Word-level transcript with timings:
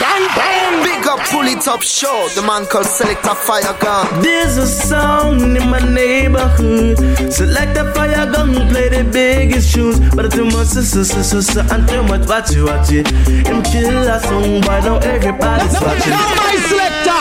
bang 0.00 0.26
bang. 0.36 0.82
Big 0.82 1.06
up, 1.06 1.20
pull 1.30 1.46
it 1.46 1.66
up, 1.68 1.82
show. 1.82 2.28
The 2.34 2.42
man 2.42 2.66
called 2.66 2.86
Selector 2.86 3.34
Fire 3.34 3.76
Gun. 3.80 4.22
There's 4.22 4.56
a 4.56 4.66
sound 4.66 5.56
in 5.56 5.68
my 5.68 5.80
neighborhood. 5.80 6.98
Select 7.32 7.76
a 7.76 7.92
fire 7.92 8.30
gun, 8.30 8.54
play 8.68 8.88
the 8.88 9.04
biggest 9.10 9.74
tunes. 9.74 9.98
But 10.14 10.32
too 10.32 10.44
much, 10.46 10.68
sister, 10.68 11.04
sister, 11.04 11.22
sister, 11.42 11.64
and 11.72 11.88
too 11.88 12.02
much, 12.02 12.28
watch 12.28 12.54
it, 12.54 12.62
watch 12.62 12.90
it. 12.92 13.08
Him 13.46 13.62
kill 13.62 14.08
a 14.08 14.20
song, 14.20 14.60
why 14.62 14.80
don't 14.80 15.02
everybody's 15.04 15.74
watching? 15.80 16.10
Now 16.10 16.34
my 16.36 16.56
selector. 16.68 17.20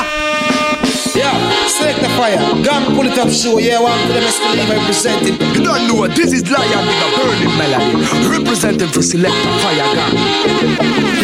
Yeah, 1.17 1.62
select 1.83 1.99
the 1.99 2.09
fire. 2.15 2.39
Gun, 2.63 2.95
pull 2.95 3.07
it 3.07 3.17
up, 3.17 3.29
show. 3.29 3.59
Yeah, 3.59 3.81
one 3.81 3.99
to 4.07 4.13
the 4.13 4.19
best 4.23 4.39
believe 4.39 4.71
I 4.71 4.79
present 4.85 5.27
it. 5.27 5.35
You 5.55 5.63
don't 5.63 5.87
know 5.87 5.95
what 5.95 6.15
this 6.15 6.31
is 6.31 6.49
Lion 6.49 6.87
with 6.87 7.03
a 7.03 7.09
burning 7.19 7.55
melody. 7.59 8.07
Representing 8.31 8.87
for 8.87 9.01
Selector 9.01 9.53
Fire 9.59 9.87
Gang. 9.91 10.15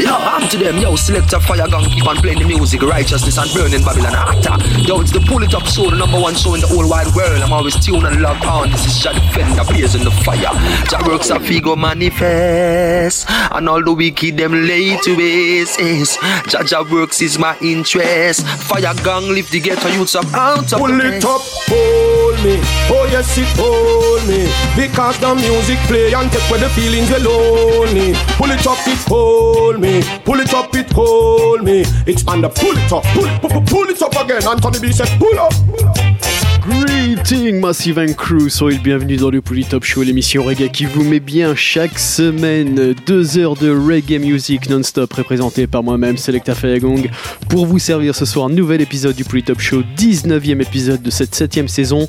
Yo, 0.04 0.16
I'm 0.16 0.48
to 0.50 0.58
them, 0.58 0.78
yo, 0.78 0.96
Selector 0.96 1.40
Fire 1.40 1.68
Gang. 1.68 1.86
Keep 1.90 2.08
on 2.08 2.18
playing 2.18 2.40
the 2.40 2.46
music, 2.46 2.82
righteousness 2.82 3.38
and 3.38 3.50
burning 3.54 3.84
Babylon 3.84 4.16
actor. 4.16 4.58
Yo, 4.84 5.00
it's 5.00 5.12
the 5.12 5.22
Pull 5.22 5.44
It 5.44 5.54
Up 5.54 5.66
show, 5.66 5.90
the 5.90 5.96
number 5.96 6.20
one 6.20 6.36
show 6.36 6.56
in 6.56 6.62
the 6.62 6.68
whole 6.68 6.88
wide 6.90 7.08
world. 7.16 7.42
I'm 7.42 7.54
always 7.54 7.80
tuned 7.80 8.06
and 8.06 8.22
logged 8.22 8.44
on. 8.46 8.70
This 8.72 8.86
is 8.86 9.00
Jah 9.00 9.14
Defender, 9.14 9.64
blazing 9.64 10.04
the 10.04 10.12
fire. 10.12 10.52
Jah 10.92 11.04
works 11.08 11.30
a 11.30 11.40
figo 11.40 11.78
manifest. 11.78 13.30
And 13.30 13.70
all 13.70 13.84
the 13.84 13.94
wicked 13.94 14.38
them 14.38 14.54
lay 14.68 14.98
to 14.98 15.16
waste. 15.16 16.20
Jah 16.50 16.64
Jah 16.64 16.84
works 16.84 17.22
is 17.22 17.40
my 17.40 17.58
interest. 17.62 18.46
Fire 18.68 18.94
Gang 19.04 19.30
lift 19.30 19.52
the 19.52 19.60
ghetto 19.60 19.88
youths 19.90 20.16
up 20.16 20.26
out 20.50 20.74
of 20.74 20.80
Pull 20.80 21.00
it 21.02 21.24
up, 21.24 21.42
hold 21.70 22.38
me. 22.44 22.58
Oh 22.90 23.08
yes, 23.12 23.38
it 23.38 23.48
hold 23.58 24.26
me. 24.28 24.50
Because 24.76 25.20
the 25.20 25.36
music 25.36 25.78
play 25.88 26.14
and 26.14 26.32
take 26.32 26.50
away 26.50 26.60
the 26.60 26.70
feelings 26.70 27.10
we're 27.12 27.20
lonely. 27.20 28.14
Pull 28.38 28.52
it 28.52 28.66
up, 28.66 28.80
it 28.88 29.02
hold 29.08 29.80
me. 29.80 30.02
Pull 30.26 30.40
it 30.40 30.54
up, 30.54 30.74
it 30.76 30.92
hold 30.92 31.64
me. 31.64 31.84
It's 32.08 32.28
on 32.28 32.42
the 32.42 32.50
pull 32.50 32.78
it 32.78 32.92
up, 32.92 33.04
pull, 33.14 33.30
pull, 33.40 33.62
pull 33.62 33.90
it 33.90 34.02
up 34.02 34.16
again. 34.24 34.44
Anthony 34.48 34.80
B 34.80 34.92
said, 34.92 35.10
pull 35.20 35.40
up. 35.40 35.54
Pull 35.68 35.88
up. 35.88 36.29
Greeting 36.62 37.60
Massive 37.60 38.00
and 38.00 38.14
Crew, 38.14 38.50
soyez 38.50 38.80
le 38.84 39.18
dans 39.18 39.30
le 39.30 39.42
Pouli 39.42 39.66
Top 39.66 39.84
Show, 39.84 40.04
l'émission 40.04 40.44
reggae 40.44 40.70
qui 40.72 40.86
vous 40.86 41.04
met 41.04 41.20
bien 41.20 41.56
chaque 41.56 41.98
semaine. 42.00 42.94
Deux 43.06 43.38
heures 43.38 43.56
de 43.56 43.70
reggae 43.70 44.20
music 44.20 44.70
non-stop 44.70 45.12
représentée 45.14 45.68
par 45.68 45.84
moi-même, 45.84 46.18
Selecta 46.18 46.56
Fayagong, 46.56 47.10
pour 47.50 47.66
vous 47.66 47.80
servir 47.80 48.16
ce 48.16 48.26
soir 48.26 48.50
nouvel 48.50 48.82
épisode 48.82 49.16
du 49.16 49.24
Pouli 49.24 49.44
Top 49.44 49.60
Show, 49.60 49.84
19e 49.98 50.62
épisode 50.62 51.02
de 51.02 51.10
cette 51.10 51.36
7 51.36 51.70
saison. 51.70 52.08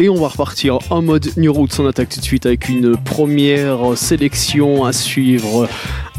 Et 0.00 0.08
on 0.08 0.16
va 0.16 0.28
repartir 0.28 0.78
en 0.90 1.02
mode 1.02 1.28
New 1.36 1.52
Roots, 1.52 1.78
on 1.78 1.86
attaque 1.86 2.08
tout 2.08 2.20
de 2.20 2.24
suite 2.24 2.46
avec 2.46 2.68
une 2.68 2.96
première 2.96 3.96
sélection 3.96 4.84
à 4.84 4.92
suivre 4.92 5.68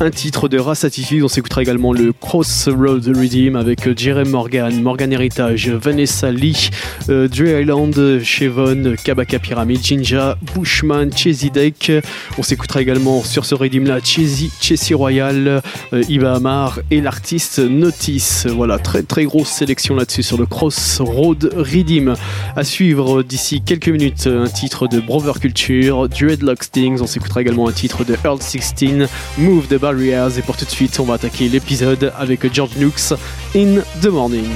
un 0.03 0.11
titre 0.11 0.49
de 0.49 0.59
Race. 0.59 0.85
On 1.21 1.27
s'écoutera 1.29 1.61
également 1.61 1.93
le 1.93 2.11
Crossroad 2.11 3.05
Redeem 3.07 3.55
avec 3.55 3.97
Jeremy 3.97 4.29
Morgan, 4.29 4.81
Morgan 4.81 5.13
Heritage, 5.13 5.69
Vanessa 5.69 6.29
Lee, 6.29 6.71
euh, 7.07 7.29
Dre 7.29 7.61
Island, 7.61 8.19
Chevon, 8.21 8.95
Kabaka 9.01 9.39
Pyramid, 9.39 9.81
Jinja, 9.81 10.37
Bushman, 10.53 11.09
Chesy 11.13 11.51
Deck. 11.51 11.91
On 12.37 12.43
s'écoutera 12.43 12.81
également 12.81 13.23
sur 13.23 13.45
ce 13.45 13.55
Redeem 13.55 13.85
là 13.85 13.99
Chesy, 14.01 14.51
Chessy 14.59 14.93
Royal, 14.93 15.61
euh, 15.93 16.03
Iba 16.09 16.33
Amar 16.33 16.79
et 16.91 16.99
l'artiste 16.99 17.59
Notice. 17.59 18.45
Voilà, 18.47 18.79
très 18.79 19.03
très 19.03 19.23
grosse 19.23 19.49
sélection 19.49 19.95
là-dessus 19.95 20.23
sur 20.23 20.37
le 20.37 20.45
Crossroad 20.45 21.49
Redeem. 21.55 22.15
À 22.57 22.65
suivre 22.65 23.23
d'ici 23.23 23.61
quelques 23.61 23.89
minutes 23.89 24.27
un 24.27 24.47
titre 24.47 24.89
de 24.89 24.99
Brother 24.99 25.39
Culture, 25.39 26.09
Dreadlock 26.09 26.61
Stings. 26.63 26.99
On 27.01 27.07
s'écoutera 27.07 27.41
également 27.41 27.69
un 27.69 27.73
titre 27.73 28.03
de 28.03 28.17
Earl 28.25 28.41
16, 28.41 29.07
Move 29.37 29.67
the 29.67 29.92
Et 30.01 30.41
pour 30.41 30.57
tout 30.57 30.65
de 30.65 30.69
suite, 30.71 30.99
on 30.99 31.03
va 31.03 31.15
attaquer 31.15 31.47
l'épisode 31.47 32.11
avec 32.17 32.51
George 32.51 32.77
Nooks 32.77 33.13
in 33.55 33.81
the 34.01 34.07
Morning. 34.07 34.47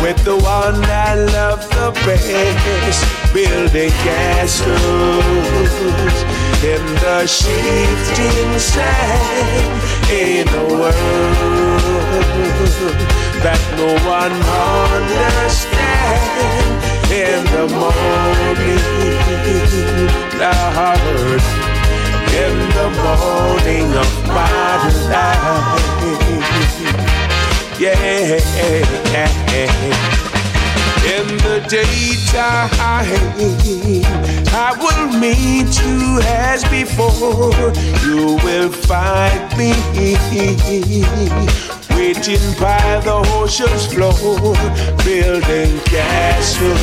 With 0.00 0.24
the 0.24 0.36
one 0.36 0.82
I 0.84 1.14
love 1.14 1.68
the 1.68 1.92
best, 2.06 3.04
building 3.34 3.90
castles 3.90 4.72
in 6.64 6.82
the 7.04 7.26
shifting 7.26 8.58
sand 8.58 9.82
in 10.10 10.48
a 10.48 10.64
world 10.80 11.78
that 13.44 13.60
no 13.76 13.92
one 14.08 14.32
understands. 15.28 15.78
In 17.12 17.44
the 17.56 17.66
morning, 17.76 18.84
Lord, 20.40 21.42
in 22.32 22.56
the 22.78 22.88
morning 23.02 23.88
of 23.96 24.12
my 24.28 24.88
life. 25.08 25.88
Yeah. 27.78 27.94
In 31.06 31.26
the 31.38 31.64
daytime, 31.68 32.70
I 34.52 34.74
will 34.80 35.20
meet 35.20 35.80
you 35.86 36.20
as 36.26 36.64
before. 36.64 37.72
You 38.04 38.36
will 38.42 38.72
find 38.72 39.56
me 39.56 39.72
waiting 41.94 42.52
by 42.58 43.00
the 43.04 43.22
ocean's 43.34 43.86
floor, 43.86 44.56
building 45.04 45.78
castles 45.84 46.82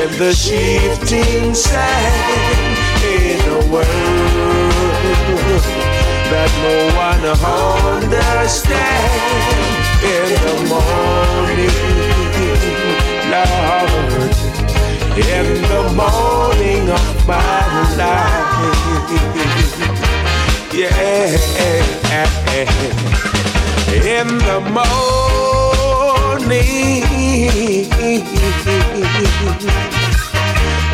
in 0.00 0.10
the 0.18 0.32
shifting 0.32 1.54
sand 1.54 2.78
in 3.04 3.40
a 3.50 3.70
world 3.70 4.72
that 6.32 6.52
no 6.64 6.76
one 6.96 7.20
understands. 7.92 8.82
In 10.12 10.28
the 10.46 10.56
morning, 10.72 11.76
Lord, 13.32 14.32
in 15.30 15.46
the 15.72 15.82
morning 16.00 16.84
of 16.88 17.06
my 17.28 17.62
life, 18.00 18.72
yeah, 20.72 20.96
in 24.16 24.28
the 24.48 24.58
morning, 24.72 25.04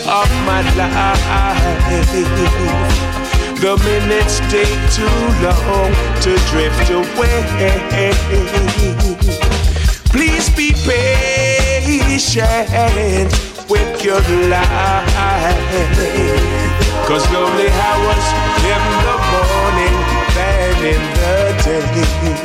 of 0.05 0.29
my 0.45 0.61
life. 0.77 2.11
The 3.59 3.73
minutes 3.83 4.35
take 4.53 4.81
too 4.93 5.17
long 5.41 5.91
to 6.21 6.31
drift 6.51 6.87
away. 6.91 7.39
Please 10.13 10.47
be 10.55 10.69
patient 10.85 12.39
with 13.67 14.03
your 14.05 14.21
life. 14.49 15.57
Cause 17.07 17.25
lonely 17.33 17.69
hours 17.85 18.27
in 18.73 18.83
the 19.07 19.15
morning 19.33 19.97
than 20.35 20.77
in 20.93 21.01
the 21.21 21.33
day. 21.63 22.44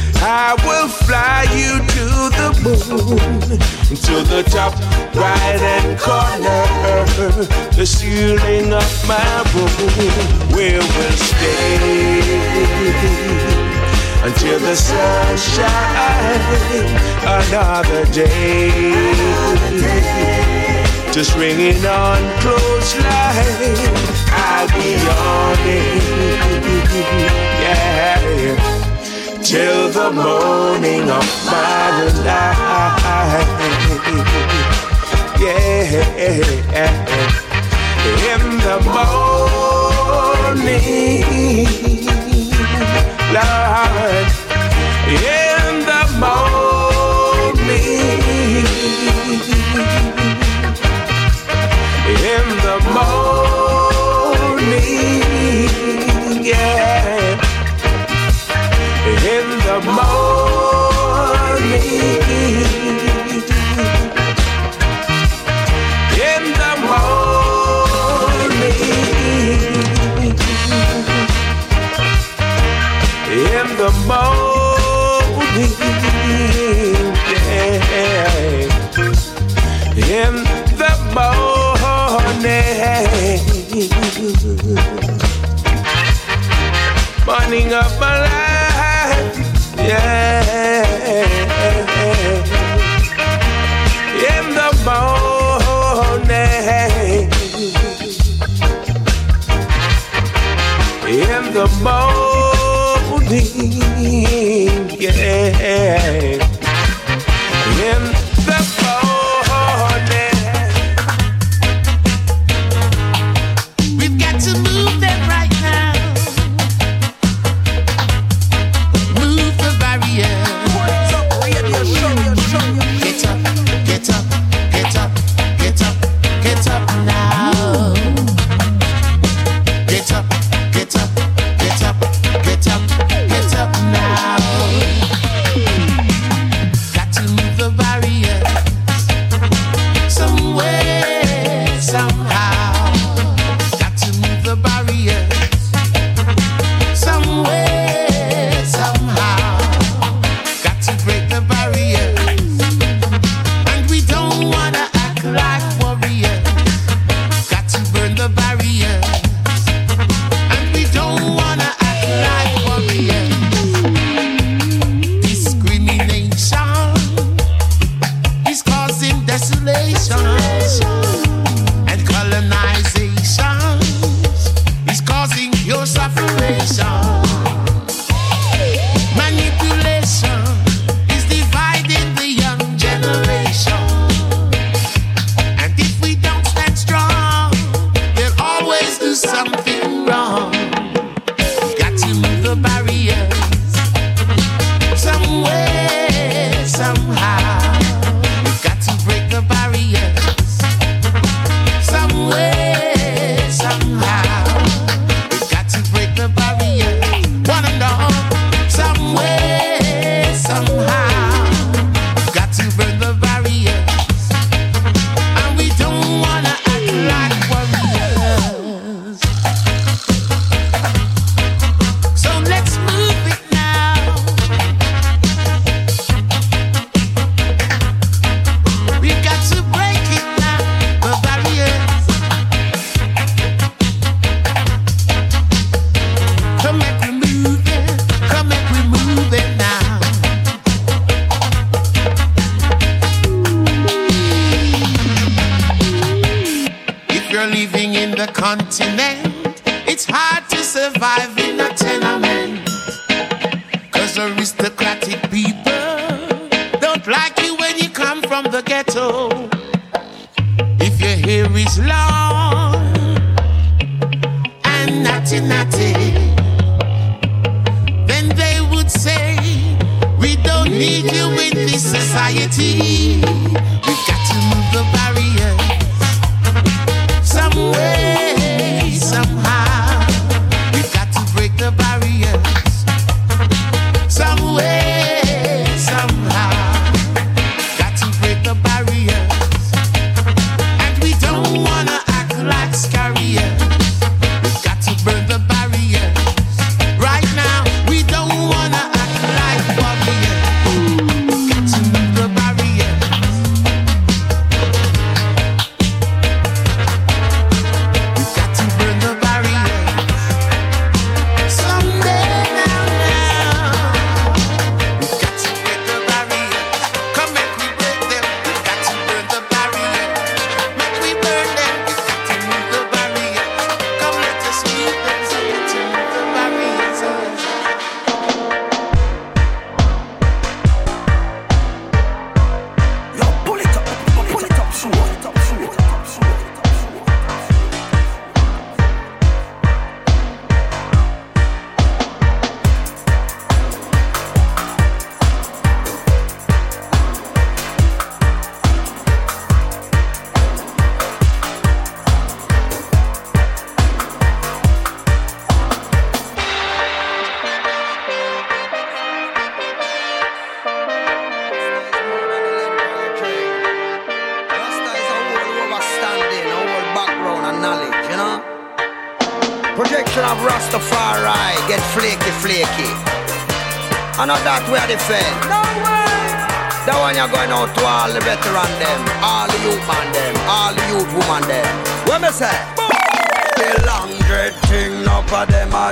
I 0.43 0.55
will 0.65 0.87
fly 0.87 1.45
you 1.53 1.77
to 1.95 2.05
the 2.39 2.49
moon. 2.63 3.59
to 4.07 4.15
the 4.33 4.41
top 4.49 4.73
right 5.13 5.59
hand 5.67 5.99
corner. 5.99 6.65
The 7.77 7.85
ceiling 7.85 8.73
of 8.73 8.91
my 9.07 9.21
room, 9.53 9.69
where 10.55 10.81
we'll 10.81 11.17
stay 11.29 12.21
until 14.25 14.57
the 14.59 14.75
sun 14.75 15.37
shines 15.37 16.89
another 17.21 18.03
day. 18.11 18.71
Just 21.13 21.37
ringing 21.37 21.85
on 21.85 22.19
clothesline, 22.41 23.77
I'll 24.49 24.67
be 24.69 24.95
on 25.05 25.57
it. 25.69 26.01
Yeah 27.61 28.80
till 29.43 29.89
the 29.89 30.11
morning 30.11 31.09
of 31.09 31.25
my 31.45 32.03
life. 32.25 33.51
Yeah, 35.39 36.05
in 38.31 38.43
the 38.59 38.77
morning, 38.93 40.75
Lord, 43.33 44.40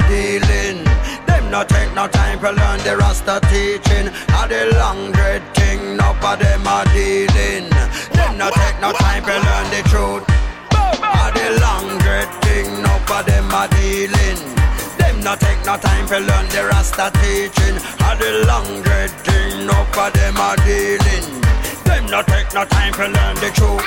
dealing. 0.10 0.84
Them 1.30 1.52
not 1.52 1.70
take 1.70 1.94
no 1.94 2.08
time 2.08 2.40
to 2.42 2.52
learn 2.52 2.80
the 2.82 2.98
Rasta 2.98 3.40
teaching. 3.54 4.10
All 4.36 4.48
the 4.50 4.74
long 4.82 5.12
dread 5.14 5.44
thing, 5.56 5.96
no 5.98 6.18
for 6.20 6.36
them 6.36 6.66
are 6.68 6.86
dealing. 6.92 7.70
Them 8.18 8.38
not 8.42 8.54
take 8.54 8.78
no 8.82 8.92
time 8.92 9.24
to 9.30 9.36
learn 9.48 9.68
the 9.70 9.82
truth. 9.92 10.26
All 10.74 11.32
the 11.38 11.48
long 11.62 11.88
dread 12.02 12.30
thing, 12.44 12.82
no 12.82 12.94
for 13.06 13.22
them 13.24 13.54
are 13.54 13.70
dealing. 13.78 14.40
Them 14.98 15.22
not 15.22 15.40
take 15.40 15.62
no 15.64 15.78
time 15.78 16.06
to 16.08 16.20
learn 16.20 16.46
the 16.50 16.66
Rasta 16.72 17.12
teaching. 17.22 17.78
How 18.02 18.16
the 18.16 18.46
long 18.50 18.82
dread 18.82 19.12
thing, 19.28 19.68
no 19.70 19.78
for 19.94 20.10
them 20.10 20.38
are 20.38 20.58
dealing. 20.66 21.26
Them 21.86 22.06
not 22.10 22.26
take 22.28 22.52
no 22.54 22.66
time 22.66 22.94
to 22.94 23.06
learn 23.08 23.36
the 23.38 23.52
truth. 23.54 23.86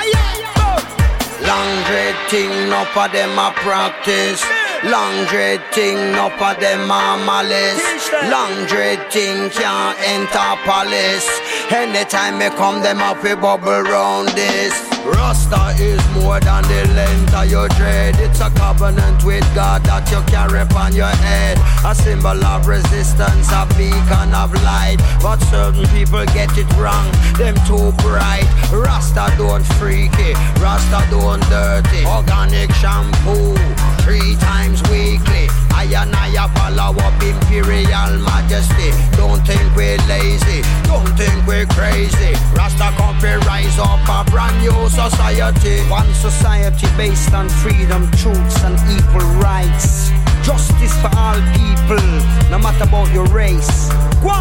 Long 1.43 1.71
dread 1.91 2.17
thing, 2.31 2.53
no 2.71 2.85
for 2.95 3.09
them 3.09 3.37
a 3.37 3.51
practice. 3.67 4.62
Long 4.85 5.27
dread 5.27 5.63
thing, 5.73 6.13
no 6.13 6.29
for 6.31 6.55
them 6.61 6.91
a 6.91 7.17
malice. 7.25 8.11
Long 8.29 8.67
dread 8.67 9.13
thing 9.13 9.49
can't 9.51 9.97
enter 10.01 10.57
palace. 10.67 11.29
Anytime 11.71 12.39
me 12.39 12.49
come, 12.51 12.83
them 12.83 12.99
up 12.99 13.23
a 13.25 13.37
bubble 13.37 13.83
round 13.83 14.29
this. 14.31 14.92
Rasta 15.05 15.75
is 15.83 16.03
more 16.15 16.39
than 16.39 16.63
the 16.65 16.87
length 16.95 17.35
of 17.35 17.51
your 17.51 17.69
dread. 17.69 18.15
It's 18.19 18.41
a 18.41 18.51
covenant 18.51 19.25
with 19.25 19.43
God 19.55 19.83
that 19.85 20.09
you 20.11 20.23
carry 20.31 20.61
upon 20.61 20.95
your 20.95 21.11
head. 21.11 21.59
A 21.85 21.95
symbol 21.95 22.39
of 22.45 22.67
resistance, 22.67 23.51
a 23.51 23.67
beacon 23.77 24.35
of 24.35 24.55
light. 24.63 24.99
But 25.21 25.39
certain 25.51 25.87
people 25.91 26.25
get 26.27 26.57
it 26.57 26.71
wrong, 26.79 27.11
them 27.35 27.57
too 27.67 27.91
bright. 28.03 28.47
Rasta 28.71 29.35
don't 29.37 29.67
freaky, 29.79 30.35
Rasta 30.63 31.03
don't 31.11 31.43
dirty. 31.51 32.07
Organic 32.07 32.71
shampoo, 32.79 33.57
three 34.03 34.37
times 34.37 34.83
weekly. 34.91 35.62
I 35.83 36.03
and 36.03 36.15
I 36.15 36.47
follow 36.55 36.95
up 36.95 37.23
imperial 37.23 38.15
majesty. 38.23 38.95
Don't 39.17 39.43
think 39.43 39.63
we're 39.75 39.99
lazy, 40.07 40.63
don't 40.87 41.11
think 41.19 41.35
we're 41.45 41.67
crazy. 41.75 42.39
Rasta 42.55 42.95
come 42.95 43.19
rise 43.43 43.79
up 43.81 43.99
a 44.07 44.31
brand 44.31 44.57
new 44.63 44.89
society. 44.89 45.83
One 45.91 46.07
society 46.15 46.87
based 46.97 47.35
on 47.35 47.49
freedom, 47.49 48.09
truths, 48.13 48.63
and 48.63 48.79
equal 48.95 49.27
rights. 49.43 50.11
Justice 50.47 50.95
for 51.03 51.11
all 51.19 51.41
people, 51.59 52.07
no 52.49 52.59
matter 52.63 52.85
about 52.85 53.13
your 53.13 53.27
race. 53.35 53.91
Go. 54.23 54.39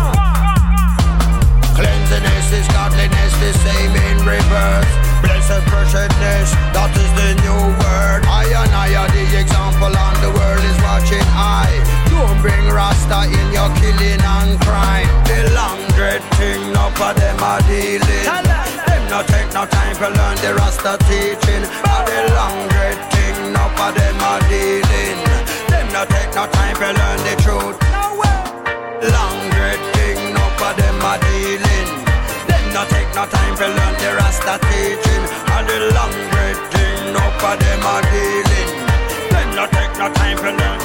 Cleanliness 1.73 2.53
is 2.53 2.67
godliness, 2.69 3.33
the 3.41 3.51
same 3.65 3.95
in 3.95 4.17
reverse. 4.27 5.10
Blessed 5.23 5.63
preciousness, 5.69 6.49
that 6.75 6.91
is 6.95 7.11
the 7.19 7.29
new 7.45 7.61
word. 7.81 8.21
I 8.25 8.45
and 8.61 8.73
I 8.73 8.89
are 8.95 9.11
the 9.11 9.25
example, 9.39 9.93
and 9.93 10.17
the 10.23 10.31
world 10.33 10.63
is 10.63 10.77
watching. 10.85 11.25
I 11.35 11.69
don't 12.09 12.39
bring 12.41 12.65
Rasta 12.69 13.29
in 13.29 13.47
your 13.53 13.69
killing 13.79 14.21
and 14.21 14.59
crime. 14.61 15.09
The 15.29 15.51
long 15.53 15.79
dread 15.97 16.23
thing, 16.37 16.73
no 16.73 16.89
for 16.97 17.13
them 17.13 17.39
are 17.41 17.61
dealing 17.65 18.25
Them 18.87 19.03
no 19.09 19.21
take 19.23 19.51
no 19.53 19.65
time 19.65 19.95
to 20.01 20.09
learn 20.09 20.37
the 20.43 20.53
Rasta 20.55 20.97
teaching. 21.07 21.63
All 21.89 22.03
the 22.05 22.19
long 22.37 22.57
dread 22.69 22.97
thing, 23.13 23.53
no 23.53 23.63
for 23.77 23.91
them 23.91 24.17
are 24.21 24.41
dealing. 24.49 25.17
Them 25.69 25.87
no 25.93 26.05
take 26.05 26.33
no 26.35 26.45
time 26.47 26.75
to 26.81 26.89
learn 26.99 27.19
the 27.27 27.35
truth. 27.43 27.77
Long 29.01 29.39
dread 29.53 29.81
thing, 29.95 30.33
no 30.33 30.45
for 30.57 30.73
them 30.79 30.97
are 31.01 31.19
dealing. 31.19 31.89
Them 32.49 32.65
no 32.73 32.83
take 32.89 33.09
no 33.15 33.25
time 33.25 33.55
to 33.57 33.67
learn 33.67 33.90
Rasta 34.17 34.59
teaching. 34.67 35.23
All 35.53 35.63
the 35.63 35.77
long 35.95 36.13
dread 36.31 36.57
thing, 36.71 37.13
no 37.13 37.23
for 37.39 37.55
them 37.55 37.81
are 37.85 38.03
dealing. 38.11 38.69
Them 39.31 39.49
no 39.55 39.65
take 39.67 39.93
no 39.97 40.07
time 40.13 40.37
to 40.37 40.51
learn 40.51 40.80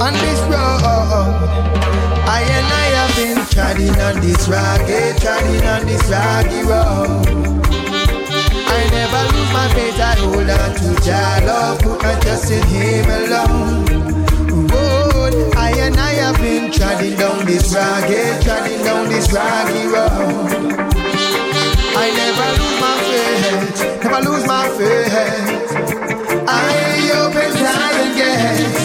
on 0.00 0.12
this 0.12 0.40
road. 0.52 1.48
I 2.28 2.42
and 2.42 2.68
I 2.68 2.86
have 2.98 3.14
been 3.16 3.38
treading 3.46 3.96
on 4.00 4.20
this 4.20 4.48
rocky, 4.48 5.00
treading 5.20 5.64
on 5.64 5.86
this 5.86 6.04
rocky 6.10 6.60
road. 6.68 7.24
I 8.68 8.80
never 8.92 9.22
lose 9.32 9.52
my 9.52 9.68
faith, 9.72 10.00
I 10.00 10.14
hold 10.20 10.50
on 10.50 10.70
to 10.80 10.88
Jah 11.02 11.40
love, 11.46 11.80
put 11.80 12.02
my 12.02 12.14
trust 12.20 12.50
in 12.50 12.62
Him 12.66 13.08
alone. 13.08 13.84
Road, 14.68 15.34
I 15.56 15.70
and 15.78 15.96
I 15.96 16.12
have 16.24 16.36
been 16.38 16.70
treading 16.72 17.16
down 17.16 17.46
this 17.46 17.72
rocky, 17.74 18.20
treading 18.44 18.84
down 18.84 19.08
this 19.08 19.32
rocky 19.32 19.86
road. 19.86 20.76
I 21.96 22.06
never 22.20 22.48
lose 22.60 22.78
my 22.84 22.96
faith, 23.08 24.04
never 24.04 24.20
lose 24.28 24.46
my 24.46 24.68
faith. 24.76 25.56
I 26.48 27.10
open 27.16 27.52
Zion 27.52 28.16
gate 28.16 28.75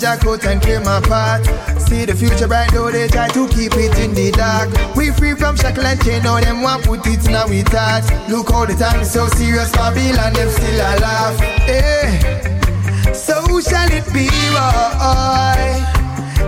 judge 0.00 0.24
a 0.24 0.44
and 0.48 0.62
claim 0.62 0.82
my 0.82 1.00
part. 1.00 1.44
See 1.78 2.06
the 2.06 2.14
future 2.14 2.46
right 2.46 2.72
now, 2.72 2.90
they 2.90 3.06
try 3.08 3.28
to 3.28 3.46
keep 3.48 3.76
it 3.76 3.98
in 3.98 4.14
the 4.14 4.32
dark. 4.32 4.70
We 4.96 5.10
free 5.10 5.34
from 5.34 5.56
shackle 5.56 5.84
and 5.84 6.02
chain, 6.02 6.22
now 6.22 6.40
them 6.40 6.62
want 6.62 6.84
put 6.84 7.06
it 7.06 7.22
now 7.28 7.46
we 7.46 7.62
touch. 7.62 8.08
Look 8.28 8.50
all 8.50 8.66
the 8.66 8.74
time 8.74 9.04
so 9.04 9.28
serious, 9.28 9.70
Babylon, 9.72 10.32
them 10.32 10.48
still 10.48 10.80
a 10.80 10.92
laugh. 10.98 11.38
Hey. 11.68 12.40
So 13.12 13.44
shall 13.60 13.92
it 13.92 14.06
be, 14.14 14.28
boy, 14.56 15.60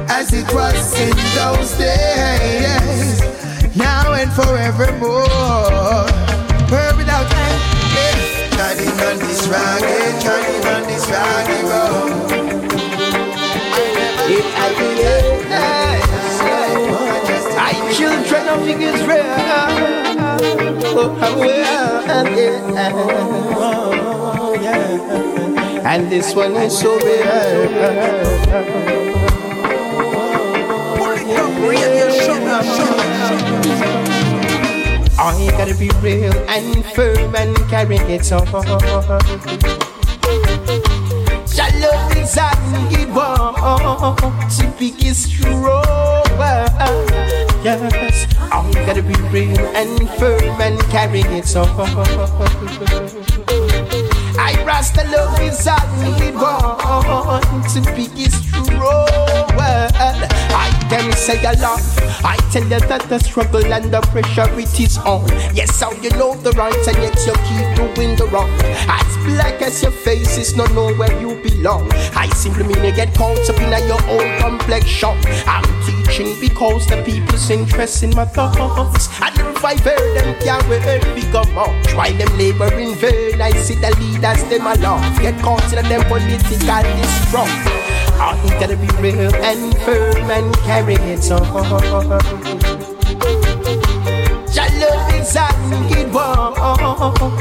as 0.08 0.32
it 0.32 0.48
was 0.54 0.98
in 0.98 1.12
those 1.36 1.76
days, 1.76 3.20
now 3.76 4.14
and 4.14 4.32
forevermore. 4.32 6.08
Burn 6.70 6.96
without 6.96 7.28
end. 7.28 7.60
Yes. 7.92 8.56
Turning 8.56 8.96
on 9.06 9.18
this 9.18 9.46
ragged, 9.46 10.22
turning 10.22 10.66
on 10.66 10.82
this 10.88 11.06
ragged 11.10 11.64
road. 11.68 12.61
It 14.34 14.44
had 14.56 14.72
been 14.78 14.96
I 17.58 17.74
children 17.92 18.44
of 18.48 18.64
Israel. 18.66 19.28
Oh, 23.64 24.56
yeah. 24.58 25.92
And 25.92 26.10
this 26.10 26.34
one 26.34 26.56
is 26.56 26.78
so 26.78 26.98
rare. 27.00 27.68
I 35.18 35.50
gotta 35.50 35.74
be 35.74 35.90
real 36.00 36.32
and 36.48 36.84
firm 36.86 37.36
and 37.36 37.54
carry 37.68 37.96
it 37.96 38.32
on. 38.32 38.56
Your 41.54 41.68
is 42.16 42.36
a 42.38 42.48
need 42.88 43.14
one 43.14 43.54
to 44.56 44.74
be 44.78 44.92
strong. 45.12 45.84
Yes, 47.62 48.26
I 48.40 48.72
gotta 48.86 49.02
be 49.02 49.14
real 49.30 49.58
and 49.76 50.08
firm 50.18 50.60
and 50.60 50.80
carry 50.90 51.20
it 51.20 51.54
on. 51.54 51.68
I 54.38 54.54
rasta 54.64 55.04
love 55.10 55.38
is 55.40 55.66
a 55.66 55.76
need 56.02 56.34
one 56.34 57.62
to 57.68 57.80
be 57.94 58.06
strong. 58.30 59.12
I 60.62 60.70
can 60.88 61.10
say 61.12 61.42
a 61.42 61.54
lot. 61.58 61.82
I 62.24 62.36
tell 62.52 62.62
you 62.62 62.78
that 62.78 63.02
the 63.08 63.18
struggle 63.18 63.64
and 63.72 63.90
the 63.92 64.00
pressure 64.12 64.48
it 64.58 64.78
is 64.78 64.96
on. 64.98 65.26
Yes, 65.54 65.80
how 65.80 65.92
you 66.02 66.10
know 66.10 66.34
the 66.36 66.52
right 66.52 66.86
and 66.86 66.98
yet 67.02 67.18
you 67.26 67.34
keep 67.48 67.68
doing 67.74 68.14
the 68.14 68.26
wrong. 68.30 68.50
As 68.86 69.10
black 69.26 69.60
as 69.60 69.82
your 69.82 69.90
face 69.90 70.38
is 70.38 70.54
not 70.56 70.70
know 70.72 70.94
where 70.94 71.12
you 71.20 71.34
belong. 71.42 71.90
I 72.14 72.28
simply 72.28 72.64
mean 72.64 72.84
you 72.84 72.94
get 72.94 73.12
caught 73.14 73.48
up 73.50 73.58
in 73.60 73.72
your 73.90 74.02
own 74.14 74.28
complexion. 74.40 75.18
I'm 75.46 75.66
teaching 75.82 76.38
because 76.38 76.86
the 76.86 77.02
people's 77.02 77.50
interest 77.50 78.04
in 78.04 78.10
my 78.14 78.24
thoughts. 78.24 79.08
And 79.20 79.34
I 79.64 79.74
hear 79.82 79.98
them 80.14 80.30
can't 80.42 81.14
become 81.14 81.52
much. 81.54 81.94
While 81.94 82.14
them 82.14 82.38
labor 82.38 82.72
in 82.78 82.94
vain, 82.94 83.40
I 83.40 83.50
see 83.52 83.74
the 83.74 83.90
leaders 83.98 84.44
them 84.50 84.66
along. 84.66 85.02
Get 85.18 85.40
caught 85.42 85.72
in 85.72 85.82
them 85.88 86.02
political 86.06 86.82
distrust. 86.98 87.81
I 88.24 88.38
gotta 88.60 88.76
be 88.76 88.86
real 89.02 89.34
and 89.34 89.76
firm 89.78 90.30
and 90.30 90.54
carry 90.58 90.94
it 90.94 91.28
on. 91.32 91.42
Your 94.54 94.70
love 94.78 95.12
is 95.12 95.34
a 95.34 95.50
good 95.90 96.14
one 96.14 96.54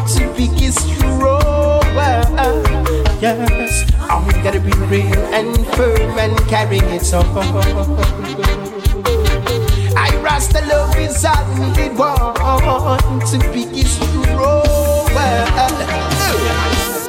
to 0.08 0.34
be 0.36 0.48
strong. 0.72 1.84
Yes, 3.22 3.86
I 4.10 4.42
gotta 4.44 4.60
be 4.60 4.72
real 4.90 5.22
and 5.36 5.56
firm 5.76 6.18
and 6.18 6.36
carry 6.48 6.80
it 6.80 7.14
on. 7.14 7.28
I 9.96 10.10
rasta 10.24 10.66
love 10.66 10.98
is 10.98 11.24
a 11.24 11.36
good 11.76 11.96
one 11.96 13.20
to 13.28 13.38
be 13.54 13.84
strong. 13.84 14.72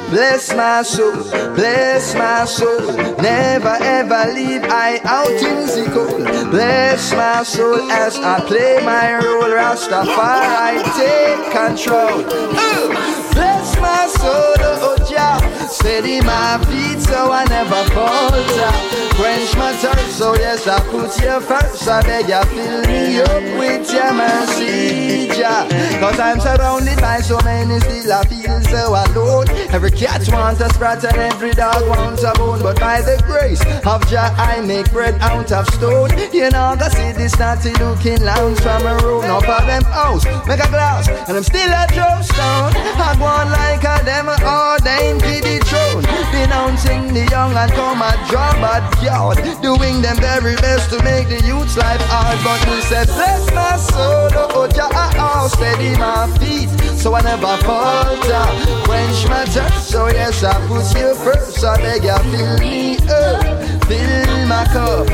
Bless 0.09 0.53
my 0.53 0.83
soul, 0.83 1.13
bless 1.55 2.13
my 2.15 2.45
soul. 2.45 2.93
Never 3.17 3.77
ever 3.81 4.31
leave 4.33 4.63
I 4.65 4.99
out 5.03 5.29
in 5.29 5.65
the 5.65 5.89
cold. 5.93 6.51
Bless 6.51 7.11
my 7.13 7.43
soul 7.43 7.91
as 7.91 8.17
I 8.17 8.39
play 8.45 8.79
my 8.83 9.15
role. 9.17 9.43
Rastafari 9.43 10.83
take 10.97 11.51
control. 11.51 13.22
Bless 13.33 13.79
my 13.79 14.07
soul, 14.07 14.55
oh, 14.59 14.97
oh 14.97 15.09
Jah. 15.09 15.39
Steady 15.67 16.21
my 16.21 16.57
feet 16.69 17.01
so 17.01 17.31
I 17.31 17.45
never 17.45 17.83
falter. 17.93 18.71
Quench 19.15 19.55
my 19.55 19.73
thirst, 19.73 20.17
so 20.17 20.35
yes 20.35 20.67
I 20.67 20.79
put 20.89 21.13
you 21.21 21.39
first. 21.41 21.87
I 21.87 22.01
beg 22.01 22.29
you 22.29 22.43
fill 22.53 22.81
me 22.89 23.21
up 23.21 23.43
with 23.59 23.91
your 23.93 24.13
mercy, 24.13 25.27
Jah. 25.27 25.67
Cause 25.99 26.19
I'm 26.19 26.39
surrounded 26.39 26.99
by 26.99 27.19
so 27.21 27.39
many, 27.43 27.79
still 27.79 28.13
I 28.13 28.25
feel 28.25 28.61
so 28.61 28.93
alone. 28.93 29.49
Every 29.69 29.91
cat 29.91 30.27
wants 30.31 30.61
a 30.61 30.69
sprat 30.69 31.03
and 31.03 31.17
every 31.17 31.51
dog 31.51 31.87
wants 31.87 32.23
a 32.23 32.33
bone. 32.33 32.61
But 32.61 32.79
by 32.79 33.01
the 33.01 33.21
grace 33.25 33.61
of 33.85 34.07
Jah, 34.09 34.33
I 34.37 34.61
make 34.61 34.91
bread 34.91 35.15
out 35.21 35.51
of 35.51 35.67
stone. 35.73 36.09
You 36.33 36.49
know, 36.49 36.75
see 36.89 37.11
this 37.13 37.37
naughty 37.37 37.73
looking 37.83 38.21
lounge 38.23 38.59
from 38.61 38.85
a 38.85 38.97
room. 39.03 39.25
Up 39.25 39.47
of 39.47 39.65
them 39.67 39.83
house, 39.83 40.25
make 40.47 40.59
a 40.59 40.69
glass, 40.69 41.07
and 41.27 41.37
I'm 41.37 41.43
still 41.43 41.69
a 41.69 41.85
stone. 42.23 42.73
I 42.97 43.15
want 43.23 43.49
like 43.49 43.83
a 43.87 44.03
them 44.03 44.27
ordained 44.27 45.21
to 45.23 45.35
the 45.39 45.57
throne. 45.63 46.03
Denouncing 46.31 47.13
the 47.13 47.25
young 47.31 47.55
and 47.55 47.71
come 47.71 48.01
a 48.01 48.11
job 48.29 48.59
at 48.59 48.83
yard. 49.01 49.37
Doing 49.61 50.01
them 50.01 50.17
very 50.17 50.55
best 50.57 50.89
to 50.91 51.01
make 51.03 51.29
the 51.29 51.41
youth's 51.47 51.77
life 51.77 52.01
hard. 52.11 52.37
But 52.43 52.59
we 52.69 52.81
said, 52.81 53.07
bless 53.07 53.49
my 53.53 53.77
soul, 53.77 54.29
oh 54.53 54.67
Jah, 54.67 54.89
oh, 54.91 55.47
steady 55.47 55.97
my 55.97 56.27
feet. 56.37 56.69
So 56.99 57.15
I 57.15 57.21
never 57.21 57.57
falter. 57.63 58.45
Quench 58.85 59.27
my 59.29 59.45
thirst, 59.45 59.89
so 59.89 60.07
yes, 60.07 60.43
I 60.43 60.53
put 60.67 60.87
you 60.99 61.15
first. 61.15 61.63
I 61.63 61.77
beg 61.77 62.03
you, 62.03 62.17
fill 62.31 62.57
me 62.59 62.97
up, 63.07 63.41
fill 63.87 64.47
my 64.47 64.65
cup. 64.73 65.07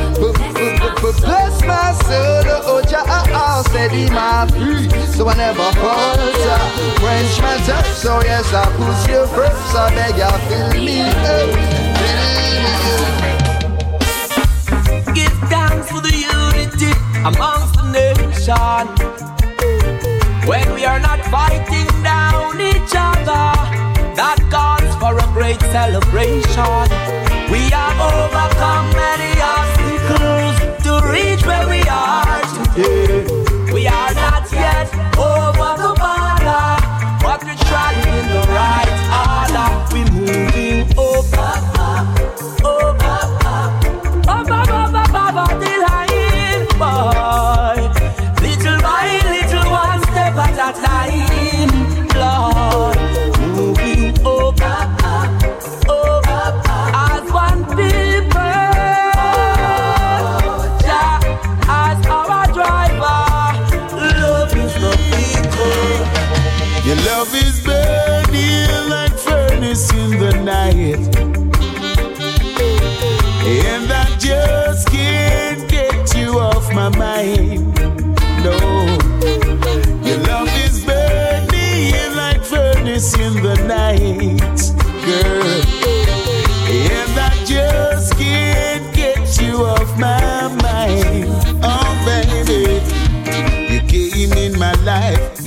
Bless 1.21 1.61
my 1.65 1.93
soul, 2.05 2.45
oh 2.65 2.81
Jah, 2.87 3.03
oh, 3.07 3.63
steady 3.69 4.09
my 4.09 4.47
feet. 4.51 4.88
So 5.19 5.27
I 5.27 5.35
never 5.35 5.69
falter. 5.73 6.59
Quench 7.01 7.41
my 7.41 7.57
thirst, 7.67 8.01
so 8.01 8.21
yes, 8.23 8.53
I 8.53 8.63
put 8.77 8.95
you 9.11 9.27
first. 9.35 9.75
I 9.75 9.91
beg 9.93 10.15
you, 10.15 10.31
fill 10.47 10.71
me 10.79 11.01
up, 11.01 11.11
fill 11.27 12.23
me 12.63 12.71
up. 14.63 15.13
Give 15.13 15.37
thanks 15.51 15.91
for 15.91 15.99
the 15.99 16.15
unity 16.15 16.95
amongst 17.27 17.75
the 17.75 17.83
nation. 17.91 18.87
When 20.47 20.73
we 20.73 20.85
are 20.85 21.01
not 21.01 21.19
fighting 21.25 21.91
down 22.01 22.61
each 22.61 22.95
other, 22.95 23.59
that 24.15 24.39
calls 24.49 24.95
for 25.03 25.19
a 25.19 25.27
great 25.33 25.59
celebration. 25.75 26.87
We 27.51 27.67
have 27.75 27.99
overcome 27.99 28.87
many 28.95 29.35
obstacles 29.43 30.55
to 30.85 30.91
reach 31.11 31.43
where 31.45 31.67
we 31.67 31.81
are 31.89 32.38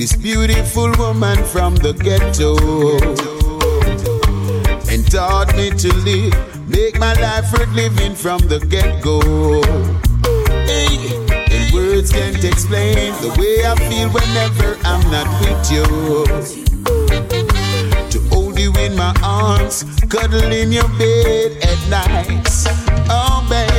this 0.03 0.17
beautiful 0.17 0.91
woman 0.97 1.41
from 1.45 1.77
the 1.77 1.93
ghetto, 1.93 2.57
and 4.91 5.09
taught 5.09 5.55
me 5.55 5.69
to 5.69 5.93
live, 6.03 6.35
make 6.67 6.99
my 6.99 7.13
life 7.21 7.49
worth 7.53 7.71
living 7.71 8.13
from 8.13 8.39
the 8.51 8.59
get 8.67 9.01
go. 9.01 9.21
Hey, 10.67 10.97
and 11.55 11.73
words 11.73 12.11
can't 12.11 12.43
explain 12.43 13.13
the 13.23 13.31
way 13.39 13.63
I 13.63 13.75
feel 13.87 14.09
whenever 14.09 14.75
I'm 14.83 15.03
not 15.09 15.27
with 15.39 15.71
you. 15.71 15.85
To 18.11 18.19
hold 18.27 18.59
you 18.59 18.73
in 18.85 18.97
my 18.97 19.15
arms, 19.23 19.85
cuddle 20.09 20.51
in 20.51 20.73
your 20.73 20.89
bed 20.99 21.63
at 21.63 21.79
night. 21.87 22.49
Oh, 23.07 23.39
babe, 23.49 23.71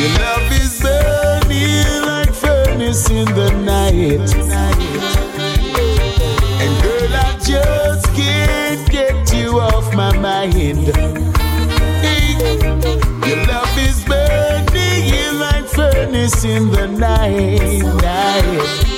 your 0.00 0.12
love 0.24 0.50
is 0.50 0.80
burning 0.80 2.06
like 2.06 2.32
furnace 2.32 3.10
in 3.10 3.26
the 3.34 3.50
night. 3.68 5.17
mind. 10.20 10.86
Your 13.26 13.46
love 13.46 13.78
is 13.78 14.04
burning 14.04 15.38
like 15.38 15.66
furnace 15.66 16.44
in 16.44 16.70
the 16.70 16.86
night. 16.88 17.82
night. 18.02 18.97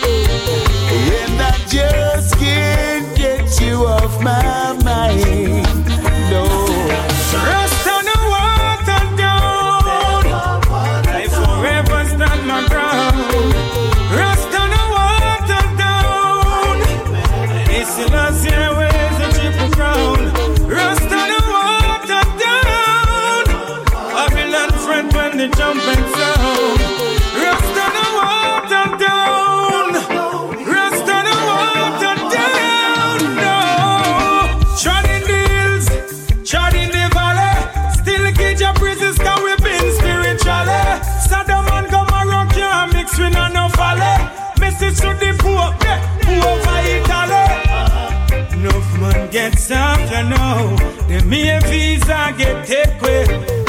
get 52.40 52.66
take 52.66 53.02
away. 53.02 53.24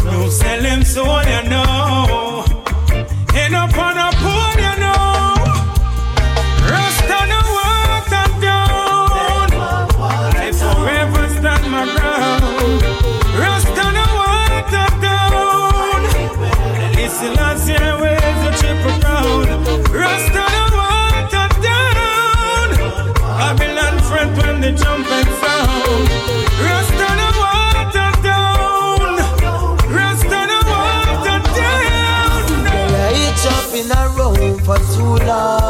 No 0.05 0.29
sell 0.29 0.63
him 0.63 0.83
so 0.83 1.03
on 1.05 1.25
for 34.65 34.77
too 34.93 35.25
long. 35.25 35.60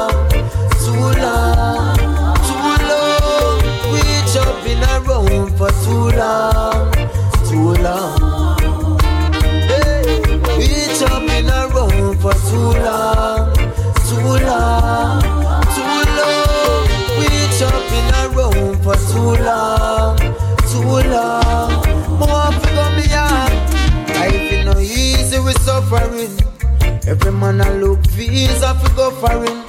the 27.32 27.38
man 27.38 27.62
a 27.62 27.72
look 27.76 28.00
visa 28.08 28.74
fi 28.76 28.96
go 28.96 29.12
foreign. 29.12 29.64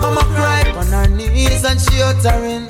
Mama 0.00 0.22
cry 0.34 0.62
on 0.76 0.86
her 0.86 1.08
knees 1.08 1.64
and 1.64 1.80
she 1.80 2.02
uttering, 2.02 2.68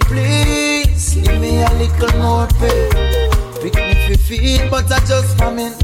please 0.00 1.14
give 1.14 1.40
me 1.40 1.62
a 1.62 1.70
little 1.80 2.18
more 2.20 2.46
pay. 2.58 2.88
Pick 3.62 3.74
me 3.74 3.94
fi 4.06 4.16
feed, 4.16 4.70
but 4.70 4.90
I 4.92 4.98
just 5.06 5.36
famine. 5.38 5.74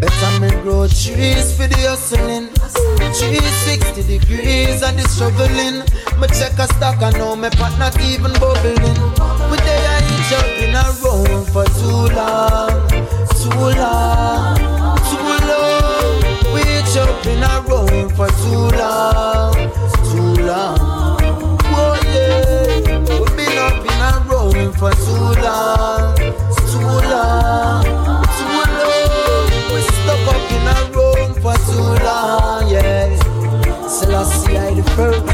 Better 0.00 0.40
me 0.40 0.50
grow 0.62 0.86
trees 0.86 1.56
for 1.56 1.66
the 1.66 1.80
hustling. 1.88 2.48
360 2.48 4.02
degrees 4.02 4.82
and 4.82 4.98
the 4.98 5.06
shoveling. 5.16 5.80
Me 6.20 6.26
check 6.38 6.58
a 6.58 6.66
stock 6.74 7.00
and 7.02 7.16
know 7.16 7.36
my 7.36 7.50
partner 7.50 7.90
not 7.90 8.00
even 8.00 8.32
bubbling. 8.40 8.98
We 9.50 9.56
day 9.64 9.82
I 9.94 10.00
each 10.14 10.32
up 10.38 10.48
in 10.64 10.74
a 10.74 10.84
room 11.00 11.44
for 11.52 11.64
too 11.78 12.02
long, 12.16 12.88
too 13.40 13.80
long, 13.80 14.56
too 15.08 15.46
long. 15.46 15.71
I've 17.24 17.28
been 17.28 17.44
around 17.44 18.10
for 18.16 18.26
too 18.26 18.76
long, 18.76 19.54
too 20.10 20.42
long. 20.42 20.76
Oh 21.70 21.94
yeah, 22.02 22.98
we've 22.98 23.36
been 23.36 23.58
up 23.58 23.78
in 23.78 24.00
a 24.02 24.12
room 24.26 24.72
for 24.72 24.90
too 24.90 25.30
long, 25.40 26.16
too 26.16 26.82
long, 27.12 27.84
too 28.26 28.58
long. 28.74 29.46
We 29.70 29.80
stuck 29.82 30.26
up 30.34 30.50
in 30.50 30.66
a 30.66 30.78
room 30.90 31.30
for 31.40 31.54
too 31.70 32.04
long, 32.04 32.68
yeah. 32.68 33.16
Selassie, 33.86 34.58
I 34.58 34.74
the 34.74 34.82
first. 34.96 35.31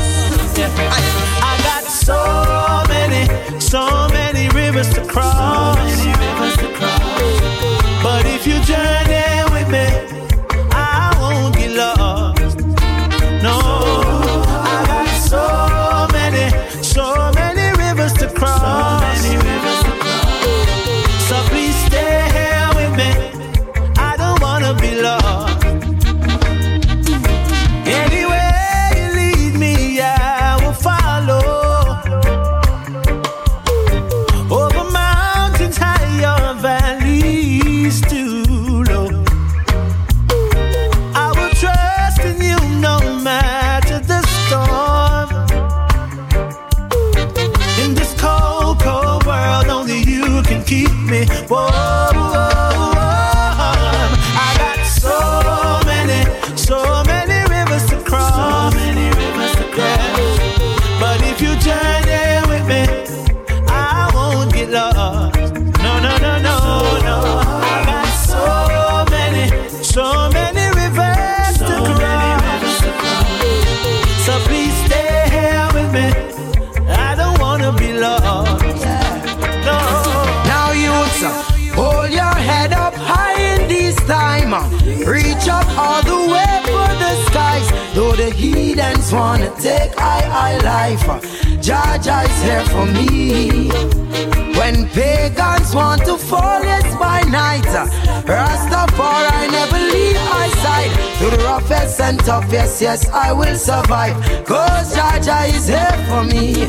and 102.09 102.19
tough. 102.21 102.51
Yes, 102.51 102.81
yes, 102.81 103.09
I 103.11 103.33
will 103.33 103.57
survive. 103.57 104.17
Cause 104.47 104.97
Jaja 104.97 105.49
is 105.55 105.69
here 105.69 105.99
for 106.09 106.25
me. 106.25 106.67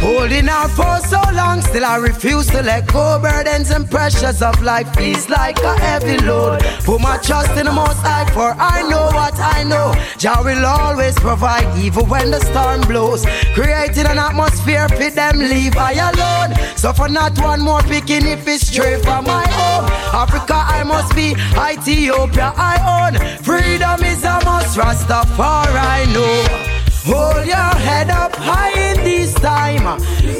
Holding 0.00 0.48
out 0.48 0.70
for 0.70 0.96
so 1.06 1.20
long, 1.34 1.60
still 1.60 1.84
I 1.84 1.96
refuse 1.96 2.46
to 2.48 2.62
let 2.62 2.86
go. 2.92 3.18
Burdens 3.20 3.70
and 3.70 3.88
pressures 3.88 4.42
of 4.42 4.60
life 4.62 4.88
feels 4.96 5.28
like 5.28 5.58
a 5.58 5.74
heavy 5.78 6.18
load. 6.18 6.60
Put 6.84 7.00
my 7.00 7.18
trust 7.18 7.52
in 7.58 7.66
the 7.66 7.72
Most 7.72 7.98
High, 7.98 8.26
for 8.32 8.54
I 8.58 8.82
know 8.88 9.06
what 9.18 9.38
I 9.38 9.62
know. 9.62 9.94
Jah 10.18 10.40
will 10.42 10.64
always 10.64 11.14
provide, 11.16 11.68
even 11.78 12.08
when 12.08 12.30
the 12.30 12.40
storm 12.40 12.80
blows. 12.82 13.24
Creating 13.54 14.06
an 14.06 14.18
atmosphere 14.18 14.88
for 14.88 15.10
them, 15.10 15.38
leave 15.38 15.76
I 15.76 15.92
alone. 16.10 16.50
So 16.76 16.92
for 16.92 17.08
not 17.08 17.38
one 17.38 17.60
more 17.60 17.82
picking 17.82 18.26
if 18.26 18.48
it's 18.48 18.66
straight 18.66 19.02
from 19.02 19.24
my 19.26 19.46
home. 19.48 19.89
Africa, 20.12 20.54
I 20.54 20.82
must 20.84 21.14
be. 21.14 21.34
Ethiopia, 21.56 22.52
I 22.56 22.76
own. 22.96 23.14
Freedom 23.42 24.02
is 24.04 24.22
a 24.24 24.40
must. 24.44 24.76
Rastafari, 24.76 25.76
I 25.76 26.04
know. 26.12 26.80
Hold 27.04 27.46
your 27.46 27.74
head 27.86 28.10
up 28.10 28.34
high 28.36 28.72
in 28.78 28.96
this 29.02 29.32
time. 29.34 29.84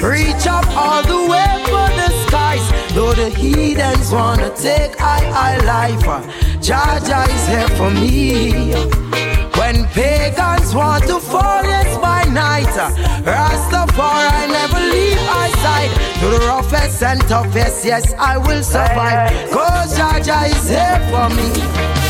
Reach 0.02 0.46
up 0.46 0.66
all 0.76 1.02
the 1.02 1.30
way 1.30 1.52
for 1.64 1.88
the 1.98 2.08
skies. 2.26 2.64
Though 2.94 3.14
the 3.14 3.30
heathens 3.30 4.12
wanna 4.12 4.50
take 4.56 5.00
I, 5.00 5.18
I 5.48 5.56
life, 5.64 6.04
Jaja 6.60 7.26
is 7.34 7.46
here 7.48 7.68
for 7.78 7.90
me. 7.90 8.74
When 9.58 9.86
pagans 9.86 10.74
want 10.74 11.04
to 11.04 11.18
fall, 11.18 11.62
yes, 11.64 11.96
by 11.98 12.24
night. 12.24 12.74
Rastafari 13.22 14.48
never 14.48 14.80
leave 14.80 15.20
my 15.26 15.50
side. 15.62 15.90
To 16.20 16.26
the 16.28 16.38
roughest 16.46 17.02
and 17.02 17.20
toughest, 17.28 17.84
yes, 17.84 18.14
I 18.18 18.38
will 18.38 18.62
survive. 18.62 19.50
Cause 19.50 19.98
Jaja 19.98 20.48
is 20.48 20.68
here 20.68 21.00
for 21.10 21.28
me. 21.34 22.09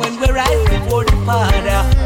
when 0.00 0.18
we 0.20 0.26
rise 0.26 0.68
before 0.68 1.04
the 1.04 1.12
Father. 1.24 2.01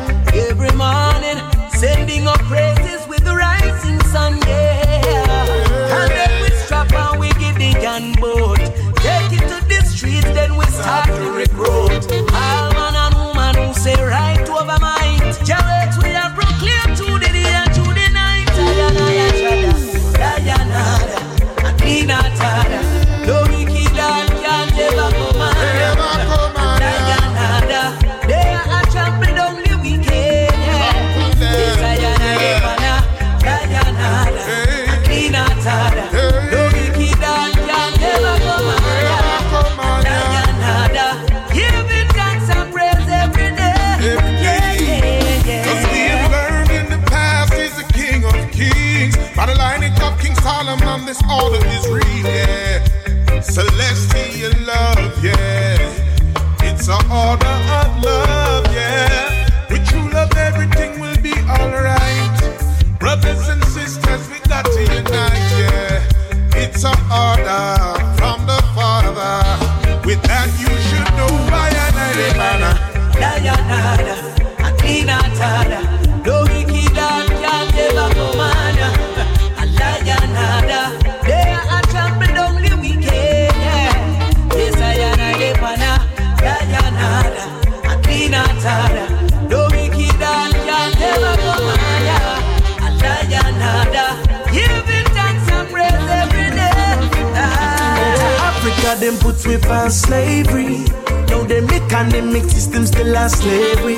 that 98.99 99.05
them 99.05 99.19
put 99.19 99.47
we 99.47 99.57
on 99.69 99.91
slavery. 99.91 100.85
Now 101.29 101.43
they 101.45 101.61
make 101.61 101.93
and 101.93 102.11
they 102.11 102.21
make 102.21 102.45
system 102.45 102.87
still 102.87 103.15
a 103.17 103.29
slavery. 103.29 103.97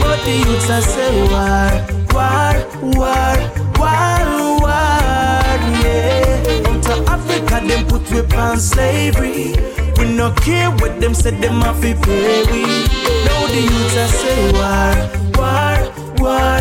But 0.00 0.18
the 0.24 0.34
youths 0.46 0.70
are 0.70 0.82
say 0.82 1.12
war, 1.32 1.72
war, 2.14 2.54
war, 2.96 3.36
war, 3.78 4.60
war, 4.60 5.56
yeah. 5.82 6.68
Out 6.68 6.88
Africa 7.08 7.66
them 7.66 7.86
put 7.86 8.10
we 8.10 8.20
on 8.36 8.58
slavery. 8.58 9.54
We 9.98 10.14
no 10.14 10.32
care 10.32 10.70
what 10.70 11.00
them 11.00 11.14
said 11.14 11.40
them 11.40 11.60
have 11.62 11.80
to 11.80 11.94
pay 11.94 12.42
we. 12.50 12.62
Now 13.26 13.46
the 13.46 13.60
youths 13.70 13.96
are 13.96 14.12
say 14.20 14.40
war, 14.56 14.94
war, 15.36 15.76
war. 16.22 16.59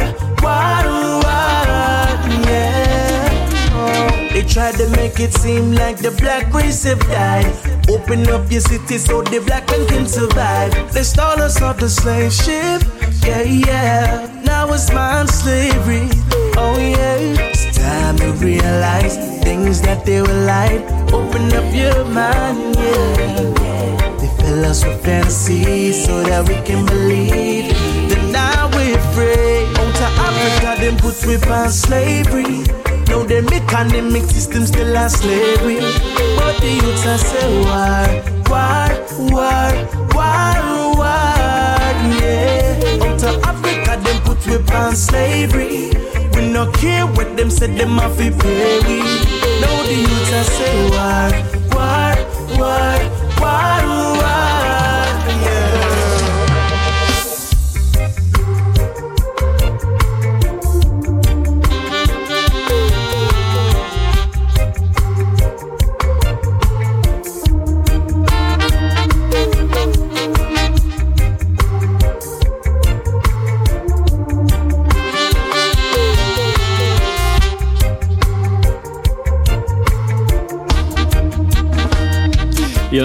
Try 4.49 4.71
to 4.71 4.89
make 4.97 5.19
it 5.19 5.31
seem 5.31 5.73
like 5.73 5.97
the 5.97 6.09
black 6.09 6.51
race 6.51 6.83
have 6.83 6.99
died. 7.01 7.45
Open 7.87 8.27
up 8.29 8.51
your 8.51 8.61
city 8.61 8.97
so 8.97 9.21
the 9.21 9.39
black 9.45 9.67
man 9.69 9.87
can 9.87 10.07
survive. 10.07 10.73
They 10.91 11.03
stole 11.03 11.39
us 11.39 11.61
off 11.61 11.77
the 11.77 11.87
slave 11.87 12.33
ship. 12.33 12.81
Yeah, 13.23 13.43
yeah. 13.43 14.41
Now 14.43 14.73
it's 14.73 14.91
mine 14.91 15.27
slavery. 15.27 16.09
Oh, 16.57 16.77
yeah. 16.79 17.51
It's 17.51 17.77
time 17.77 18.17
to 18.17 18.31
realize 18.43 19.17
things 19.43 19.81
that 19.83 20.03
they 20.03 20.19
were 20.19 20.41
like. 20.45 20.81
Open 21.13 21.53
up 21.53 21.71
your 21.71 22.05
mind, 22.05 22.75
yeah. 22.75 24.17
They 24.17 24.29
fill 24.41 24.65
us 24.65 24.83
with 24.83 24.99
fantasies 25.05 26.05
so 26.05 26.23
that 26.23 26.49
we 26.49 26.55
can 26.65 26.87
believe 26.87 27.69
that 28.09 28.29
now 28.31 28.67
we're 28.73 28.97
free. 29.13 29.65
On 29.79 29.93
to 29.93 30.07
Africa, 30.25 30.81
then 30.81 30.97
put 30.97 31.23
we 31.27 31.35
on 31.51 31.69
slavery. 31.69 32.88
Now 33.09 33.23
the 33.23 33.39
economic 33.53 34.23
system 34.23 34.65
still 34.65 34.95
a 34.95 35.09
slavery. 35.09 35.79
But 36.37 36.61
the 36.61 36.71
youths 36.81 37.05
are 37.07 37.17
say 37.17 37.49
war, 37.65 38.07
war, 38.49 38.89
war, 39.33 39.73
war, 40.15 40.57
war, 40.99 41.89
yeah. 42.21 43.03
Out 43.05 43.23
of 43.23 43.43
Africa, 43.43 43.97
them 44.03 44.21
put 44.23 44.45
we 44.45 44.57
on 44.75 44.95
slavery. 44.95 45.91
We 46.33 46.49
no 46.51 46.71
care 46.71 47.05
what 47.05 47.35
them 47.35 47.49
said, 47.49 47.75
them 47.77 47.97
have 47.97 48.17
to 48.17 48.31
pay 48.31 48.79
we. 48.87 48.99
Now 49.61 49.75
the 49.89 49.95
youths 50.07 50.33
are 50.39 50.49
say 50.55 50.77
war, 50.93 51.31
war, 51.73 52.15
war, 52.59 53.18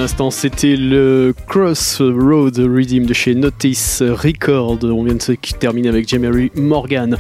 l'instant, 0.05 0.31
c'était 0.31 0.77
le 0.77 1.35
Crossroad 1.49 2.59
Redeem 2.59 3.07
de 3.07 3.14
chez 3.14 3.35
Notice 3.35 4.03
Record. 4.03 4.81
On 4.83 5.03
vient 5.03 5.14
de 5.14 5.23
se 5.23 5.33
terminer 5.33 5.88
avec 5.88 6.07
Jemery 6.07 6.53
Morgan. 6.55 7.17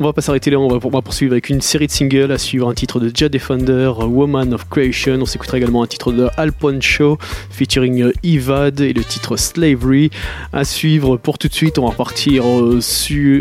On 0.00 0.04
va 0.04 0.12
pas 0.12 0.22
s'arrêter 0.22 0.50
là, 0.50 0.58
on 0.58 0.68
va, 0.68 0.78
on 0.82 1.02
poursuivre 1.02 1.32
avec 1.32 1.48
une 1.48 1.60
série 1.60 1.86
de 1.86 1.92
singles, 1.92 2.32
à 2.32 2.38
suivre 2.38 2.68
un 2.68 2.74
titre 2.74 2.98
de 2.98 3.10
Ja 3.14 3.28
Defender, 3.28 3.92
Woman 4.00 4.52
of 4.52 4.68
Creation. 4.68 5.18
On 5.20 5.26
s'écoutera 5.26 5.58
également 5.58 5.82
un 5.82 5.86
titre 5.86 6.12
de 6.12 6.28
Al 6.36 6.52
Poncho 6.52 7.18
featuring 7.50 8.10
Evad 8.24 8.80
et 8.80 8.92
le 8.94 9.04
titre 9.04 9.36
Slavery. 9.36 10.10
À 10.52 10.64
suivre 10.64 11.18
pour 11.18 11.38
tout 11.38 11.46
de 11.46 11.52
suite, 11.52 11.78
on 11.78 11.84
va 11.84 11.90
repartir 11.90 12.42
euh, 12.44 12.80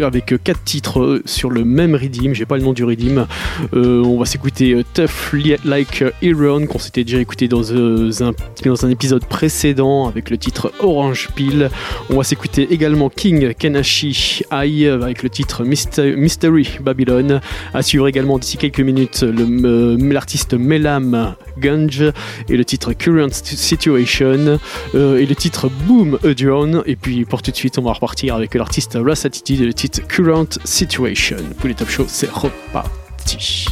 avec 0.03 0.35
quatre 0.43 0.63
titres 0.63 0.99
euh, 0.99 1.23
sur 1.25 1.49
le 1.49 1.63
même 1.63 1.95
redeem. 1.95 2.35
J'ai 2.35 2.45
pas 2.45 2.57
le 2.57 2.63
nom 2.63 2.73
du 2.73 2.83
redeem. 2.83 3.25
Euh, 3.73 4.03
on 4.03 4.19
va 4.19 4.25
s'écouter 4.25 4.73
euh, 4.73 4.83
Tough 4.93 5.33
Li- 5.33 5.55
Like 5.65 6.03
Iron 6.21 6.67
qu'on 6.67 6.79
s'était 6.79 7.03
déjà 7.03 7.19
écouté 7.19 7.47
dans, 7.47 7.63
euh, 7.71 8.11
un, 8.21 8.89
épisode 8.89 9.25
précédent 9.25 10.07
avec 10.07 10.29
le 10.29 10.37
titre 10.37 10.71
Orange 10.79 11.29
Peel. 11.35 11.71
On 12.11 12.17
va 12.17 12.23
s'écouter 12.23 12.67
également 12.71 13.09
King 13.09 13.53
Kanashi 13.55 14.43
Eye 14.51 14.87
avec 14.87 15.23
le 15.23 15.29
titre 15.29 15.63
Myster- 15.63 16.15
Mystery 16.41 16.79
Babylon. 16.81 17.39
À 17.73 17.81
suivre 17.81 18.07
également 18.07 18.39
d'ici 18.39 18.57
quelques 18.57 18.79
minutes 18.79 19.23
euh, 19.23 19.97
l'artiste 19.99 20.53
Melam 20.53 21.35
Gunge 21.59 22.11
et 22.49 22.57
le 22.57 22.65
titre 22.65 22.93
Current 22.93 23.31
Situation 23.31 24.59
euh, 24.95 25.17
et 25.17 25.25
le 25.25 25.35
titre 25.35 25.69
Boom 25.85 26.17
a 26.23 26.33
Drone. 26.33 26.83
Et 26.85 26.95
puis 26.95 27.25
pour 27.25 27.41
tout 27.41 27.51
de 27.51 27.55
suite, 27.55 27.77
on 27.77 27.83
va 27.83 27.93
repartir 27.93 28.35
avec 28.35 28.55
l'artiste 28.55 28.97
Russ 28.99 29.25
Attitude 29.25 29.61
et 29.61 29.65
le 29.65 29.73
titre 29.73 30.01
Current 30.07 30.59
Situation. 30.63 31.37
Pour 31.59 31.67
les 31.67 31.75
top 31.75 31.89
shows, 31.89 32.05
c'est 32.07 32.29
reparti. 32.29 33.67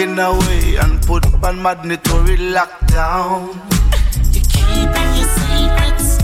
Taken 0.00 0.18
away 0.18 0.76
and 0.76 1.02
put 1.02 1.26
on 1.44 1.62
mandatory 1.62 2.36
lockdown. 2.38 3.54
You're 4.32 4.48
keeping 4.48 5.10
your 5.18 5.30
secrets 5.36 6.16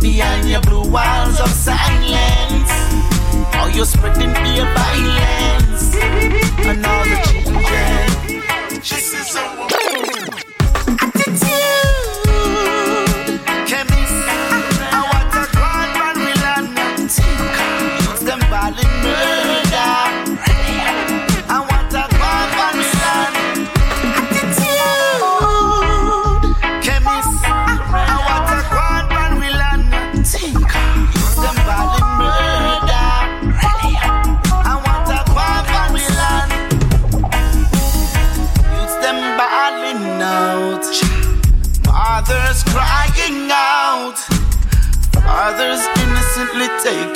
behind 0.00 0.48
your 0.48 0.60
blue 0.60 0.88
walls 0.88 1.40
of 1.40 1.48
silence. 1.48 2.72
Or 3.58 3.68
you're 3.74 3.84
spreading 3.84 4.32
fear 4.32 4.66
violence 4.74 5.96
and 6.68 6.86
all 6.86 7.04
the 7.04 7.18
children. 7.26 7.97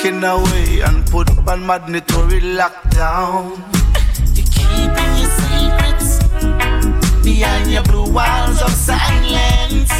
Taken 0.03 0.23
away 0.23 0.81
and 0.81 1.05
put 1.07 1.29
on 1.47 1.65
mandatory 1.65 2.41
lockdown. 2.41 3.55
You're 4.35 4.51
keeping 4.51 5.11
your 5.19 5.31
secrets 5.39 6.19
behind 7.23 7.71
your 7.71 7.83
blue 7.83 8.11
walls 8.11 8.61
of 8.61 8.71
silence. 8.71 9.91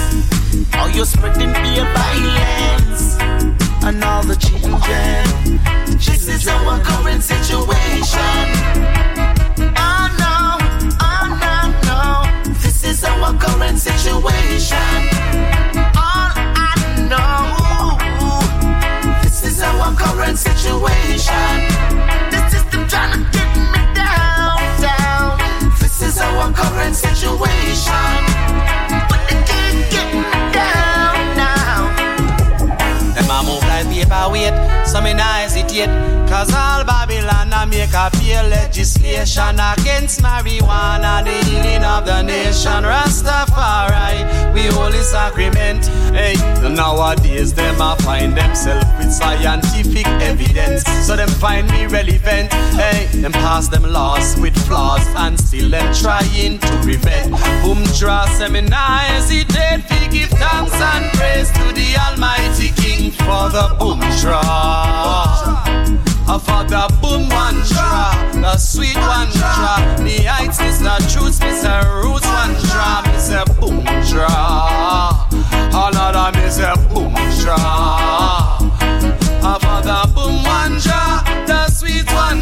Or 0.77 0.89
you're 0.89 1.05
spreading 1.05 1.53
fear 1.53 1.85
violence 1.93 3.17
and 3.83 4.03
all 4.03 4.23
the 4.23 4.35
children. 4.35 5.59
This 5.97 6.27
is 6.27 6.47
our 6.47 6.79
current 6.81 7.23
situation. 7.23 8.45
Oh 9.77 10.05
no, 10.19 10.57
oh 10.99 11.25
no, 11.43 11.55
no. 11.87 12.53
This 12.61 12.83
is 12.83 13.03
our 13.05 13.33
current 13.39 13.79
situation. 13.79 14.77
All 15.95 16.33
I 16.35 17.07
know, 17.09 17.62
our 19.83 19.93
current 19.95 20.37
situation. 20.37 21.49
The 22.31 22.49
system 22.49 22.87
trying 22.87 23.11
to 23.11 23.31
get 23.31 23.49
me 23.73 23.83
down, 23.93 24.59
down. 24.79 25.37
This 25.79 26.01
is 26.01 26.21
our 26.21 26.53
current 26.53 26.95
situation. 26.95 28.32
Paperweight, 34.03 34.53
so 34.87 35.01
me 35.01 35.13
nah 35.13 35.23
hesitate. 35.23 35.89
Cause 36.29 36.53
all 36.53 36.83
Babylon 36.83 37.53
I 37.53 37.65
make 37.65 37.93
a 37.93 38.09
peer 38.17 38.43
legislation 38.43 39.59
against 39.59 40.21
marijuana, 40.21 41.23
the 41.23 41.37
healing 41.45 41.83
of 41.83 42.05
the 42.05 42.21
nation. 42.23 42.83
Rastafari, 42.83 44.53
we 44.53 44.65
holy 44.67 45.03
sacrament. 45.03 45.85
Hey, 46.15 46.33
nowadays 46.69 47.53
them 47.53 47.81
I 47.81 47.95
find 47.97 48.35
themselves 48.35 48.85
with 48.97 49.11
scientific 49.11 50.07
evidence, 50.07 50.83
so 51.05 51.15
them 51.15 51.29
find 51.29 51.69
me 51.69 51.85
relevant. 51.85 52.51
Hey, 52.73 53.07
them 53.21 53.31
pass 53.31 53.67
them 53.67 53.83
laws 53.83 54.35
with 54.39 54.55
flaws 54.65 55.05
and 55.15 55.39
still 55.39 55.69
them 55.69 55.93
trying 55.93 56.59
to 56.59 56.79
prevent. 56.81 57.31
Boom 57.61 57.83
draw 57.97 58.25
seminar 58.25 58.99
hesitate 58.99 59.87
to 59.87 60.09
give 60.09 60.29
thanks 60.29 60.73
and 60.73 61.11
praise 61.13 61.51
to 61.51 61.73
the 61.73 61.95
Almighty 62.09 62.69
King 62.81 63.11
for 63.11 63.49
the 63.49 63.75
boom 63.79 63.92
draw. 64.21 65.63
For 66.25 66.63
the 66.63 66.87
boom 67.01 67.29
one 67.29 67.61
draw, 67.67 68.31
the 68.33 68.57
sweet 68.57 68.97
one 68.97 69.29
draw, 69.31 69.77
the 69.97 70.23
heights 70.25 70.59
is 70.61 70.79
the 70.79 70.97
truth, 71.11 71.39
Mr. 71.39 72.03
Roots 72.03 72.25
one 72.25 72.53
draw, 72.71 73.03
Mr. 73.05 73.45
Boom 73.59 73.83
draw. 74.09 75.27
All 75.73 75.95
of 75.95 76.33
them 76.33 76.43
is 76.43 76.59
a 76.59 76.75
boom 76.89 77.13
draw. 77.41 78.57
For 79.59 79.81
the 79.83 80.11
boom 80.15 80.43
one 80.43 80.79
draw, 80.79 81.23
the 81.45 81.69
sweet 81.69 82.11
one 82.13 82.39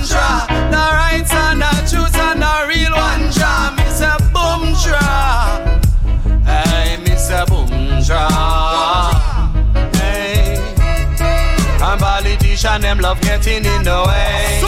politician 12.72 12.82
them 12.82 13.00
love 13.00 13.22
getting 13.22 13.66
in 13.66 13.84
the 13.84 14.04
way 14.08 14.62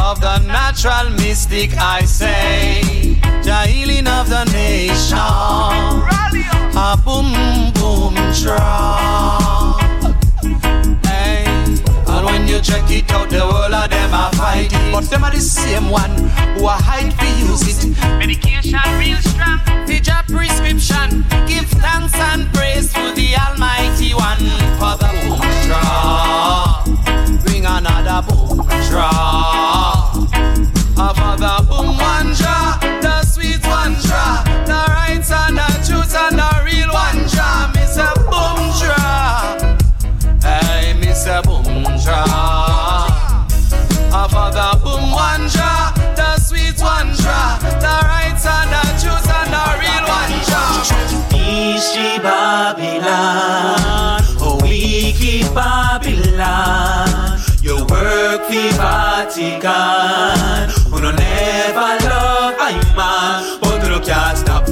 of 0.00 0.20
the 0.20 0.38
natural 0.46 1.10
mystic. 1.16 1.70
I 1.76 2.02
say, 2.02 3.14
the 3.42 3.66
healing 3.66 4.06
of 4.06 4.28
the 4.28 4.44
nation. 4.52 5.18
A 6.76 6.96
boom 7.04 7.72
boom 7.74 8.14
draw. 8.34 9.87
Hey, 12.48 12.54
and 12.54 12.56
when 12.56 12.56
you 12.56 12.60
check 12.62 12.90
it 12.90 13.12
out, 13.12 13.28
the 13.28 13.40
whole 13.40 13.74
of 13.74 13.90
them 13.90 14.14
are 14.14 14.32
fighting, 14.32 14.92
but 14.92 15.04
them 15.10 15.24
are 15.24 15.30
the 15.30 15.40
same 15.40 15.90
one 15.90 16.10
who 16.56 16.64
are 16.66 16.80
hide 16.80 17.12
for 17.12 17.26
use 17.46 17.84
it. 17.84 17.90
Medication 18.18 18.80
real 18.98 19.18
strong, 19.18 19.60
the 19.86 20.00
job 20.00 20.26
prescription. 20.26 21.24
Give 21.46 21.68
thanks 21.68 22.14
and 22.14 22.48
praise 22.54 22.92
to 22.94 23.12
the 23.14 23.36
Almighty 23.36 24.14
One 24.14 24.48
for 24.80 24.96
the 24.96 25.08
boom 25.22 25.40
draw. 25.66 26.84
Bring 27.44 27.66
another 27.66 28.22
boom 28.28 28.66
draw. 28.88 30.26
For 30.96 31.36
the 31.36 31.64
boom 31.68 31.96
one 31.96 32.32
draw, 32.34 32.78
the 33.00 33.22
sweet 33.24 33.64
one 33.66 33.94
draw, 34.02 34.42
the 34.66 34.84
rights 34.88 35.30
and 35.30 35.56
the 35.56 35.68
truth 35.86 36.14
and 36.14 36.38
the 36.38 36.57
Ishi 50.78 52.22
Babylon, 52.22 54.22
oh 54.40 54.58
wicked 54.62 55.52
Babylon, 55.52 57.40
your 57.60 57.80
work 57.86 58.46
fi 58.46 58.70
Vatican, 58.78 60.70
who 60.88 61.00
no 61.00 61.10
never 61.10 61.98
love 62.06 62.54
I 62.60 62.78
man, 62.94 63.58
but 63.60 63.82
you 63.90 63.98
can't 64.06 64.38
stop 64.38 64.67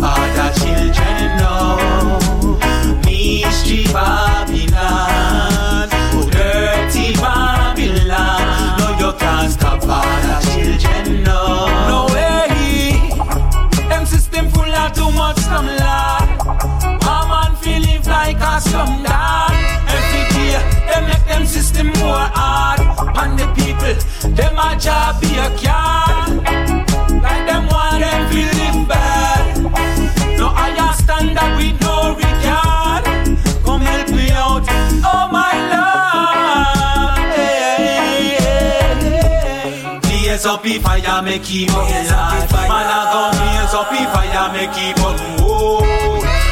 fire, 41.03 41.23
make 41.23 41.43
keep 41.43 41.73
on 41.75 41.85
light. 41.85 42.51
Man 42.53 42.89
a 42.89 43.01
go 43.13 43.23
blaze 43.37 43.75
up 43.75 43.89
the 43.91 44.01
fire, 44.13 44.53
make 44.53 44.73
keep 44.73 44.99
on 45.05 45.17
oh. 45.41 45.85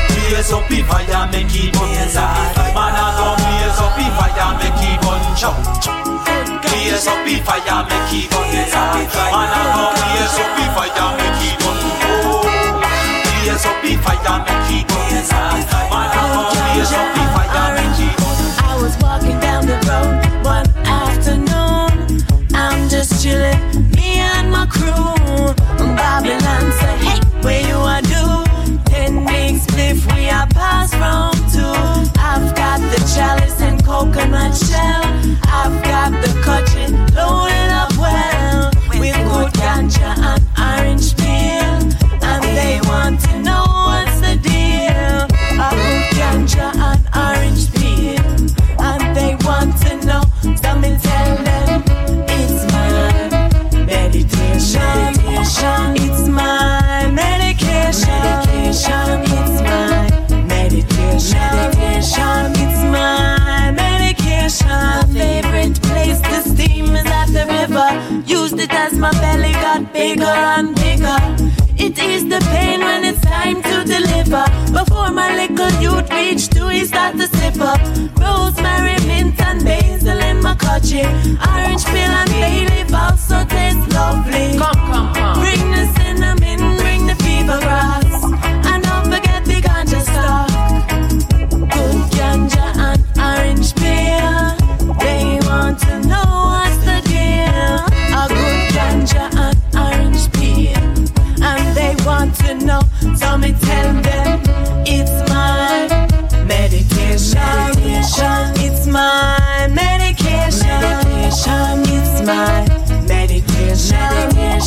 Blaze 0.09 0.53
up 0.53 0.69
the 0.69 0.83
fire, 0.83 1.29
make 1.33 1.49
keep 1.49 1.77
on 1.81 1.89
light. 1.89 2.75
Man 2.75 2.95
a 2.95 3.07
go 3.17 3.27
blaze 3.41 3.81
up 3.81 3.95
the 3.97 4.05
fire, 4.17 4.53
make 4.61 4.77
keep 4.77 5.05
on 5.09 5.23
shout. 5.37 5.57
Blaze 6.63 7.07
up 7.07 7.25
the 7.25 7.35
fire, 7.45 7.85
make 7.89 8.07
keep 8.11 8.33
on 8.35 8.45
light. 8.53 9.09
Man 9.33 9.49
a 9.49 9.63
go 9.73 9.85
blaze 9.97 10.39
up 10.41 10.51
the 10.57 10.65
fire, 10.77 11.09
make 11.17 11.37
keep 11.41 11.65
on 11.65 11.77
oh. 12.05 12.45
Blaze 13.25 13.65
up 13.65 13.77
the 13.83 13.93
fire, 14.05 14.37
make 14.45 14.63
keep 14.69 14.91
on 14.93 15.05
light. 15.09 15.89
Man 15.89 16.11
a 16.13 16.23
go 16.33 16.43
blaze 16.53 16.93
up 16.93 17.09
the 17.15 17.23
fire, 17.33 17.75
make 17.75 17.97
keep 17.97 18.24
chalice 33.15 33.61
and 33.61 33.83
coconut 33.85 34.57
shell. 34.57 35.05
I've 35.45 35.83
got 35.85 36.11
the 36.21 36.33
cutchin 36.43 37.04
bigger 70.05 70.37
and 70.57 70.75
bigger. 70.83 71.21
It 71.87 71.97
is 71.99 72.23
the 72.33 72.41
pain 72.53 72.81
when 72.81 73.05
it's 73.11 73.23
time 73.23 73.59
to 73.69 73.77
deliver. 73.95 74.45
Before 74.79 75.11
my 75.21 75.31
little 75.41 75.73
youth 75.85 76.09
reach 76.11 76.45
to 76.55 76.69
he 76.69 76.85
start 76.85 77.13
to 77.21 77.27
sip 77.37 77.59
up. 77.73 77.81
Rosemary, 78.21 78.99
mint 79.09 79.41
and 79.49 79.65
basil 79.65 80.21
in 80.31 80.43
my 80.43 80.55
cutchy. 80.55 81.05
Orange 81.51 81.85
peel 81.93 82.15
and 82.21 82.31
bay 82.41 82.59
leaf 82.71 82.93
also 83.03 83.39
taste 83.55 83.87
lovely. 83.97 84.47
Come, 84.61 84.81
come, 84.91 85.09
come. 85.15 85.41
Bring 85.41 85.65
the 85.77 86.04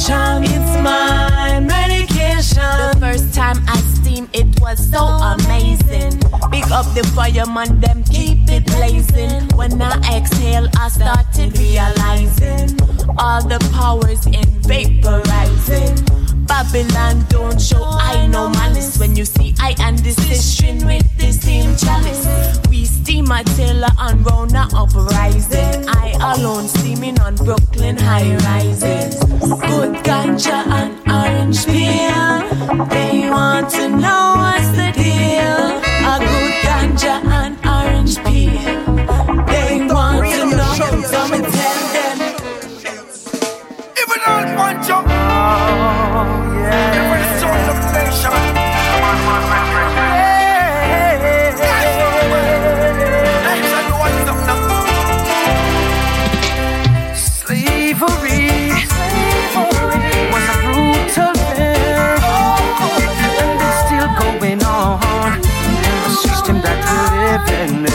It's 0.10 0.82
my 0.82 1.60
medication. 1.60 2.64
The 2.64 2.98
first 2.98 3.34
time 3.34 3.58
I 3.68 3.78
steam, 3.80 4.30
it 4.32 4.48
was 4.62 4.80
so 4.90 5.04
amazing. 5.04 6.20
Pick 6.50 6.72
up 6.72 6.86
the 6.96 7.04
fireman, 7.14 7.82
them 7.82 8.06
keep 8.06 8.50
it 8.50 8.66
blazing. 8.68 9.50
When 9.58 9.82
I 9.82 10.00
exhale, 10.16 10.70
I 10.80 10.88
started 10.88 11.58
realizing 11.58 12.80
all 13.18 13.44
the 13.44 13.60
powers 13.74 14.26
in 14.28 14.48
vaporizing. 14.64 16.27
Babylon 16.48 17.26
don't 17.30 17.60
show 17.62 17.82
oh, 17.82 18.00
I 18.02 18.26
no 18.28 18.50
malice 18.50 18.98
when 18.98 19.16
you 19.16 19.26
see 19.26 19.54
I 19.60 19.76
and 19.80 20.00
this 20.00 20.18
string 20.54 20.86
with 20.86 21.06
the 21.18 21.32
same 21.32 21.76
chalice. 21.76 22.26
We 22.70 22.86
steam 22.86 23.30
a 23.32 23.44
Taylor 23.44 23.94
and 24.00 24.26
Rona 24.26 24.68
uprising. 24.74 25.88
I 25.88 26.36
alone 26.36 26.68
steaming 26.68 27.20
on 27.20 27.36
Brooklyn 27.36 27.98
high 27.98 28.36
rises. 28.48 29.20
Good 29.40 30.04
ganja 30.08 30.66
and 30.80 30.94
orange 31.12 31.66
peel. 31.66 32.86
They 32.88 33.30
want 33.30 33.70
to 33.72 33.90
know 33.90 34.36
what's 34.38 34.70
the 34.80 34.92
deal. 34.96 35.62
A 36.12 36.16
good 36.20 36.54
ganja 36.64 37.27
we. 67.38 67.86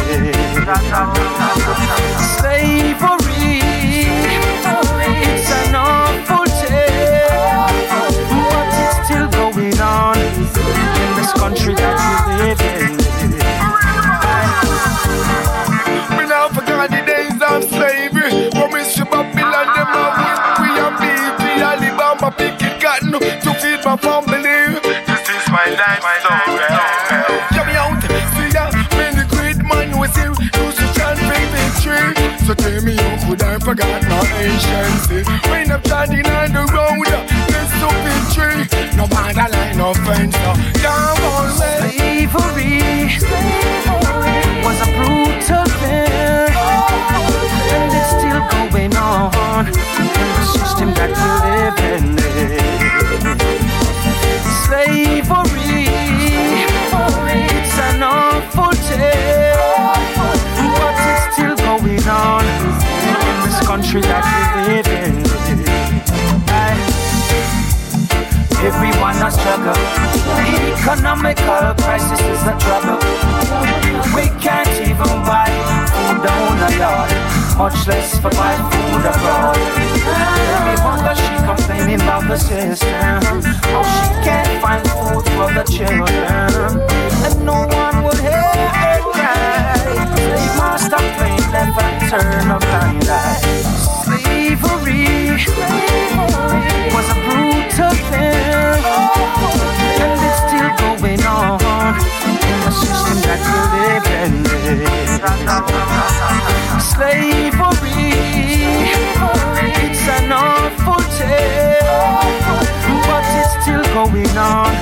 Slavery, 2.38 3.61
it's 5.22 5.51
an 5.51 5.74
awful 5.74 6.47
tale, 6.61 7.66
but 7.90 9.05
still 9.05 9.28
going 9.30 9.80
on 9.80 10.18
in 10.18 11.11
this 11.16 11.32
country 11.32 11.74
that 11.74 11.97
we 11.99 12.34
live 12.45 12.61
in. 12.61 12.93
Now 16.28 16.49
forgot 16.49 16.88
the 16.90 17.03
days 17.05 17.43
of 17.43 17.62
slavery. 17.68 18.51
Promise 18.53 18.97
you 18.97 19.05
Babylon, 19.05 19.66
them 19.76 19.93
a 19.93 20.05
whip 20.18 20.40
we 20.61 20.68
and 20.80 20.97
beef. 20.99 21.32
We 21.45 21.51
Alabama 21.62 22.28
picking 22.36 22.80
cotton 22.80 23.12
to 23.12 23.51
feed 23.61 23.84
my. 23.84 24.22
Forgot 33.62 34.02
my 34.08 34.26
anciency. 34.42 35.22
When 35.48 35.70
I'm 35.70 35.82
standing 35.84 36.26
on 36.26 36.52
the 36.52 36.64
road, 36.74 37.06
uh, 37.06 37.22
this 37.46 37.70
to 37.80 37.88
victory. 38.02 38.96
No 38.96 39.06
matter 39.06 39.48
line 39.52 39.76
no 39.76 39.94
no. 39.94 40.54
Come 40.82 41.22
uh, 41.22 41.30
on, 41.30 41.58
man. 41.58 41.90
Slavery 41.92 43.51
Economical 70.83 71.74
crisis 71.78 72.18
is 72.18 72.43
a 72.43 72.59
trouble. 72.59 72.99
We 74.16 74.26
can't 74.43 74.68
even 74.83 75.22
buy 75.22 75.47
food 75.95 76.18
down 76.26 76.59
a 76.59 76.70
yard, 76.76 77.11
much 77.57 77.87
less 77.87 78.18
for 78.18 78.30
buy 78.30 78.57
food 78.66 79.07
abroad. 79.07 79.62
Every 80.59 80.76
mother 80.83 81.14
she 81.14 81.37
complaining 81.47 82.01
about 82.03 82.26
the 82.26 82.37
system, 82.37 83.22
how 83.70 83.85
she 83.95 84.11
can't 84.26 84.61
find 84.61 84.83
food 84.91 85.24
for 85.39 85.49
the 85.55 85.62
children, 85.70 86.83
and 87.26 87.47
no 87.47 87.59
one 87.62 88.03
will 88.03 88.18
hear 88.18 88.43
her 88.74 88.99
cry. 89.14 89.78
They 90.35 90.47
must 90.59 90.87
stop 90.87 91.07
playing 91.16 91.47
left 91.55 91.78
and 91.80 92.11
turn 92.11 92.51
a 92.51 92.59
blind 92.59 93.07
eye. 93.09 93.39
Slavery 94.03 95.30
was 96.91 97.07
a 97.07 97.18
brutal 97.22 97.95
thing, 98.11 98.83
in 101.99 102.59
the 102.64 102.70
system 102.70 103.18
that 103.26 103.40
we 103.49 103.59
live 103.76 104.07
in. 104.22 104.32
Slavery, 106.80 108.12
it's 109.84 110.05
an 110.09 110.32
awful 110.32 111.03
tale, 111.18 112.22
but 113.07 113.24
it's 113.40 113.53
still 113.62 113.84
going 113.95 114.36
on 114.36 114.72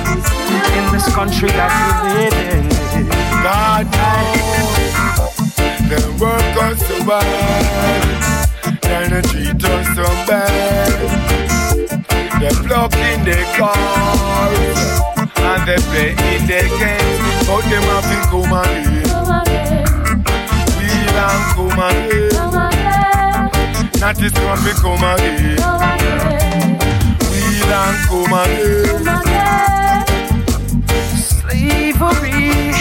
in 0.77 0.83
this 0.91 1.07
country 1.13 1.49
that 1.49 1.71
we 1.79 1.89
live 2.19 2.37
in. 2.55 2.63
God 3.43 3.85
knows 3.97 4.81
they 5.89 6.05
work 6.19 6.55
us 6.63 6.79
so 6.87 6.97
bad, 7.05 8.01
and 8.85 9.11
they 9.13 9.21
treat 9.29 9.63
us 9.63 9.85
so 9.95 10.07
bad. 10.27 10.91
They 12.39 12.49
plug 12.65 12.93
in 12.95 13.23
their 13.23 13.45
cars 13.57 15.20
and 15.41 15.63
they 15.67 15.79
play 15.89 16.09
in 16.35 16.45
their 16.47 16.67
games, 16.79 17.19
but 17.47 17.63
them 17.69 17.83
have 17.83 18.05
to 18.09 18.17
come 18.29 18.53
again. 18.53 19.05
We 20.77 20.89
don't 21.17 21.43
come 21.55 21.81
again. 21.89 22.29
Not 23.99 24.15
this 24.17 24.33
one 24.33 24.59
we 24.63 24.71
come 24.73 25.03
again. 25.03 25.57
We 27.31 27.41
don't 27.69 27.97
come 28.07 28.33
again. 28.41 29.05
Slavery 31.17 32.73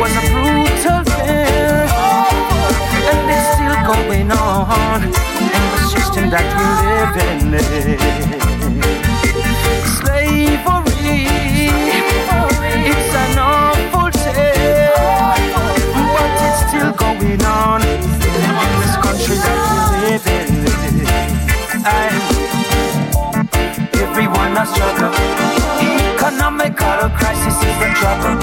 was 0.00 0.12
a 0.16 0.22
brutal 0.30 1.00
thing, 1.04 1.88
and 3.10 3.30
it's 3.30 3.46
still 3.54 3.78
going 3.86 4.30
on 4.30 5.00
in 5.02 5.62
the 5.72 5.80
system 5.90 6.24
that 6.30 6.46
we 6.56 6.64
live 7.50 7.64
in. 9.04 9.09
A 24.60 24.66
struggle. 24.66 25.12
Economical 26.14 27.08
crisis 27.16 27.56
is 27.64 27.78
a 27.80 27.90
trouble. 27.94 28.36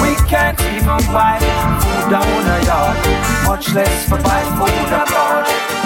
We 0.00 0.14
can't 0.26 0.58
even 0.72 1.00
buy 1.12 1.38
food 1.38 2.10
down 2.10 2.24
a 2.24 2.64
yard, 2.64 2.96
much 3.46 3.74
less 3.74 4.08
for 4.08 4.16
buy 4.22 4.42
food 4.56 4.88
abroad. 4.88 5.81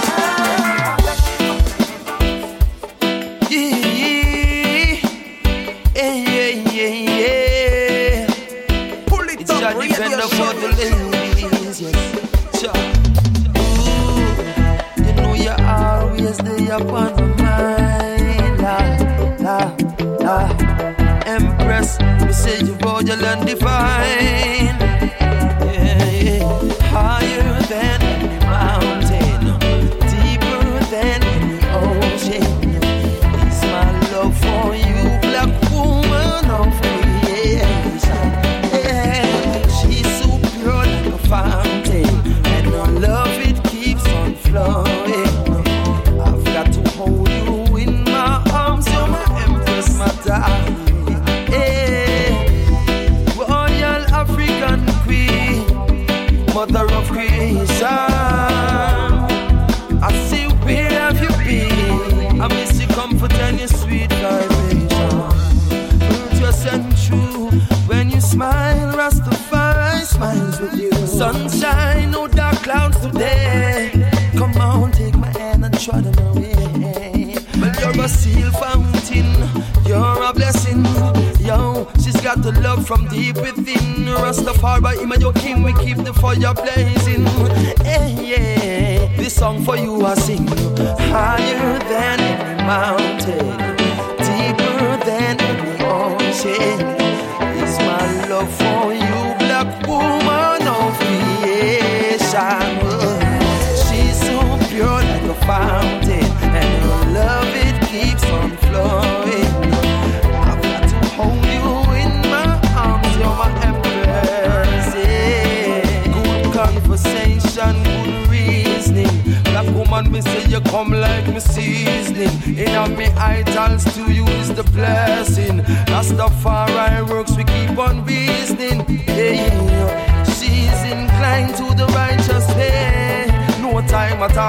Keep 86.55 86.65
the 86.65 86.96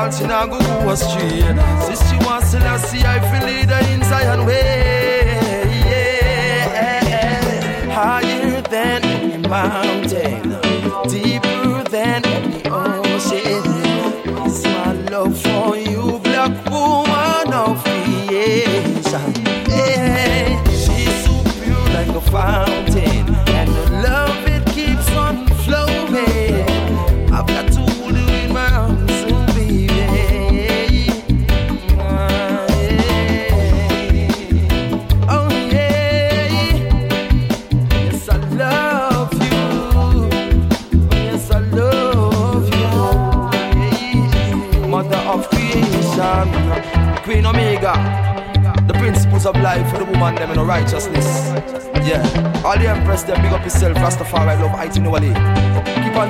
all, 0.07 0.19
she 0.19 0.25
not 0.27 0.49
go 0.49 0.59
go 0.59 0.89
astray. 0.89 1.41
Since 1.85 2.09
she 2.09 2.17
wants 2.25 2.51
to 2.51 2.79
see, 2.79 3.01
I 3.03 3.19
feel 3.29 3.45
lead 3.47 3.69
her 3.69 3.93
in 3.93 4.03
Zion 4.03 4.45
way. 4.45 5.25
Yeah. 5.85 7.93
Higher 7.93 8.61
than 8.61 9.03
any 9.03 9.37
mountain, 9.47 10.41
deeper 11.09 11.56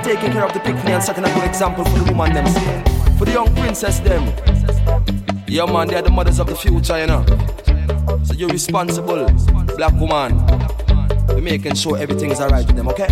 taking 0.08 0.32
care 0.32 0.46
of 0.46 0.54
the 0.54 0.60
picnic 0.62 0.86
and 0.86 1.04
setting 1.04 1.26
a 1.26 1.34
good 1.34 1.44
example 1.44 1.84
for 1.84 2.00
the 2.00 2.14
woman, 2.14 2.32
them. 2.32 2.46
For 3.18 3.26
the 3.26 3.34
young 3.34 3.54
princess, 3.54 4.00
them. 4.00 4.24
Yeah, 5.48 5.66
man, 5.66 5.90
they're 5.90 6.02
the 6.02 6.10
mothers 6.10 6.40
of 6.40 6.48
the 6.48 6.56
future, 6.56 6.98
you 6.98 7.08
know. 7.08 7.26
So 8.24 8.34
you're 8.34 8.48
responsible, 8.48 9.26
black 9.76 9.94
woman. 10.00 10.38
We're 11.28 11.42
making 11.42 11.76
sure 11.76 11.98
everything's 11.98 12.40
alright 12.40 12.66
with 12.66 12.78
them, 12.78 12.88
okay? 12.88 13.10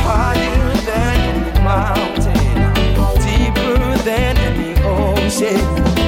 Higher 0.00 0.74
than 0.88 1.62
mountain, 1.62 2.72
deeper 3.20 3.98
than 3.98 4.36
ocean. 4.82 6.01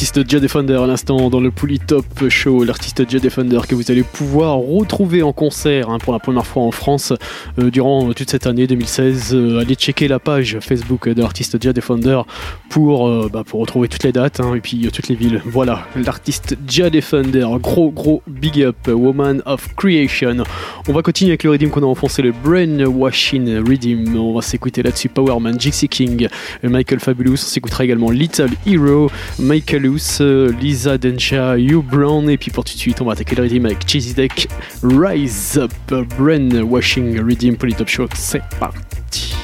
L'artiste 0.00 0.30
Jay 0.30 0.40
Defender 0.40 0.76
à 0.76 0.86
l'instant 0.86 1.28
dans 1.28 1.40
le 1.40 1.52
Top 1.86 2.30
Show, 2.30 2.64
l'artiste 2.64 3.06
Jay 3.06 3.20
Defender 3.20 3.60
que 3.68 3.74
vous 3.74 3.90
allez 3.90 4.02
pouvoir 4.02 4.56
retrouver 4.56 5.22
en 5.22 5.34
concert 5.34 5.90
hein, 5.90 5.98
pour 5.98 6.14
la 6.14 6.18
première 6.18 6.46
fois 6.46 6.62
en 6.62 6.70
France 6.70 7.12
euh, 7.58 7.70
durant 7.70 8.10
toute 8.14 8.30
cette 8.30 8.46
année 8.46 8.66
2016. 8.66 9.34
Euh, 9.34 9.60
allez 9.60 9.74
checker 9.74 10.08
la 10.08 10.18
page 10.18 10.56
Facebook 10.60 11.06
de 11.06 11.20
l'artiste 11.20 11.62
Jay 11.62 11.74
Defender 11.74 12.22
pour, 12.70 13.08
euh, 13.08 13.28
bah, 13.30 13.44
pour 13.44 13.60
retrouver 13.60 13.88
toutes 13.88 14.04
les 14.04 14.12
dates 14.12 14.40
hein, 14.40 14.54
et 14.54 14.60
puis 14.60 14.88
toutes 14.90 15.08
les 15.08 15.14
villes. 15.16 15.42
Voilà, 15.44 15.86
l'artiste 15.94 16.56
Jay 16.66 16.88
Defender, 16.88 17.46
gros 17.60 17.90
gros 17.90 18.22
big 18.26 18.62
up, 18.62 18.88
Woman 18.88 19.42
of 19.44 19.68
Creation. 19.76 20.44
On 20.88 20.94
va 20.94 21.02
continuer 21.02 21.32
avec 21.32 21.44
le 21.44 21.50
redeem 21.50 21.68
qu'on 21.68 21.82
a 21.82 21.86
enfoncé, 21.86 22.22
le 22.22 22.32
Brainwashing 22.32 23.58
Redeem. 23.68 24.16
On 24.16 24.32
va 24.32 24.40
s'écouter 24.40 24.82
là-dessus 24.82 25.10
Powerman, 25.10 25.60
Jixie 25.60 25.90
King, 25.90 26.26
Michael 26.62 27.00
Fabulous. 27.00 27.34
On 27.34 27.36
s'écoutera 27.36 27.84
également 27.84 28.10
Little 28.10 28.48
Hero, 28.66 29.10
Michaelus, 29.38 29.89
Lisa 30.60 30.98
Densha, 30.98 31.58
You 31.58 31.82
Brown. 31.82 32.28
Et 32.30 32.36
puis 32.36 32.50
pour 32.50 32.64
tout 32.64 32.74
de 32.74 32.78
suite, 32.78 33.00
on 33.00 33.04
va 33.04 33.12
attaquer 33.12 33.36
le 33.36 33.42
redeem 33.44 33.66
avec 33.66 33.88
Cheesy 33.88 34.14
Deck, 34.14 34.48
Rise 34.82 35.58
Up, 35.58 35.72
Brainwashing 36.18 37.20
Redeem 37.20 37.56
pour 37.56 37.68
les 37.68 37.74
Top 37.74 37.88
Show. 37.88 38.06
C'est 38.14 38.42
parti. 38.58 39.34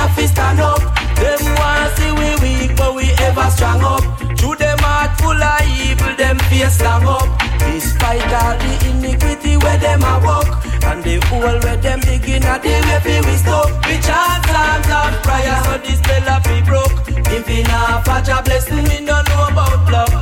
Have 0.00 0.16
to 0.16 0.26
stand 0.28 0.60
up. 0.60 0.80
Them 1.20 1.40
want 1.60 1.92
see 1.96 2.12
we 2.20 2.28
weak, 2.40 2.76
but 2.76 2.94
we 2.94 3.06
ever 3.28 3.48
strong 3.50 3.82
up. 3.84 4.04
Through 4.38 4.56
them 4.56 4.78
heart 4.80 5.12
full 5.20 5.36
of 5.36 5.60
evil, 5.84 6.14
them 6.16 6.38
face 6.48 6.74
strong 6.74 7.04
up. 7.04 7.28
Despite 7.60 8.32
all 8.40 8.56
the 8.62 8.72
iniquity 8.88 9.56
where 9.62 9.78
them 9.78 10.02
a 10.02 10.14
walk, 10.24 10.48
and 10.88 11.04
the 11.04 11.16
hole 11.28 11.58
where 11.64 11.76
them 11.76 12.00
begin 12.00 12.42
at 12.44 12.62
the 12.62 12.74
way 12.86 13.00
fi 13.04 13.16
we 13.26 13.36
stop. 13.36 13.68
We 13.86 13.96
chant 14.06 14.42
psalms 14.48 14.90
of 14.98 15.12
prayer, 15.26 15.60
so 15.64 15.74
this 15.84 15.98
spell 16.00 16.28
a 16.34 16.36
fi 16.46 16.58
broke. 16.68 16.96
If 17.36 17.46
we 17.48 17.62
not 17.62 18.04
fetch 18.06 18.28
a 18.28 18.42
blessing, 18.42 18.84
we 18.90 18.98
don't 19.04 19.28
know 19.28 19.44
about 19.52 19.80
love. 19.92 20.14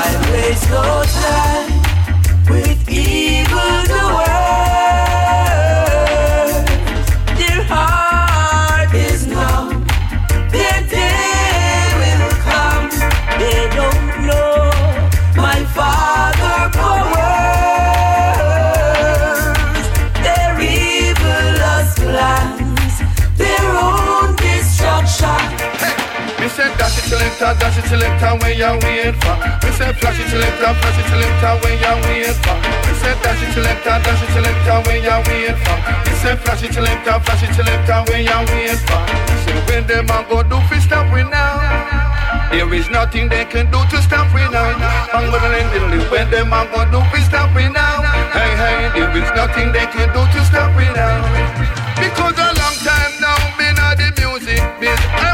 I 0.00 0.08
waste 0.32 0.70
no 0.70 1.04
time 1.20 1.68
with 2.48 2.88
evil. 2.88 3.36
Selector, 27.46 27.60
dash 27.60 27.78
it 27.78 27.86
selector, 27.86 28.32
where 28.42 28.54
you 28.54 28.72
wait 28.82 29.14
for? 29.22 29.36
We 29.62 29.70
say 29.78 29.92
flash 29.94 30.18
it 30.18 30.28
selector, 30.30 30.72
flash 30.74 30.98
it 30.98 31.06
selector, 31.06 31.52
where 31.62 31.78
you 31.78 31.94
wait 32.02 32.36
for? 32.42 32.56
We 32.58 32.92
say 32.98 33.14
dash 33.22 33.42
it 33.42 33.52
selector, 33.54 33.96
dash 34.02 34.22
it 34.22 34.30
selector, 34.34 34.76
where 34.86 34.98
you 34.98 35.16
wait 35.30 35.58
for? 35.62 35.76
We 36.06 36.12
say 36.18 36.34
flash 36.42 36.62
it 36.62 36.74
selector, 36.74 37.16
flash 37.22 37.42
it 37.46 37.54
selector, 37.54 37.98
where 38.10 38.22
you 38.22 38.38
wait 38.50 38.78
for? 38.82 38.98
We 39.30 39.36
say 39.46 39.58
when 39.70 39.86
them 39.86 40.10
a 40.10 40.18
go 40.26 40.42
do 40.42 40.58
fi 40.66 40.78
stop 40.80 41.06
we 41.12 41.22
now. 41.22 42.50
There 42.50 42.72
is 42.74 42.90
nothing 42.90 43.28
they 43.28 43.44
can 43.44 43.70
do 43.70 43.78
to 43.94 43.98
stop 44.02 44.26
we 44.34 44.42
now. 44.50 44.74
Bang 45.12 45.30
bang 45.30 45.66
diddly, 45.70 46.02
when 46.10 46.30
them 46.30 46.52
a 46.52 46.66
go 46.74 46.82
do 46.90 46.98
fi 47.14 47.20
stop 47.22 47.54
we 47.54 47.68
now. 47.70 48.02
Hey 48.34 48.50
hey, 48.58 48.90
there 48.94 49.12
is 49.14 49.30
nothing 49.38 49.70
they 49.70 49.86
can 49.86 50.10
do 50.10 50.22
to 50.34 50.40
stop 50.44 50.74
we 50.74 50.86
now. 50.94 51.22
Because 51.94 52.34
a 52.38 52.50
long 52.58 52.76
time 52.82 53.12
now, 53.22 53.38
me 53.58 53.70
not 53.78 53.94
the 53.98 54.10
music 54.18 54.62
biz. 54.80 55.25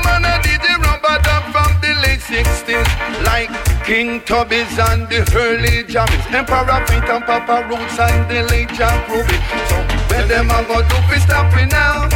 60s. 2.32 2.88
Like 3.24 3.52
King 3.84 4.20
Tubby's 4.22 4.78
and 4.78 5.06
the 5.08 5.20
early 5.36 5.84
Jammys. 5.84 6.24
Emperor 6.32 6.80
Pete 6.88 7.10
and 7.12 7.24
Papa 7.24 7.68
Roots 7.68 7.98
and 7.98 8.24
the 8.30 8.42
late 8.50 8.72
Jack 8.72 9.06
Ruby. 9.08 9.36
So 9.68 9.76
where 10.08 10.26
them 10.26 10.48
a 10.48 10.64
go 10.64 10.80
do 10.80 10.96
fi 11.08 11.18
stop 11.18 11.54
me 11.54 11.66
now? 11.66 12.08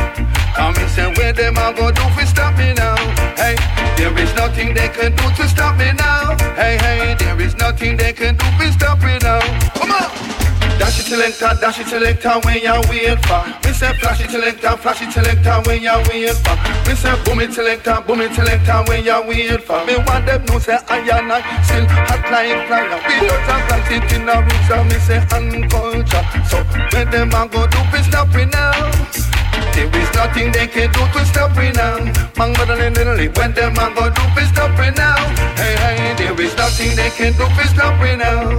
Come 0.56 0.74
and 0.76 0.90
say 0.90 1.12
where 1.16 1.34
them 1.34 1.58
a 1.58 1.72
go 1.76 1.92
do 1.92 2.02
fi 2.16 2.24
stop 2.24 2.56
me 2.56 2.72
now? 2.72 2.96
Hey, 3.36 3.56
there 3.98 4.16
is 4.18 4.34
nothing 4.34 4.72
they 4.72 4.88
can 4.88 5.14
do 5.14 5.26
to 5.36 5.48
stop 5.48 5.76
me 5.76 5.92
now. 5.92 6.34
Hey, 6.56 6.78
hey, 6.78 7.14
there 7.18 7.38
is 7.38 7.54
nothing 7.56 7.98
they 7.98 8.14
can 8.14 8.36
do 8.36 8.46
to 8.58 8.72
stop 8.72 8.98
me 9.00 9.18
now. 9.18 9.40
Come 9.76 9.92
on. 9.92 10.45
Dash 10.79 11.01
it 11.01 11.07
selector, 11.09 11.51
dash 11.61 11.81
it 11.81 11.89
selector, 11.89 12.37
when 12.45 12.61
you 12.61 12.77
wait 12.89 13.18
for. 13.24 13.41
We 13.64 13.72
say 13.72 13.93
flash 13.97 14.20
it 14.20 14.31
selector, 14.31 14.77
flash 14.77 15.03
it 15.03 15.12
selector, 15.12 15.57
when 15.64 15.83
you 15.83 15.97
wait 16.09 16.37
for. 16.45 16.57
We 16.87 16.95
say 16.95 17.16
boom 17.24 17.41
it 17.41 17.53
selector, 17.53 18.05
boom 18.07 18.20
it 18.20 18.35
selector, 18.35 18.85
when 18.87 19.05
you 19.05 19.18
wait 19.27 19.62
for. 19.64 19.85
Me 19.87 19.97
want 20.05 20.27
them 20.27 20.45
know 20.45 20.59
say 20.59 20.79
I 20.89 21.01
and 21.01 21.33
I 21.33 21.41
still 21.64 21.87
hot 21.89 22.24
like 22.29 22.68
fire. 22.68 22.99
We 23.09 23.27
don't 23.27 23.41
have 23.49 23.62
plant 23.68 23.89
it 23.89 24.12
in 24.12 24.27
the 24.27 24.37
roots 24.37 24.70
and 24.70 24.87
me 24.89 24.99
say 25.01 25.20
unculture. 25.33 26.24
So 26.45 26.61
when 26.93 27.11
them 27.11 27.33
a 27.33 27.49
go 27.49 27.66
do, 27.66 27.81
we 27.93 28.03
stop 28.05 28.29
it 28.37 28.53
now. 28.53 29.27
There 29.72 29.89
is 29.93 30.11
nothing 30.14 30.53
they 30.53 30.66
can 30.66 30.93
do 30.93 31.03
to 31.12 31.24
stop 31.24 31.57
me 31.57 31.72
now. 31.72 32.01
Man, 32.37 32.53
but 32.53 32.68
a 32.68 32.77
little 32.77 33.16
when 33.37 33.53
them 33.53 33.77
a 33.77 33.87
go 33.97 34.09
do, 34.12 34.22
we 34.37 34.45
stop 34.45 34.72
me 34.79 34.91
now. 34.93 35.16
Hey, 35.57 35.77
hey, 35.77 36.14
there 36.16 36.41
is 36.41 36.57
nothing 36.57 36.97
they 36.97 37.11
can 37.11 37.33
do 37.33 37.49
to 37.49 37.64
stop 37.68 38.01
me 38.01 38.16
now. 38.16 38.57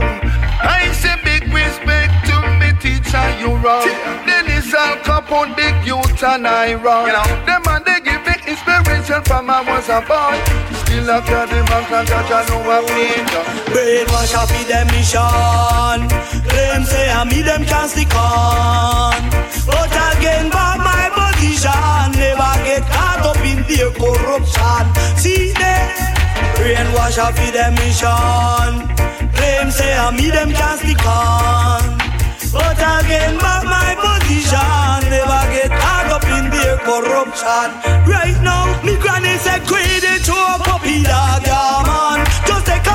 I 0.59 0.91
say 0.93 1.15
respect 1.57 2.13
to 2.29 2.35
me 2.59 2.69
teacher, 2.77 3.27
you 3.41 3.55
wrong. 3.57 3.87
Dennis 4.25 4.69
Alcapone, 4.73 5.55
big 5.55 5.75
youth 5.85 6.23
and 6.23 6.47
I-Roy. 6.47 7.07
You 7.07 7.13
know, 7.17 7.27
them 7.45 7.61
man 7.65 7.81
they 7.85 7.99
give 8.05 8.21
me 8.25 8.35
inspiration 8.45 9.21
from 9.23 9.49
I 9.49 9.61
was 9.65 9.89
a 9.89 9.99
boy. 10.05 10.67
Still 10.87 11.09
a 11.09 11.21
carry 11.21 11.47
the 11.49 11.63
man 11.67 11.83
can 11.85 12.05
judge 12.05 12.31
I 12.31 12.45
know 12.47 12.63
I'm 12.63 12.85
Brainwash 13.73 14.33
up 14.39 14.51
in 14.55 14.67
them 14.71 14.87
mission 14.87 15.99
Claim 16.47 16.83
say 16.85 17.11
I 17.11 17.23
me 17.25 17.41
them 17.41 17.65
can 17.65 17.89
stick 17.89 18.13
on 18.15 19.19
But 19.67 19.91
again 19.91 20.49
by 20.49 20.77
my 20.79 21.11
position 21.11 22.15
Never 22.15 22.53
get 22.63 22.83
caught 22.87 23.19
up 23.19 23.43
in 23.43 23.67
their 23.67 23.91
corruption 23.91 24.85
See 25.19 25.51
them 25.51 25.86
Brainwash 26.57 27.17
up 27.17 27.37
in 27.45 27.53
them 27.53 27.73
mission. 27.79 28.71
Claim 29.37 29.69
say 29.71 29.93
I 29.93 30.11
me 30.17 30.29
them 30.29 30.51
can 30.51 30.77
stick 30.77 31.05
on. 31.05 31.83
But 32.51 32.77
again 32.77 33.37
by 33.37 33.61
my 33.63 33.93
position. 34.01 34.97
Never 35.13 35.43
get 35.53 35.71
caught 35.71 36.09
up 36.17 36.25
in 36.37 36.49
their 36.49 36.77
corruption. 36.87 37.67
Right 38.09 38.39
now 38.41 38.65
me 38.83 38.97
granny 38.97 39.37
say 39.37 39.59
credit 39.69 40.25
to 40.25 40.33
a 40.33 40.55
puppy 40.65 41.03
dog 41.03 41.43
yeah 41.45 41.83
man 41.85 42.19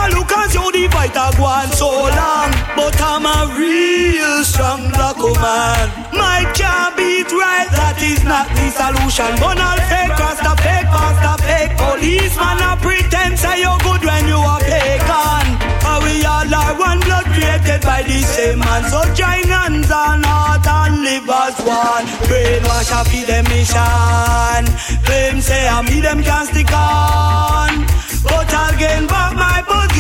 a 0.03 0.15
look 0.15 0.33
see 0.51 0.59
how 0.59 0.71
the 0.71 0.89
fight 0.91 1.17
a 1.17 1.27
go 1.37 1.45
on 1.45 1.69
so 1.73 1.91
long 1.91 2.51
But 2.77 3.01
I'm 3.01 3.27
a 3.27 3.39
real 3.59 4.45
strong 4.45 4.91
black 4.91 5.19
man 5.19 5.87
My 6.13 6.45
can't 6.55 6.97
beat 6.97 7.31
right 7.33 7.73
that 7.73 7.99
is 8.03 8.23
not 8.25 8.49
the 8.57 8.67
solution. 8.73 9.31
But 9.39 9.59
all 9.61 9.81
fake 9.91 10.17
rasta 10.19 10.53
fake 10.63 10.89
pasta 10.89 11.35
fake 11.45 11.75
Policeman. 11.77 12.59
A 12.63 12.73
pretend 12.81 13.39
say 13.39 13.61
you're 13.63 13.79
good 13.87 14.03
when 14.05 14.25
you 14.29 14.41
are 14.41 14.61
pagan. 14.61 15.47
And 15.87 16.01
we 16.05 16.25
all 16.25 16.49
are 16.49 16.75
one 16.79 17.01
blood 17.07 17.27
created 17.35 17.83
by 17.83 18.03
the 18.03 18.21
same 18.23 18.59
man. 18.59 18.83
So 18.91 19.01
join 19.15 19.47
hands 19.47 19.91
and 19.91 20.25
heart 20.25 20.67
and 20.67 21.05
live 21.05 21.29
as 21.29 21.57
one. 21.63 22.07
Brainwash 22.29 22.93
a 22.93 23.01
feed 23.09 23.27
them 23.31 23.45
mission. 23.53 24.63
Claim 25.07 25.41
say 25.41 25.69
I 25.69 25.79
me 25.89 26.01
them 26.01 26.23
can 26.23 26.45
stick 26.47 26.73
on. 26.73 27.87
But 28.25 28.49
I'll 28.55 28.75
gain 28.79 29.07
back 29.07 29.35
my 29.37 29.59
position 29.63 29.92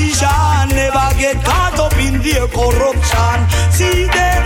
Never 0.75 1.19
get 1.19 1.45
caught 1.45 1.79
up 1.79 1.97
in 1.99 2.23
their 2.23 2.47
corruption. 2.49 3.37
See 3.71 4.07
them 4.07 4.43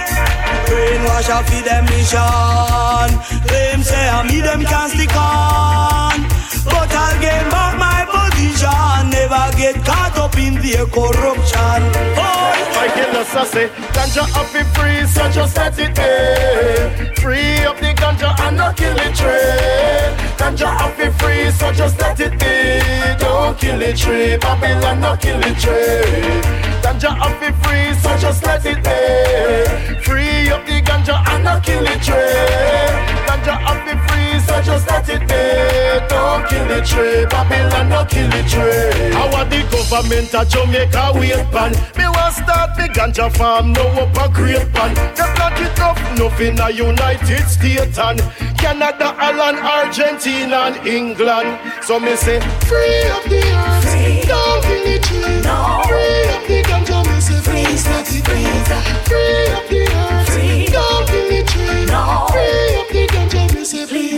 Brainwash 0.67 1.31
feed 1.49 1.65
them 1.65 1.85
mission 1.87 3.09
Claim 3.47 3.83
say 3.83 4.09
I 4.09 4.27
me 4.27 4.41
them 4.41 4.63
can 4.65 4.89
stick 4.89 5.15
on 5.15 6.27
But 6.65 6.91
I'll 6.91 7.21
gain 7.21 7.47
back 7.51 7.79
my 7.79 8.03
position 8.11 9.11
Never 9.11 9.57
get 9.57 9.77
caught 9.85 10.19
up 10.19 10.37
in 10.37 10.55
their 10.55 10.87
corruption. 10.87 11.81
Oh. 12.19 12.47
My 12.75 12.89
killer 12.95 13.25
say 13.25 13.69
Ganja 13.95 14.25
up 14.35 14.53
be 14.53 14.63
free 14.75 15.07
so 15.07 15.31
just 15.31 15.57
let 15.57 15.79
it 15.79 15.95
be 15.95 17.21
Free 17.21 17.65
up 17.65 17.79
the 17.79 17.95
ganja 17.95 18.39
and 18.41 18.57
not 18.57 18.77
kill 18.77 18.95
the 18.95 19.11
tree 19.15 20.26
Ganja 20.39 20.97
be 20.97 21.11
free 21.19 21.51
so 21.51 21.73
just 21.73 21.99
let 22.01 22.21
it 22.21 22.33
be. 22.39 23.19
Don't 23.19 23.59
kill 23.59 23.79
the 23.79 23.93
tree 23.93 24.37
Babylon 24.39 25.01
not 25.01 25.21
kill 25.21 25.39
the 25.39 25.53
tree. 25.63 26.41
Ganja 26.83 27.11
be 27.41 27.49
free 27.63 27.95
so 28.01 28.17
just 28.19 28.45
let 28.45 28.65
it 28.65 28.77
be. 28.85 30.03
Free 30.03 30.51
up 30.51 30.65
the 30.67 30.81
ganja 30.83 31.17
and 31.29 31.45
not 31.45 31.63
kill 31.65 31.83
the 31.83 31.97
tree. 32.07 32.87
Ganja 33.27 33.85
be 33.85 33.93
free 33.99 34.06
so 34.57 34.63
just 34.63 34.89
let 34.89 35.09
it 35.09 35.21
be. 35.21 36.09
Don't 36.09 36.49
kill 36.49 36.67
the 36.69 36.81
tree 36.85 37.27
Babylon 37.27 37.89
not 37.89 38.09
kill 38.09 38.29
the 38.31 38.43
tree. 38.49 39.13
How 39.13 39.45
the 39.45 39.61
government 39.71 40.35
of 40.35 40.49
Jamaica 40.49 41.13
wait 41.15 41.45
pan? 41.53 41.73
Me 41.97 42.07
want 42.09 42.35
start 42.35 42.79
me 42.79 42.89
ganja 42.89 43.31
farm 43.37 43.73
no 43.73 43.85
up 44.03 44.17
a 44.17 44.33
great 44.33 44.73
pan. 44.73 44.95
They 45.17 45.29
block 45.35 45.59
it 45.61 45.79
up 45.81 45.99
nothing 46.19 46.59
a 46.61 46.71
United 46.71 47.47
States 47.49 47.99
and 47.99 48.21
Canada, 48.59 49.15
Ireland, 49.19 49.59
Argentina 49.59 50.73
and 50.73 50.87
England. 50.87 51.59
So 51.83 52.01
me 52.01 52.17
say 52.17 52.41
free 52.69 53.03
up 53.13 53.25
the 53.25 53.43
earth 53.45 53.85
free. 53.85 54.23
Don't 54.25 54.63
kill 54.65 54.85
the 54.85 54.99
tree. 55.07 55.41
No. 55.45 55.83
Free 55.89 56.25
up 56.35 56.43
the 56.49 56.63
ganja 56.69 56.99
me 57.09 57.21
say 57.21 57.41
freeze 57.41 57.87
let 57.89 58.09
it 58.09 58.25
free 58.25 58.47
Free 59.09 59.49
up 59.57 59.69
the 59.69 59.83
earth. 59.85 60.29
Free. 60.31 60.67
Don't 60.67 61.07
kill 61.09 61.29
the 61.29 61.41
tree. 61.51 61.85
No. 61.87 62.27
Free 62.33 62.77
up 62.81 62.89
the 62.89 63.07
ganja 63.13 63.55
me 63.55 63.65
say 63.65 63.87
please 63.87 63.87
let 63.87 63.93
it 63.93 64.11
be 64.11 64.16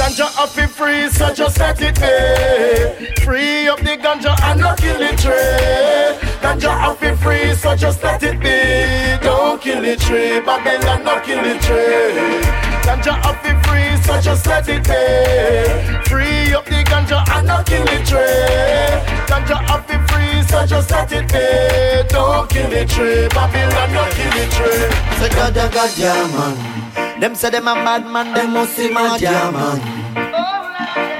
Ganja 0.00 0.56
be 0.56 0.66
free, 0.66 1.10
so 1.10 1.30
just 1.34 1.58
let 1.58 1.78
it 1.82 1.94
be. 1.96 3.22
Free 3.22 3.68
up 3.68 3.80
the 3.80 3.98
ganja 3.98 4.32
and 4.44 4.58
not 4.58 4.78
kill 4.78 4.96
the 4.96 5.14
tree. 5.20 6.16
Ganja 6.40 6.98
be 6.98 7.14
free, 7.22 7.54
so 7.54 7.76
just 7.76 8.02
let 8.02 8.22
it 8.22 8.40
be. 8.40 9.22
Don't 9.22 9.60
kill 9.60 9.82
the 9.82 9.96
tree, 9.96 10.40
Babylon 10.40 11.04
not 11.04 11.22
kill 11.22 11.42
the 11.42 11.52
tree. 11.60 12.40
Ganja 12.80 13.12
be 13.42 13.52
free, 13.68 14.02
so 14.02 14.18
just 14.22 14.46
let 14.46 14.66
it 14.70 14.84
be. 14.84 16.08
Free 16.08 16.54
up 16.54 16.64
the 16.64 16.82
ganja 16.90 17.22
and 17.36 17.46
not 17.46 17.66
kill 17.66 17.84
the 17.84 18.00
tree. 18.08 19.20
Ganja 19.28 19.58
be 19.86 19.96
free, 20.08 20.29
so 20.50 20.66
just 20.66 20.90
let 20.90 21.12
it 21.12 21.26
be. 21.32 22.08
Don't 22.12 22.50
kill 22.50 22.68
the 22.68 22.84
tree, 22.84 23.28
Babylon 23.28 23.88
don't 23.94 24.12
kill 24.16 24.30
the 24.36 24.44
tree. 24.54 24.86
Say 25.18 25.30
God, 25.36 25.54
God, 25.54 25.72
God, 25.72 25.90
yeah, 25.96 26.26
man. 26.34 27.20
Them 27.20 27.34
say 27.34 27.50
them 27.50 27.68
a 27.68 27.74
bad 27.74 28.06
man, 28.10 28.34
them 28.34 28.52
must 28.52 28.74
see 28.76 28.90
mad, 28.92 29.20
yeah. 29.20 29.50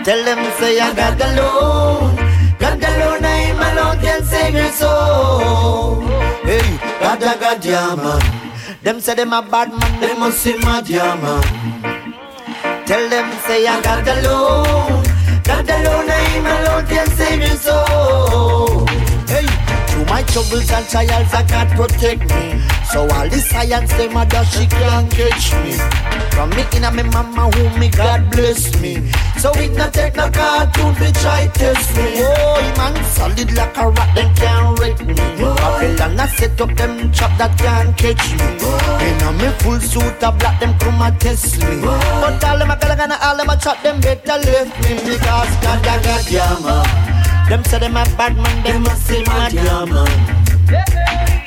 Tell 0.04 0.24
them 0.24 0.40
say 0.58 0.80
I 0.80 0.94
got 0.94 1.20
alone. 1.20 2.16
God 2.58 2.82
alone, 2.82 3.24
I 3.24 3.36
am 3.52 3.62
alone 3.68 3.98
can 4.04 4.22
save 4.24 4.54
your 4.54 4.72
soul. 4.72 6.00
Hey, 6.42 6.66
God, 7.00 7.20
God, 7.20 7.40
God, 7.40 7.64
yeah, 7.64 7.94
man. 7.94 8.22
Them 8.82 9.00
say 9.00 9.14
them 9.14 9.32
a 9.32 9.42
bad 9.42 9.70
man, 9.70 10.00
them 10.00 10.20
must 10.20 10.38
see 10.40 10.56
mad, 10.58 10.88
yeah. 10.88 11.16
Tell 12.86 13.08
them 13.08 13.30
say 13.46 13.66
I 13.66 13.80
got 13.82 14.08
alone. 14.08 15.04
God 15.44 15.68
alone, 15.68 16.10
I 16.10 16.18
am 16.36 16.46
alone 16.46 16.86
can 16.86 17.06
save 17.16 17.40
your 17.40 17.56
soul. 17.56 18.89
My 20.10 20.24
troubles 20.24 20.68
and 20.72 20.86
trials, 20.88 21.32
I 21.32 21.44
can't 21.44 21.70
protect 21.70 22.22
me. 22.34 22.58
So 22.90 23.02
all 23.02 23.28
the 23.30 23.38
science, 23.38 23.92
them 23.94 24.16
a 24.16 24.26
dash, 24.26 24.58
she 24.58 24.66
can't 24.66 25.08
catch 25.08 25.54
me. 25.62 25.78
From 26.34 26.50
me 26.50 26.64
in 26.74 26.82
a 26.82 26.90
me 26.90 27.04
mama 27.04 27.48
who 27.54 27.78
me 27.78 27.88
God 27.90 28.28
bless 28.32 28.74
me. 28.80 29.08
So 29.38 29.52
it 29.54 29.70
not 29.76 29.94
take 29.94 30.16
no 30.16 30.28
cartoon 30.28 30.94
to 30.96 31.12
try 31.22 31.46
test 31.54 31.96
me. 31.96 32.26
Oh, 32.26 32.74
man, 32.76 33.04
solid 33.04 33.54
like 33.54 33.76
a 33.76 33.86
rock, 33.86 34.14
them 34.16 34.34
can't 34.34 34.78
wreck 34.80 34.98
me. 35.06 35.14
Babylon 35.14 36.18
I 36.18 36.26
set 36.26 36.60
up 36.60 36.74
them 36.74 37.12
trap 37.12 37.38
that 37.38 37.56
can't 37.56 37.96
catch 37.96 38.34
me. 38.34 38.46
In 39.06 39.22
a 39.22 39.30
me 39.38 39.48
full 39.62 39.78
suit 39.78 40.22
of 40.24 40.36
black, 40.40 40.58
them 40.58 40.76
come 40.80 41.00
and 41.02 41.20
test 41.20 41.62
me. 41.62 41.80
But 41.82 42.42
all 42.42 42.58
them 42.58 42.70
a 42.70 42.76
gonna 42.76 43.16
all 43.22 43.36
them 43.36 43.48
a 43.48 43.56
chat, 43.56 43.80
them 43.84 44.00
better 44.00 44.42
left 44.42 44.74
me 44.82 44.94
because 45.06 45.54
God, 45.62 45.84
God, 45.84 46.02
God, 46.02 46.30
yeah 46.30 46.58
man. 46.58 47.29
Them 47.50 47.64
say 47.64 47.80
them 47.80 47.96
a 47.96 48.04
bad 48.16 48.36
man, 48.36 48.62
them 48.62 48.82
must 48.84 49.10
mad 49.10 49.52
yeah 49.52 49.84
man. 49.84 50.06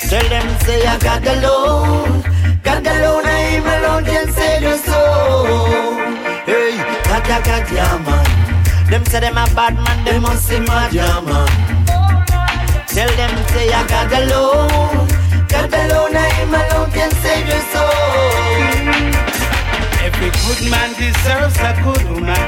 Tell 0.02 0.28
them 0.28 0.60
say 0.60 0.86
I 0.86 1.00
got 1.00 1.26
alone, 1.26 2.22
God 2.62 2.86
alone, 2.86 3.26
I 3.26 3.40
am 3.56 3.68
alone 3.72 4.04
can 4.04 4.28
save 4.34 4.62
your 4.64 4.78
soul. 4.80 5.96
Hey, 6.44 6.76
God, 7.08 7.24
God, 7.46 7.72
yeah 7.72 7.98
man. 8.04 8.92
Them 8.92 9.06
say 9.06 9.22
them 9.22 9.38
a 9.38 9.46
bad 9.56 9.76
man, 9.76 10.04
them 10.04 10.24
must 10.24 10.52
mad 10.52 10.94
yeah 10.94 11.22
man. 11.22 11.48
Tell 12.88 13.12
them 13.16 13.48
say 13.48 13.72
I 13.72 13.88
got 13.88 14.12
alone, 14.12 15.08
God 15.48 15.74
alone, 15.74 16.18
I 16.18 16.28
am 16.44 16.54
alone 16.54 16.92
can 16.92 17.12
save 17.24 17.48
your 17.48 17.62
soul. 17.72 18.13
Good 20.48 20.70
man 20.70 20.90
deserves 20.94 21.58
a 21.60 21.74
good 21.84 22.04
woman. 22.10 22.44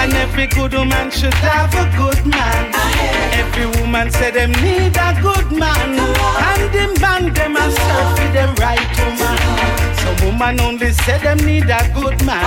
And 0.00 0.12
every 0.14 0.46
good 0.46 0.72
woman 0.74 1.10
should 1.10 1.34
have 1.34 1.72
a 1.74 1.86
good 1.96 2.26
man. 2.26 2.72
Every 3.32 3.66
woman 3.80 4.10
say 4.10 4.30
them 4.30 4.52
need 4.52 4.96
a 4.96 5.10
good 5.22 5.52
man. 5.52 5.98
And 6.48 6.64
the 6.74 7.00
man 7.00 7.32
them 7.34 7.56
a 7.56 7.70
search 7.70 8.18
for 8.18 8.32
them 8.32 8.54
right 8.56 8.90
woman. 8.98 9.97
Some 10.08 10.26
woman 10.26 10.58
only 10.60 10.90
say 10.92 11.18
them 11.18 11.36
need 11.44 11.68
a 11.68 11.80
good 11.92 12.24
man. 12.24 12.42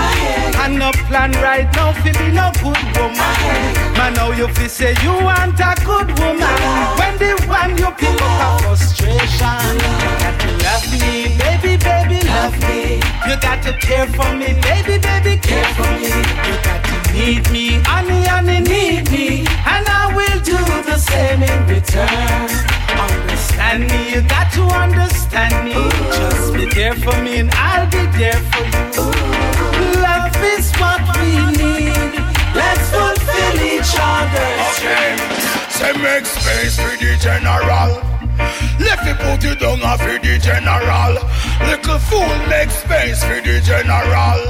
And 0.63 0.79
no 0.79 0.89
plan 1.05 1.31
right 1.43 1.69
now 1.75 1.93
fi 1.93 2.11
be 2.11 2.31
no 2.33 2.49
good 2.57 2.81
woman. 2.97 3.35
Man 3.97 4.13
now 4.15 4.31
you 4.31 4.47
fi 4.47 4.65
say 4.65 4.95
you 5.03 5.11
want 5.11 5.59
a 5.59 5.75
good 5.85 6.09
woman. 6.17 6.57
When 6.97 7.13
the 7.21 7.31
one 7.47 7.77
you 7.77 7.91
pick 8.01 8.19
up 8.19 8.41
a 8.41 8.63
frustration. 8.63 9.77
You 9.77 10.01
got 10.23 10.39
to 10.41 10.49
love 10.65 10.85
me, 10.91 11.37
baby, 11.37 11.77
baby, 11.77 12.25
love 12.27 12.57
me. 12.65 12.95
You 13.29 13.35
got 13.39 13.61
to 13.65 13.73
care 13.77 14.07
for 14.07 14.33
me, 14.33 14.59
baby, 14.61 14.97
baby, 14.97 15.37
care 15.37 15.69
for 15.75 15.91
me. 16.01 16.09
You 16.47 16.55
got 16.65 16.83
to 16.83 17.13
need 17.13 17.51
me, 17.51 17.79
honey, 17.85 18.25
honey, 18.25 18.59
need 18.61 19.11
me. 19.11 19.45
And 19.69 19.85
I 19.87 20.11
will 20.15 20.39
do 20.41 20.57
the 20.89 20.97
same 20.97 21.43
in 21.43 21.67
return. 21.67 22.70
Understand 23.01 23.87
me, 23.91 24.13
you 24.13 24.21
got 24.21 24.51
to 24.53 24.63
understand 24.63 25.65
me. 25.65 25.73
Just 26.17 26.53
be 26.53 26.65
there 26.65 26.95
for 26.95 27.15
me 27.21 27.39
and 27.39 27.49
I'll 27.53 27.89
be 27.89 28.03
there 28.17 28.39
for 28.51 28.65
you. 28.73 29.03
Love 30.01 30.35
is 30.55 30.71
what 30.81 31.01
we 31.17 31.31
need. 31.61 32.13
Let's 32.53 32.85
fulfill 32.93 33.57
each 33.73 33.93
other's 33.97 34.77
Okay, 34.77 35.17
say 35.77 35.93
make 36.05 36.25
space 36.25 36.75
for 36.77 36.95
the 36.97 37.17
general. 37.19 38.20
Left 38.79 39.07
it 39.07 39.17
put 39.19 39.43
you 39.43 39.55
down 39.55 39.79
for 39.97 40.17
the 40.19 40.39
general. 40.39 41.13
Little 41.67 41.99
fool 41.99 42.35
make 42.47 42.69
space 42.69 43.23
for 43.23 43.39
the 43.41 43.61
general. 43.61 44.41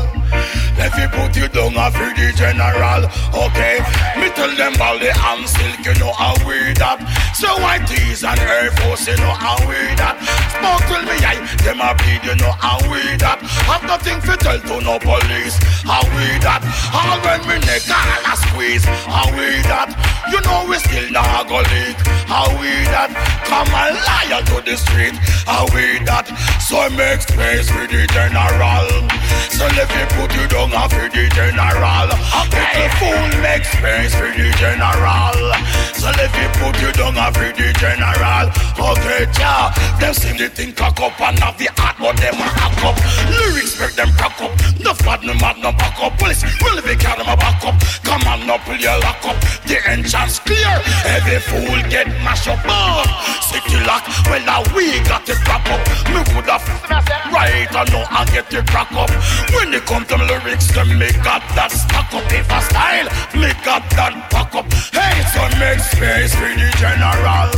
Left 0.78 0.98
it 0.98 1.12
put 1.12 1.36
you 1.36 1.48
down 1.48 1.74
for 1.92 2.10
the 2.16 2.32
general. 2.36 3.06
Okay, 3.36 3.80
me 4.20 4.30
tell 4.34 4.52
them 4.56 4.74
all 4.82 4.98
the 4.98 5.12
arm 5.20 5.46
silk, 5.46 5.80
you 5.86 5.94
know 6.00 6.14
how 6.14 6.34
we 6.48 6.74
that. 6.80 7.04
So 7.36 7.48
white 7.62 7.86
tees 7.88 8.24
and 8.24 8.40
Air 8.40 8.72
Force, 8.82 9.08
you 9.08 9.18
know 9.18 9.36
how 9.36 9.60
we 9.68 9.78
that. 10.00 10.16
Smoke 10.58 10.84
till 10.88 11.04
me 11.06 11.18
eye, 11.22 11.42
them 11.64 11.82
a 11.82 11.94
bleed, 11.98 12.24
you 12.24 12.36
know 12.40 12.54
how 12.58 12.80
we 12.90 13.02
that. 13.20 13.42
Have 13.68 13.84
nothing 13.84 14.22
to 14.26 14.34
tell 14.38 14.60
to 14.60 14.76
no 14.82 14.98
police, 15.00 15.58
how 15.84 16.02
we 16.16 16.40
that. 16.42 16.62
All 16.96 17.20
when 17.24 17.42
me 17.46 17.58
neck 17.66 17.84
all 17.92 18.32
a 18.32 18.36
squeeze, 18.38 18.86
how 19.06 19.28
we 19.36 19.62
that. 19.68 19.92
You 20.32 20.40
know 20.42 20.66
we 20.70 20.78
still 20.80 21.12
not 21.12 21.48
go 21.50 21.60
leak, 21.60 21.98
how 22.26 22.48
we 22.58 22.72
that. 22.90 23.12
Come 23.46 23.68
and 23.68 23.96
liar 23.96 24.42
to 24.46 24.58
the 24.64 24.76
street, 24.78 25.16
how 25.46 25.66
we 25.74 26.00
that. 26.06 26.28
So 26.62 26.80
I 26.80 26.90
make 26.90 27.22
space 27.22 27.70
for 27.70 27.86
the 27.88 28.08
general. 28.14 28.88
So 29.52 29.68
let 29.78 29.90
me 29.92 30.04
put 30.16 30.32
you 30.34 30.48
down 30.48 30.74
and 30.74 30.90
for 30.92 31.08
the 31.10 31.24
general. 31.36 32.08
Little 32.50 32.90
fool 32.98 33.28
make 33.44 33.66
space 33.66 34.14
for 34.16 34.32
the 34.32 34.48
general. 34.58 35.36
So 35.94 36.10
let 36.16 36.32
me 36.34 36.46
put 36.58 36.76
you 36.82 36.92
down 36.94 37.18
and 37.18 37.34
for 37.36 37.52
the 37.52 37.68
general. 37.76 38.48
Okay, 38.80 39.28
ja, 39.38 39.70
them 40.00 40.14
sing 40.14 40.38
the 40.38 40.50
thing 40.50 40.74
cock 40.74 41.00
up 41.00 41.20
and 41.22 41.38
have 41.40 41.58
the 41.58 41.68
heart, 41.78 41.96
but 42.00 42.18
them 42.18 42.36
a 42.40 42.48
hack 42.56 42.84
up. 42.84 42.98
Lyrics 43.30 43.80
make 43.80 43.94
them 43.94 44.10
cock 44.18 44.40
up. 44.42 44.52
No 44.80 44.94
fad, 44.94 45.24
no 45.24 45.34
mad, 45.36 45.58
no 45.60 45.72
back 45.72 46.00
up. 46.02 46.18
Police, 46.18 46.44
if 46.44 46.86
they 46.86 46.96
can, 46.96 47.18
them 47.18 47.28
back 47.38 47.64
up. 47.66 47.76
Come 48.04 48.24
on, 48.28 48.48
no 48.48 48.58
pull 48.64 48.76
your 48.76 48.98
lock 49.00 49.24
up. 49.26 49.38
The 49.68 49.78
entrance 49.86 50.40
clear. 50.40 50.82
Every 51.06 51.40
fool 51.40 51.78
get 51.90 52.08
mashed 52.26 52.48
up. 52.48 52.60
Oh, 52.66 53.04
city 53.40 53.80
lock, 53.88 54.04
well 54.28 54.44
now 54.46 54.62
we 54.76 55.00
got 55.08 55.28
it 55.28 55.40
wrap 55.48 55.66
up. 55.72 55.82
Me 56.12 56.20
could 56.34 56.50
have 56.50 56.66
right 57.32 57.72
or 57.74 57.86
no 57.92 58.04
and 58.04 58.30
get 58.32 58.54
it 58.54 58.68
crack 58.68 58.92
up. 58.92 59.10
When 59.56 59.72
they 59.72 59.80
come 59.80 60.06
to 60.06 60.18
lyrics, 60.18 60.68
them 60.76 61.00
me 61.00 61.12
got 61.24 61.42
that 61.56 61.72
stack 61.72 62.14
up. 62.14 62.28
If 62.32 62.52
a 62.52 62.60
style, 62.62 63.08
me 63.34 63.50
got 63.64 63.84
that 63.96 64.14
pack 64.30 64.54
up. 64.54 64.68
Hey, 64.92 65.24
so 65.32 65.42
make 65.58 65.80
space 65.80 66.36
for 66.36 66.52
the 66.52 66.68
general. 66.78 67.50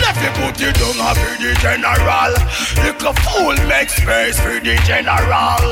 Left 0.00 0.20
me 0.20 0.28
put 0.38 0.60
it 0.60 0.76
down 0.76 1.14
for 1.16 1.34
the 1.40 1.50
general. 1.60 2.32
Little 2.84 3.14
fool 3.24 3.56
make 3.66 3.90
space 3.90 4.38
for 4.38 4.60
the 4.60 4.76
general. 4.84 5.64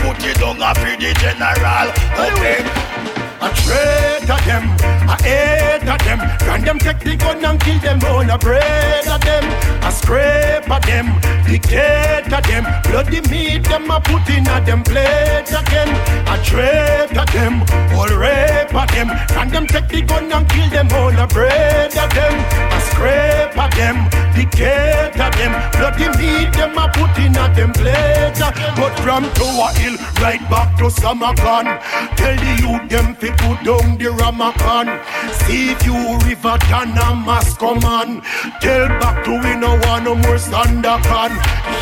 Put 0.00 0.24
it 0.24 0.38
down 0.40 0.74
for 0.74 0.94
the 0.96 1.10
general. 1.20 1.88
Okay. 2.16 3.17
A 3.40 3.48
traitor 3.54 4.40
them, 4.44 4.64
a 5.08 5.16
hater 5.22 5.98
them. 6.04 6.20
Can 6.40 6.64
them 6.64 6.78
take 6.78 6.98
the 7.00 7.16
gun 7.16 7.44
and 7.44 7.60
kill 7.60 7.78
them 7.78 8.00
oh, 8.02 8.18
on 8.18 8.30
a 8.30 8.38
bread 8.38 9.06
of 9.06 9.20
them. 9.20 9.44
A 9.84 9.92
scrape 9.92 10.68
of 10.68 10.82
them, 10.82 11.20
dictator 11.46 12.42
them. 12.42 12.64
Bloody 12.84 13.20
meat 13.30 13.64
them 13.64 13.90
a 13.90 14.00
put 14.00 14.28
in 14.28 14.46
a 14.48 14.60
them 14.60 14.82
plate 14.82 15.52
again. 15.54 15.90
A 16.26 16.36
traitor 16.42 17.26
them, 17.32 17.62
all 17.94 18.10
rape 18.18 18.74
of 18.74 18.88
them. 18.90 19.08
Can 19.28 19.48
them 19.50 19.66
take 19.66 19.88
the 19.88 20.02
gun 20.02 20.32
and 20.32 20.48
kill 20.48 20.68
them 20.70 20.88
oh, 20.92 21.06
on 21.06 21.16
a 21.16 21.26
bread 21.28 21.96
of 21.96 22.10
them. 22.14 22.77
A 22.98 23.00
scrape 23.00 23.58
of 23.58 23.70
them, 23.76 24.10
dictator 24.34 25.30
them. 25.38 25.52
Bloody 25.72 26.08
meat 26.18 26.52
them 26.52 26.76
a 26.78 26.88
put 26.88 27.16
in 27.18 27.36
a 27.36 27.46
them 27.54 27.72
plate. 27.72 28.38
But 28.76 28.94
from 29.00 29.24
Tower 29.34 29.72
Hill 29.78 29.96
right 30.20 30.40
back 30.50 30.76
to 30.78 30.84
Samakan. 30.90 31.78
Tell 32.16 32.36
the 32.36 32.52
youth 32.62 32.88
them 32.90 33.14
fi 33.14 33.30
put 33.30 33.64
down 33.64 33.98
the 33.98 34.10
Ramakan. 34.10 35.02
See 35.46 35.70
if 35.70 35.84
you 35.86 35.94
river 36.26 36.58
than 36.70 36.98
a 36.98 37.38
come 37.58 37.84
on. 37.84 38.22
Tell 38.60 38.88
back 39.00 39.24
to 39.24 39.30
we 39.30 39.54
no 39.56 39.78
want 39.86 40.04
no 40.04 40.14
more 40.14 40.38
Sandakan. 40.38 41.30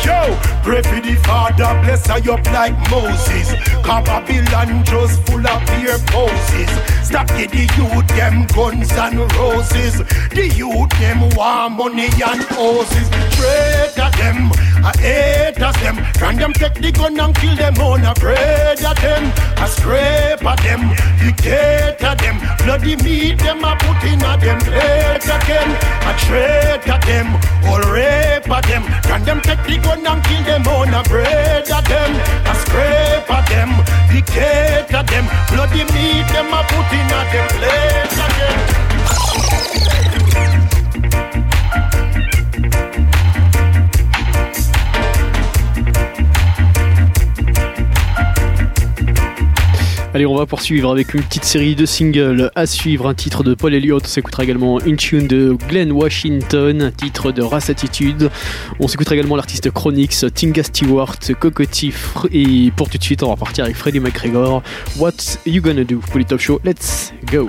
Yo, 0.05 0.37
pray 0.63 0.81
for 0.81 1.01
the 1.01 1.15
Father, 1.25 1.73
bless 1.83 2.07
her 2.07 2.31
up 2.31 2.45
like 2.51 2.77
Moses. 2.91 3.53
Cause 3.83 4.05
Babylon 4.05 4.85
just 4.85 5.25
full 5.25 5.45
of 5.45 5.61
fear 5.69 5.97
poses. 6.07 6.96
Stop 7.07 7.27
give 7.29 7.51
the 7.51 7.63
youth 7.79 8.07
them 8.19 8.45
guns 8.47 8.91
and 8.91 9.19
roses. 9.39 10.03
The 10.35 10.51
youth 10.53 10.91
them 10.99 11.29
want 11.39 11.77
money 11.79 12.11
and 12.11 12.43
houses. 12.51 13.07
Traitor 13.31 14.11
them, 14.19 14.51
a 14.83 14.91
haters 14.99 15.79
them. 15.79 15.95
Can 16.19 16.35
them 16.35 16.51
take 16.51 16.75
the 16.75 16.91
gun 16.91 17.17
and 17.17 17.33
kill 17.33 17.55
them 17.55 17.75
on 17.79 18.03
a 18.03 18.13
bread 18.15 18.83
of 18.83 18.95
them. 18.99 19.31
A 19.55 19.67
scrape 19.71 20.43
of 20.43 20.59
them, 20.59 20.91
dictator 21.23 22.15
them. 22.19 22.43
Bloody 22.65 22.97
meat 22.97 23.39
them 23.39 23.63
a 23.63 23.77
put 23.79 24.03
in 24.03 24.19
a 24.27 24.35
them 24.35 24.59
plate 24.67 25.23
again. 25.23 25.69
A 26.03 26.11
traitor 26.27 26.99
them, 27.07 27.39
all 27.71 27.87
rape 27.87 28.51
of 28.51 28.63
them. 28.67 28.83
Can 29.07 29.23
them 29.23 29.39
take 29.39 29.63
the 29.63 29.77
gun 29.79 30.05
and 30.05 30.21
kill 30.25 30.43
them 30.43 30.67
on 30.67 30.93
a 30.93 31.01
bread 31.07 31.71
of 31.71 31.87
them. 31.87 32.11
A 32.43 32.53
scrape 32.67 33.31
of 33.31 33.47
them, 33.47 33.71
dictator 34.11 35.07
them. 35.07 35.25
Bloody 35.55 35.87
meat 35.95 36.27
them 36.35 36.51
a 36.51 36.67
put 36.67 36.91
in 36.91 36.96
a 37.05 37.21
them 37.31 37.47
plate 37.57 38.13
again. 38.25 40.16
Allez, 50.17 50.25
on 50.25 50.35
va 50.35 50.47
poursuivre 50.47 50.89
avec 50.89 51.13
une 51.13 51.21
petite 51.21 51.43
série 51.43 51.75
de 51.75 51.85
singles 51.85 52.49
à 52.55 52.65
suivre. 52.65 53.07
Un 53.07 53.13
titre 53.13 53.43
de 53.43 53.53
Paul 53.53 53.75
Elliott. 53.75 54.01
On 54.03 54.07
s'écoutera 54.07 54.45
également 54.45 54.81
une 54.81 54.95
tune 54.95 55.27
de 55.27 55.55
Glenn 55.69 55.91
Washington, 55.91 56.81
un 56.81 56.89
titre 56.89 57.31
de 57.31 57.43
Race 57.43 57.69
Attitude. 57.69 58.31
On 58.79 58.87
s'écoutera 58.87 59.13
également 59.13 59.35
l'artiste 59.35 59.69
Chronix, 59.69 60.25
Tinga 60.33 60.63
Stewart, 60.63 61.19
Cocotti. 61.39 61.93
Et 62.31 62.71
pour 62.75 62.89
tout 62.89 62.97
de 62.97 63.03
suite, 63.03 63.21
on 63.21 63.29
va 63.29 63.35
partir 63.35 63.65
avec 63.65 63.75
Freddie 63.75 63.99
McGregor. 63.99 64.63
What 64.97 65.11
you 65.45 65.61
gonna 65.61 65.83
do? 65.83 65.99
Pour 65.99 66.17
les 66.17 66.25
top 66.25 66.39
show, 66.39 66.59
let's 66.65 67.13
go! 67.31 67.47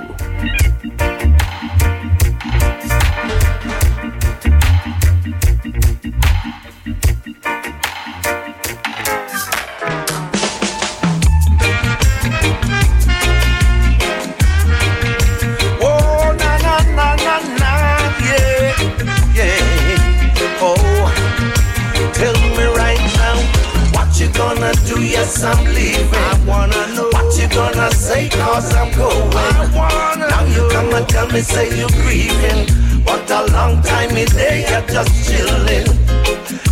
Yes, 25.29 25.45
I'm 25.45 25.64
leaving. 25.74 26.09
I 26.14 26.45
wanna 26.47 26.95
know 26.95 27.09
what 27.12 27.39
you 27.39 27.49
gonna 27.49 27.91
say, 27.93 28.29
cause 28.29 28.74
I'm 28.74 28.91
going. 28.97 29.33
I 29.35 29.68
wanna 29.76 30.29
now 30.29 30.45
you 30.45 30.68
come 30.70 30.95
and 30.95 31.09
tell 31.09 31.29
me, 31.29 31.41
say 31.41 31.68
you're 31.79 31.97
grieving. 32.03 32.68
What 33.05 33.31
a 33.31 33.47
long 33.53 33.83
time 33.83 34.16
it 34.16 34.31
day, 34.33 34.64
you're 34.68 34.89
just 34.89 35.12
chilling. 35.29 35.87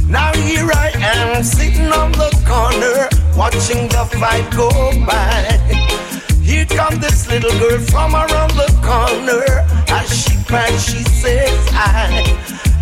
Now 0.08 0.32
here 0.34 0.70
I 0.72 0.90
am, 0.94 1.42
sitting 1.42 1.92
on 1.92 2.12
the 2.12 2.30
corner, 2.46 3.08
watching 3.36 3.88
the 3.88 4.04
fight 4.18 4.48
go 4.54 4.70
by. 5.04 5.58
Here 6.42 6.66
comes 6.66 6.98
this 6.98 7.28
little 7.28 7.56
girl 7.58 7.80
from 7.92 8.14
around 8.14 8.52
the 8.52 8.70
corner. 8.82 9.66
As 9.88 10.08
she 10.22 10.36
cries, 10.44 10.84
she 10.86 11.02
says, 11.02 11.68
I, 11.72 12.22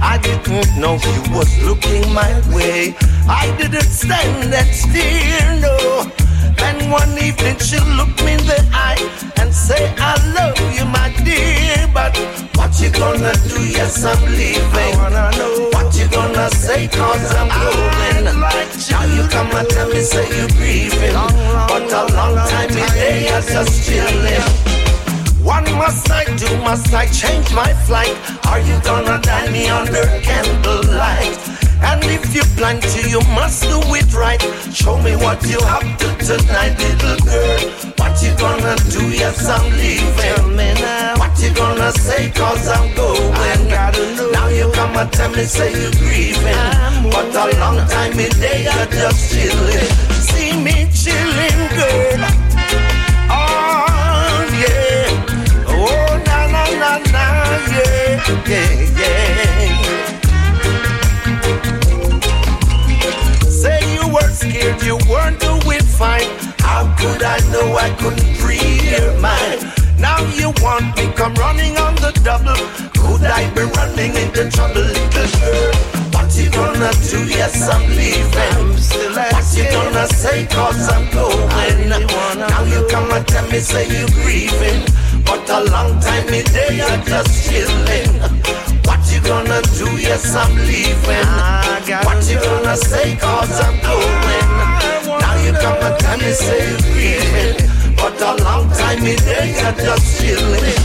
I 0.05 0.19
didn't 0.19 0.77
know 0.79 0.95
you 1.01 1.23
was 1.35 1.51
looking 1.65 2.13
my 2.13 2.31
way. 2.55 2.95
I 3.27 3.49
didn't 3.57 3.89
stand 3.89 4.53
that 4.53 4.69
still, 4.69 5.51
no. 5.65 6.13
And 6.61 6.93
one 6.93 7.17
evening 7.17 7.59
she 7.59 7.81
looked 7.97 8.23
me 8.23 8.35
in 8.37 8.45
the 8.45 8.61
eye 8.73 9.01
and 9.41 9.53
say, 9.53 9.95
I 9.97 10.15
love 10.37 10.61
you, 10.77 10.85
my 10.85 11.09
dear. 11.25 11.89
But 11.93 12.13
what 12.55 12.79
you 12.81 12.91
gonna 12.91 13.33
do? 13.49 13.59
Yes, 13.65 14.05
I'm 14.05 14.21
leaving. 14.29 14.61
I 14.77 14.97
wanna 15.01 15.31
know 15.39 15.71
what 15.73 15.97
you 15.97 16.07
gonna 16.09 16.51
say, 16.51 16.87
cause 16.89 17.35
I'm 17.35 17.49
going. 17.49 18.25
Now 18.91 19.05
you 19.09 19.27
come 19.29 19.51
and 19.57 19.69
tell 19.71 19.89
me, 19.89 20.01
say 20.01 20.29
you're 20.37 20.53
grieving. 20.61 21.17
But 21.69 21.91
a 21.91 22.13
long 22.13 22.37
time 22.53 22.71
in 22.71 22.89
there, 22.93 23.41
just 23.41 23.89
chilling. 23.89 24.94
What 25.45 25.71
must 25.73 26.11
I 26.11 26.25
do? 26.37 26.49
Must 26.65 26.93
I 26.95 27.07
change 27.07 27.53
my 27.53 27.73
flight? 27.85 28.17
Are 28.47 28.61
you 28.61 28.81
gonna 28.81 29.21
die 29.21 29.51
me 29.53 29.69
under 29.69 30.05
candlelight? 30.25 31.37
And 31.85 32.03
if 32.05 32.35
you 32.35 32.43
plan 32.57 32.81
to, 32.81 33.11
you 33.11 33.21
must 33.37 33.63
do 33.65 33.79
it 33.93 34.09
right. 34.15 34.41
Show 34.73 34.97
me 35.03 35.17
what 35.17 35.45
you 35.45 35.61
have 35.61 35.85
to 36.01 36.09
tonight, 36.25 36.79
little 36.81 37.21
girl. 37.29 37.61
What 38.01 38.23
you 38.23 38.33
gonna 38.41 38.75
do? 38.89 39.05
Yes, 39.13 39.47
I'm 39.47 39.71
leaving. 39.77 40.17
Tell 40.17 40.49
me 40.49 40.73
now. 40.81 41.19
What 41.19 41.39
you 41.39 41.53
gonna 41.53 41.93
say? 41.93 42.31
Cause 42.31 42.67
I'm 42.67 42.95
going. 42.97 43.33
I 43.35 43.69
gotta 43.69 44.17
know. 44.17 44.31
Now 44.31 44.49
you 44.49 44.73
come 44.73 44.97
and 44.97 45.13
tell 45.13 45.31
me, 45.31 45.45
say 45.45 45.71
you're 45.77 45.93
grieving. 46.01 46.57
But 47.13 47.37
a 47.37 47.61
long 47.61 47.87
time 47.89 48.19
in 48.19 48.33
there, 48.41 48.63
you're 48.65 48.87
just 48.97 49.29
chilling. 49.31 49.93
See 50.25 50.57
me 50.57 50.89
chilling, 50.89 51.59
yeah. 58.47 59.71
Say 63.49 63.79
you 63.95 64.09
were 64.13 64.31
scared, 64.31 64.83
you 64.83 64.99
weren't 65.09 65.41
doing 65.41 65.83
fine. 65.83 66.29
How 66.59 66.85
could 66.99 67.23
I 67.23 67.39
know 67.53 67.77
I 67.77 67.91
couldn't 68.01 68.43
read 68.43 68.83
your 68.83 69.19
mind? 69.21 69.73
Now 69.99 70.21
you 70.35 70.53
want 70.63 70.97
me 70.97 71.13
come 71.15 71.35
running 71.35 71.77
on 71.79 71.95
the 71.97 72.13
double. 72.23 72.59
Could 73.01 73.25
I 73.25 73.49
be 73.55 73.63
running 73.63 74.15
into 74.17 74.51
trouble, 74.51 74.83
little 74.83 75.11
girl? 75.11 75.73
What 76.13 76.35
you 76.37 76.51
gonna 76.51 76.93
do? 77.11 77.25
Yes, 77.27 77.69
I'm 77.69 77.89
leaving. 77.91 78.75
What 79.15 79.47
you 79.57 79.65
gonna 79.71 80.07
say? 80.09 80.47
Cause 80.47 80.89
I'm 80.89 81.11
going. 81.13 81.89
Now 81.89 82.65
you 82.65 82.87
come 82.91 83.11
and 83.13 83.27
tell 83.27 83.47
me, 83.51 83.61
say 83.61 83.87
you 83.89 84.07
grieving. 84.23 84.85
But 85.25 85.49
a 85.51 85.65
long 85.71 86.01
time 86.01 86.29
in 86.29 86.45
there, 86.53 86.73
you're 86.73 87.05
just 87.05 87.49
chilling. 87.49 88.21
What 88.85 89.01
you 89.13 89.21
gonna 89.21 89.61
do? 89.79 89.89
Yes, 90.01 90.35
I'm 90.35 90.55
leaving. 90.57 91.29
What 92.05 92.21
you 92.29 92.39
gonna 92.41 92.77
say? 92.77 93.17
Cause 93.17 93.61
I'm 93.61 93.77
going. 93.81 94.49
Now 95.21 95.35
you 95.45 95.53
come 95.53 95.81
and 95.83 95.99
tell 96.01 96.19
me, 96.19 96.33
say 96.33 96.71
you 96.71 96.79
grieving. 96.93 97.71
But 97.97 98.21
a 98.21 98.43
long 98.45 98.69
time 98.71 99.05
in 99.07 99.17
there, 99.25 99.47
you're 99.47 99.85
just 99.85 100.21
chilling. 100.21 100.81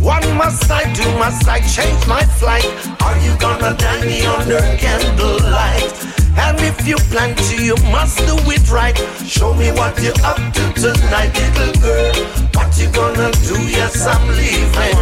What 0.00 0.26
must 0.34 0.70
I 0.70 0.90
do? 0.92 1.04
Must 1.18 1.46
I 1.48 1.60
change 1.60 2.06
my 2.06 2.24
flight? 2.24 2.99
You 3.24 3.36
gonna 3.38 3.76
die 3.76 4.04
me 4.04 4.24
under 4.26 4.60
candlelight? 4.78 5.92
And 6.36 6.58
if 6.60 6.86
you 6.86 6.96
plan 7.10 7.34
to, 7.34 7.62
you 7.62 7.76
must 7.90 8.18
do 8.18 8.36
it 8.50 8.70
right. 8.70 8.96
Show 9.26 9.52
me 9.54 9.70
what 9.72 10.00
you're 10.00 10.14
up 10.24 10.36
to 10.36 10.64
tonight, 10.74 11.34
little 11.34 11.74
girl. 11.82 12.14
What 12.54 12.70
you 12.78 12.88
gonna 12.90 13.30
do? 13.44 13.56
Yes, 13.68 14.06
I'm 14.06 14.26
leaving. 14.28 14.96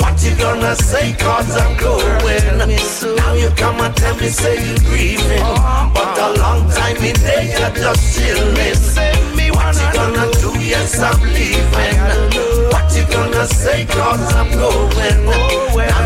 What 0.00 0.22
you 0.22 0.34
gonna 0.36 0.74
say? 0.76 1.14
Cause 1.14 1.56
I'm 1.56 1.76
going. 1.78 2.58
Now 2.58 3.32
you 3.34 3.50
come 3.56 3.80
and 3.80 3.94
tell 3.96 4.16
me, 4.16 4.28
say 4.28 4.56
you're 4.66 4.78
grieving. 4.90 5.40
But 5.94 6.18
a 6.18 6.38
long 6.38 6.68
time 6.70 6.96
in 6.96 7.16
there, 7.22 7.44
you're 7.44 7.74
just 7.74 8.18
chilling. 8.18 8.54
What 9.54 9.74
you 9.74 9.88
gonna 9.92 10.26
do? 10.42 10.50
Yes, 10.60 10.98
I'm 11.00 11.20
leaving. 11.22 11.96
What 12.72 12.92
you 12.94 13.04
gonna 13.10 13.46
say? 13.46 13.86
Cause 13.86 14.34
I'm 14.34 14.50
going. 14.52 15.24
Now 15.76 15.97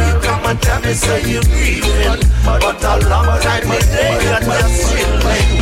and 0.52 0.62
tell 0.62 0.80
me, 0.82 0.92
say 0.92 1.20
you 1.30 1.40
grieving. 1.42 2.20
But 2.44 2.84
a 2.84 3.08
long 3.08 3.40
time 3.40 3.62
in 3.62 3.86
there, 3.88 4.22
you're 4.22 4.40
just 4.40 5.61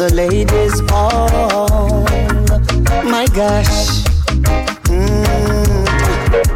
the 0.00 0.14
ladies' 0.14 0.80
ball. 0.80 2.04
My 3.04 3.26
gosh. 3.36 4.00
Mm. 4.88 5.84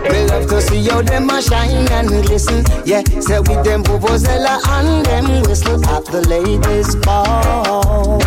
We 0.09 0.24
love 0.24 0.49
to 0.49 0.62
see 0.62 0.88
how 0.88 1.03
them 1.03 1.28
a 1.28 1.42
shine 1.42 1.86
and 1.92 2.09
glisten. 2.09 2.64
Yeah, 2.86 3.03
say 3.20 3.40
with 3.40 3.62
them 3.62 3.84
vuvuzela 3.84 4.61
and 4.76 5.05
them 5.05 5.42
whistle 5.42 5.84
at 5.84 6.07
the 6.07 6.22
ladies' 6.26 6.97
ball. 7.05 8.18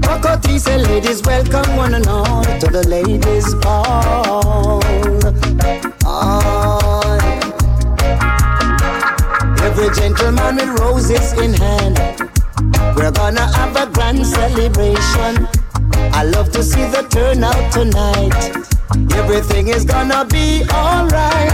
Rockoty 0.00 0.58
say 0.58 0.78
ladies 0.78 1.20
welcome 1.24 1.76
one 1.76 1.92
and 1.92 2.06
all 2.06 2.44
to 2.44 2.66
the 2.68 2.88
ladies' 2.88 3.54
ball. 3.56 4.80
Oh, 6.06 7.18
every 9.60 9.90
gentleman 9.94 10.56
with 10.56 10.80
roses 10.80 11.34
in 11.34 11.52
hand. 11.52 12.27
We're 12.98 13.12
gonna 13.12 13.46
have 13.54 13.76
a 13.76 13.86
grand 13.92 14.26
celebration. 14.26 15.46
I 16.12 16.24
love 16.24 16.50
to 16.50 16.64
see 16.64 16.82
the 16.82 17.06
turnout 17.08 17.72
tonight. 17.72 18.34
Everything 19.14 19.68
is 19.68 19.84
gonna 19.84 20.24
be 20.24 20.64
alright. 20.72 21.52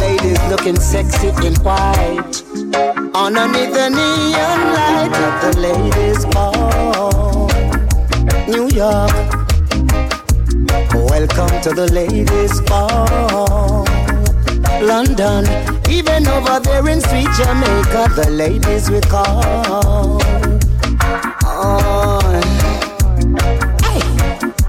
Ladies 0.00 0.40
looking 0.50 0.80
sexy 0.80 1.28
in 1.46 1.54
white. 1.62 2.42
Underneath 3.14 3.72
the 3.72 3.88
neon 3.88 4.60
light 4.74 5.14
at 5.14 5.36
the 5.44 5.52
ladies' 5.60 6.26
ball. 6.34 7.46
New 8.48 8.66
York. 8.74 9.14
Welcome 11.08 11.60
to 11.62 11.70
the 11.72 11.88
ladies' 11.92 12.60
ball. 12.62 13.86
London, 14.82 15.44
even 15.88 16.26
over 16.28 16.60
there 16.60 16.88
in 16.88 17.00
sweet 17.00 17.28
Jamaica, 17.36 18.08
the 18.14 18.28
ladies 18.30 18.90
we 18.90 19.00
call 19.00 19.44
on. 21.44 22.42
Hey. 23.82 24.00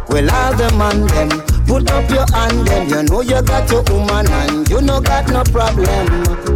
Well, 0.10 0.30
all 0.32 0.54
the 0.56 0.72
man 0.78 1.08
them, 1.08 1.30
put 1.66 1.90
up 1.92 2.10
your 2.10 2.26
hand 2.34 2.68
them. 2.68 2.90
You 2.90 3.04
know 3.04 3.22
you 3.22 3.42
got 3.42 3.70
your 3.72 3.84
woman 3.84 4.28
and 4.30 4.70
you 4.70 4.82
know 4.82 5.02
got 5.02 5.28
no 5.30 5.44
problem. 5.44 6.08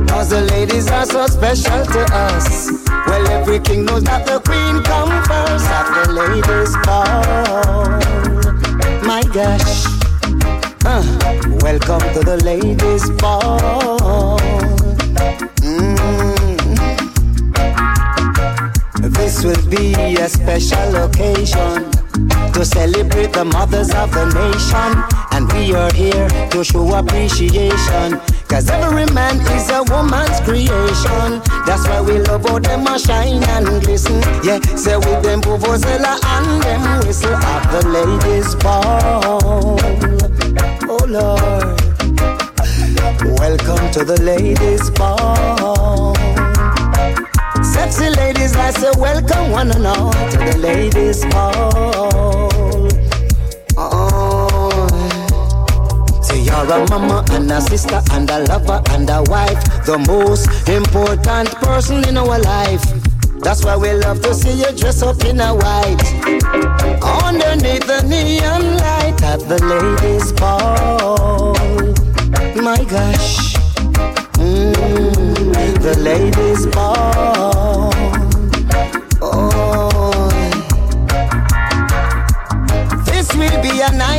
Cause 0.08 0.30
the 0.30 0.42
ladies 0.42 0.90
are 0.90 1.06
so 1.06 1.26
special 1.28 1.86
to 1.86 2.06
us. 2.14 2.70
Well, 3.08 3.28
every 3.30 3.60
king 3.60 3.86
knows 3.86 4.04
that 4.04 4.26
the 4.26 4.40
queen 4.40 4.84
come 4.84 5.24
first 5.24 5.66
at 5.70 6.06
the 6.06 6.12
ladies 6.14 6.76
call. 6.86 8.00
My 9.06 9.24
gosh. 9.34 9.86
Uh, 10.84 11.04
welcome 11.62 12.02
to 12.14 12.22
the 12.26 12.38
ladies' 12.44 13.10
ball. 13.22 14.51
This 19.42 19.58
will 19.58 19.70
be 19.72 19.94
a 20.18 20.30
special 20.30 20.96
occasion 20.98 21.90
to 22.54 22.64
celebrate 22.64 23.34
the 23.34 23.44
mothers 23.44 23.90
of 23.90 24.12
the 24.12 24.26
nation. 24.38 25.04
And 25.32 25.52
we 25.54 25.74
are 25.74 25.92
here 25.94 26.30
to 26.52 26.64
show 26.64 26.94
appreciation. 26.94 28.22
Cause 28.48 28.70
every 28.70 29.08
man 29.16 29.42
is 29.58 29.68
a 29.72 29.82
woman's 29.90 30.40
creation. 30.42 31.42
That's 31.66 31.88
why 31.88 32.02
we 32.02 32.20
love 32.20 32.46
how 32.46 32.60
them 32.60 32.86
a 32.86 33.00
shine 33.00 33.44
and 33.44 33.82
glisten. 33.82 34.22
Yeah, 34.44 34.62
say 34.78 34.98
with 34.98 35.24
them 35.24 35.42
vuvuzela 35.42 36.22
and 36.22 36.62
them 36.62 37.08
whistle 37.08 37.34
at 37.34 37.72
the 37.72 37.88
ladies' 37.90 38.54
ball. 38.62 39.80
Oh 40.88 41.06
Lord. 41.10 41.82
Welcome 43.40 43.90
to 43.94 44.06
the 44.06 44.22
ladies' 44.22 44.92
ball. 44.92 46.21
Sexy 47.92 48.16
ladies, 48.16 48.56
I 48.56 48.72
say 48.72 48.90
welcome 48.98 49.52
one 49.52 49.70
and 49.70 49.86
all 49.86 50.14
to 50.14 50.38
the 50.38 50.58
ladies' 50.60 51.26
ball. 51.26 52.88
Oh, 53.78 54.88
say 56.24 56.40
you're 56.40 56.56
a 56.56 56.88
mama 56.90 57.26
and 57.32 57.52
a 57.52 57.60
sister 57.60 58.02
and 58.14 58.30
a 58.30 58.46
lover 58.46 58.82
and 58.92 59.10
a 59.10 59.22
wife, 59.24 59.62
the 59.86 59.98
most 60.08 60.48
important 60.70 61.52
person 61.56 62.08
in 62.08 62.16
our 62.16 62.40
life. 62.40 62.82
That's 63.42 63.66
why 63.66 63.76
we 63.76 63.92
love 63.92 64.22
to 64.22 64.34
see 64.36 64.54
you 64.54 64.72
dress 64.72 65.02
up 65.04 65.22
in 65.26 65.42
a 65.42 65.54
white. 65.54 66.02
Underneath 67.26 67.88
the 67.88 68.06
neon 68.08 68.78
light 68.78 69.22
at 69.22 69.42
the 69.50 69.60
ladies' 69.68 70.32
ball. 70.32 71.56
My 72.56 72.82
gosh. 72.86 73.56
Mm, 74.40 75.82
the 75.82 76.00
ladies' 76.00 76.66
ball. 76.68 77.71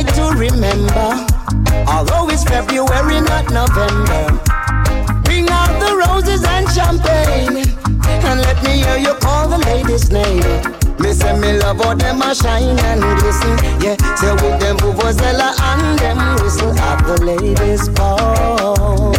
Night 0.03 0.15
to 0.15 0.37
remember. 0.37 1.25
Although 1.87 2.29
it's 2.29 2.43
February, 2.43 3.21
not 3.21 3.51
November. 3.51 4.39
Bring 5.23 5.49
out 5.49 5.79
the 5.79 6.05
roses 6.05 6.43
and 6.43 6.69
champagne, 6.69 7.57
and 8.07 8.39
let 8.41 8.61
me 8.63 8.83
hear 8.83 8.97
you 8.97 9.13
call 9.15 9.47
the 9.47 9.57
lady's 9.59 10.11
name. 10.11 10.43
Me 10.99 11.11
say 11.13 11.37
me 11.39 11.57
love 11.57 11.77
how 11.77 11.93
them 11.93 12.21
a 12.21 12.35
shine 12.35 12.79
and 12.79 13.01
glisten. 13.19 13.57
Yeah, 13.81 13.97
say 14.15 14.33
with 14.33 14.59
them 14.59 14.77
vuvuzela 14.77 15.53
and 15.59 15.99
them 15.99 16.43
whistle 16.43 16.77
at 16.79 17.05
the 17.05 17.23
ladies' 17.23 17.89
ball. 17.89 19.13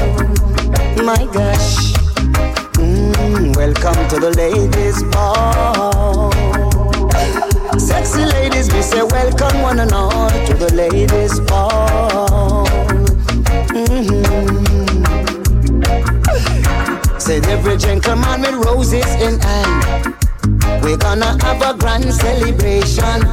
My 1.04 1.26
gosh, 1.32 1.92
mm, 2.78 3.56
welcome 3.56 4.08
to 4.08 4.20
the 4.20 4.32
ladies' 4.36 5.02
ball. 5.04 5.23
Welcome 9.34 9.62
one 9.62 9.80
and 9.80 9.92
all 9.92 10.30
to 10.30 10.54
the 10.54 10.72
ladies' 10.74 11.40
ball. 11.40 12.66
Mm-hmm. 13.74 14.38
Said 17.18 17.46
every 17.46 17.76
gentleman 17.76 18.42
with 18.42 18.54
roses 18.66 19.14
in 19.20 19.40
hand. 19.40 20.14
We're 20.82 20.96
gonna 20.96 21.36
have 21.44 21.62
a 21.62 21.76
grand 21.76 22.12
celebration. 22.12 23.26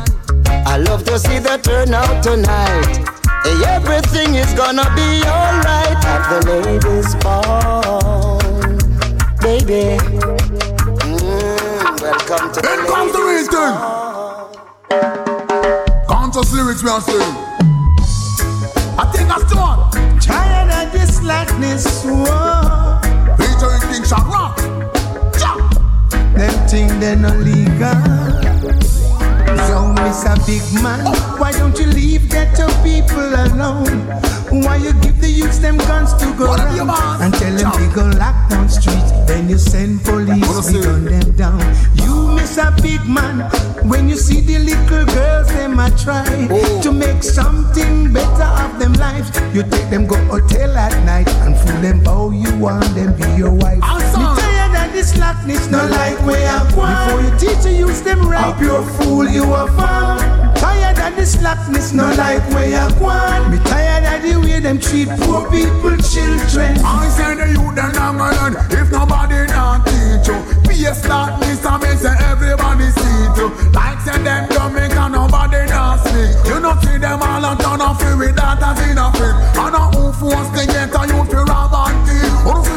I 0.47 0.77
love 0.77 1.03
to 1.05 1.19
see 1.19 1.39
the 1.39 1.57
turnout 1.57 2.23
tonight. 2.23 3.07
Hey, 3.43 3.63
everything 3.67 4.35
is 4.35 4.53
gonna 4.53 4.89
be 4.95 5.21
alright 5.25 6.05
at 6.05 6.29
the 6.29 6.39
ladies' 6.49 7.15
ball, 7.15 8.39
baby. 9.41 9.97
Mm, 11.05 12.01
welcome 12.01 12.51
to 12.53 12.61
the 12.61 13.11
the 13.13 13.19
real 13.19 13.45
thing. 13.47 14.10
Conscious 16.51 16.65
lyrics 16.65 16.83
we 16.83 16.89
are 16.89 17.01
saying. 17.01 17.35
I 18.99 19.09
the 19.49 19.55
one. 19.55 20.19
Tired 20.19 20.87
of 20.87 20.91
this 20.91 21.17
slackness, 21.17 22.03
whoa. 22.03 22.99
Featuring 23.37 23.81
King 23.91 24.03
Shamrock. 24.03 24.57
Them 26.35 26.67
thing 26.67 26.99
they 26.99 27.15
no 27.15 27.33
legal. 27.35 29.20
So, 29.67 29.91
Mr. 29.99 30.35
Big 30.45 30.63
Man, 30.83 31.05
why 31.39 31.51
don't 31.51 31.77
you 31.77 31.87
leave 31.87 32.29
ghetto 32.29 32.67
people 32.83 33.19
alone? 33.19 34.07
Why 34.63 34.77
you 34.77 34.93
give 35.01 35.19
the 35.19 35.29
youths 35.29 35.59
them 35.59 35.77
guns 35.77 36.13
to 36.15 36.33
go 36.37 36.53
around 36.53 37.21
and 37.21 37.33
tell 37.33 37.55
them 37.55 37.71
we 37.79 37.93
go 37.93 38.05
lock 38.17 38.49
down 38.49 38.69
streets? 38.69 39.11
Then 39.27 39.49
you 39.49 39.57
send 39.57 40.03
police, 40.03 40.71
we 40.71 40.81
gun 40.81 41.05
them 41.05 41.31
down. 41.35 41.59
You, 41.95 42.35
Mr. 42.35 42.71
Big 42.81 43.05
Man, 43.07 43.49
when 43.87 44.07
you 44.09 44.15
see 44.15 44.41
the 44.41 44.59
little 44.59 45.05
girls, 45.05 45.47
them 45.49 45.79
a 45.79 45.89
try 45.97 46.25
to 46.81 46.91
make 46.91 47.23
something 47.23 48.11
better 48.13 48.49
of 48.63 48.79
them 48.79 48.93
lives. 48.93 49.31
You 49.53 49.63
take 49.63 49.89
them 49.89 50.07
go 50.07 50.15
hotel 50.25 50.77
at 50.77 50.93
night 51.05 51.29
and 51.43 51.57
fool 51.57 51.81
them 51.81 52.03
how 52.05 52.31
you 52.31 52.55
want 52.57 52.83
them 52.95 53.15
be 53.17 53.27
your 53.37 53.51
wife. 53.53 53.79
Me 54.17 54.40
this 54.91 55.13
slackness, 55.13 55.69
no 55.69 55.85
like 55.87 56.19
where 56.25 56.47
I 56.47 56.63
want. 56.75 57.07
Before 57.07 57.21
you 57.21 57.31
teach 57.39 57.63
the 57.63 57.71
use 57.71 58.01
them 58.01 58.27
right, 58.27 58.57
pure 58.57 58.83
fool 58.97 59.27
you 59.27 59.43
are 59.43 59.67
found. 59.73 60.21
Tired 60.57 60.99
of 60.99 61.15
this 61.15 61.39
slackness, 61.39 61.93
no 61.93 62.05
like 62.15 62.43
where 62.51 62.79
I 62.79 62.87
want. 62.99 63.51
Me 63.51 63.57
tired 63.65 64.05
of 64.05 64.21
the 64.21 64.39
way 64.39 64.59
them 64.59 64.79
treat 64.79 65.09
poor 65.21 65.49
people, 65.49 65.97
children. 65.97 66.77
I 66.83 67.09
say 67.09 67.35
the 67.35 67.47
youth 67.55 67.75
them 67.75 67.91
not 67.93 68.15
learn 68.19 68.55
if 68.71 68.91
nobody 68.91 69.47
not 69.47 69.85
teach 69.85 70.27
you. 70.27 70.37
Be 70.67 70.85
a 70.85 70.93
slackness 70.93 71.65
and 71.65 71.81
me 71.83 71.95
say 71.95 72.15
everybody 72.29 72.89
see 72.91 73.21
it. 73.31 73.73
Like 73.73 73.99
say 74.01 74.17
them 74.23 74.49
don't 74.49 74.73
make 74.73 74.91
and 74.91 75.13
nobody 75.13 75.65
not 75.67 75.99
speak. 76.05 76.35
You 76.45 76.59
know 76.59 76.75
see 76.81 76.97
them 76.97 77.21
all 77.21 77.45
and 77.45 77.59
turn 77.59 77.81
off 77.81 78.01
with 78.17 78.35
that 78.35 78.61
as 78.61 78.79
in 78.89 78.97
a. 78.97 79.07
And 79.61 79.75
a 79.75 79.83
who 79.95 80.11
force 80.13 80.49
to 80.57 80.65
get 80.67 80.93
a 80.93 81.01
youth 81.07 81.29
to 81.31 81.43
rob 81.45 81.73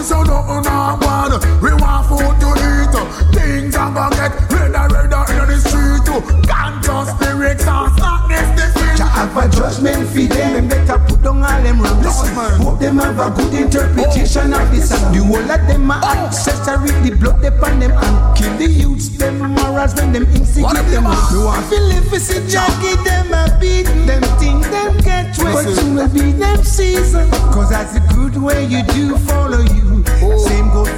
so 0.05 0.23
nothing 0.23 0.63
not 0.65 1.01
bad. 1.01 1.33
We 1.63 1.73
want 1.81 2.05
food 2.07 2.37
to 2.45 2.49
eat. 2.61 2.95
Things 3.33 3.75
are 3.75 3.93
gonna 3.93 4.15
get 4.17 4.33
redder, 4.53 4.87
redder 4.93 5.25
in 5.33 5.49
the 5.49 5.59
street. 5.65 6.05
Can't 6.45 6.85
just 6.85 7.19
lyrics 7.21 7.67
and 7.67 7.89
slackness 7.97 8.49
defeat. 8.53 8.97
Jah 8.99 9.09
have 9.09 9.37
a 9.37 9.49
judgment 9.49 10.07
for 10.13 10.29
them, 10.29 10.53
them 10.53 10.69
better 10.69 10.99
put 11.09 11.23
down 11.23 11.43
all 11.43 11.63
them. 11.63 11.81
Listen, 11.81 12.35
hope 12.61 12.79
them 12.81 12.99
have 12.99 13.19
a 13.19 13.31
good 13.35 13.55
interpretation 13.55 14.53
of 14.53 14.71
this 14.71 14.91
song. 14.91 15.13
The 15.13 15.25
whole 15.25 15.51
of 15.51 15.67
them 15.67 15.91
are 15.91 16.01
oh. 16.05 16.27
accessory, 16.27 16.93
the 17.01 17.17
blood 17.17 17.41
they 17.41 17.49
on 17.49 17.81
them 17.81 17.93
and 17.93 18.37
kill 18.37 18.55
the 18.59 18.69
youths. 18.69 19.09
Them 19.17 19.39
morals 19.39 19.95
when 19.95 20.13
them 20.13 20.27
insecure 20.37 20.85
them. 20.93 21.05
No 21.05 21.47
one 21.47 21.63
feel 21.71 21.91
if 21.91 22.13
it's 22.13 22.29
a 22.29 22.47
Jackie, 22.47 22.97
them 23.05 23.33
a 23.33 23.57
beat 23.59 23.87
them 24.05 24.23
think 24.39 24.63
them 24.69 24.99
get 24.99 25.33
wet. 25.39 25.55
But 25.55 25.75
soon 25.75 25.95
will 25.97 26.09
be 26.09 26.33
them 26.33 26.63
season. 26.63 27.31
Cause 27.53 27.71
that's 27.71 27.97
a 27.97 28.01
good 28.15 28.37
way 28.37 28.67
you 28.67 28.83
do 28.93 29.17
follow 29.19 29.61
you. 29.61 29.94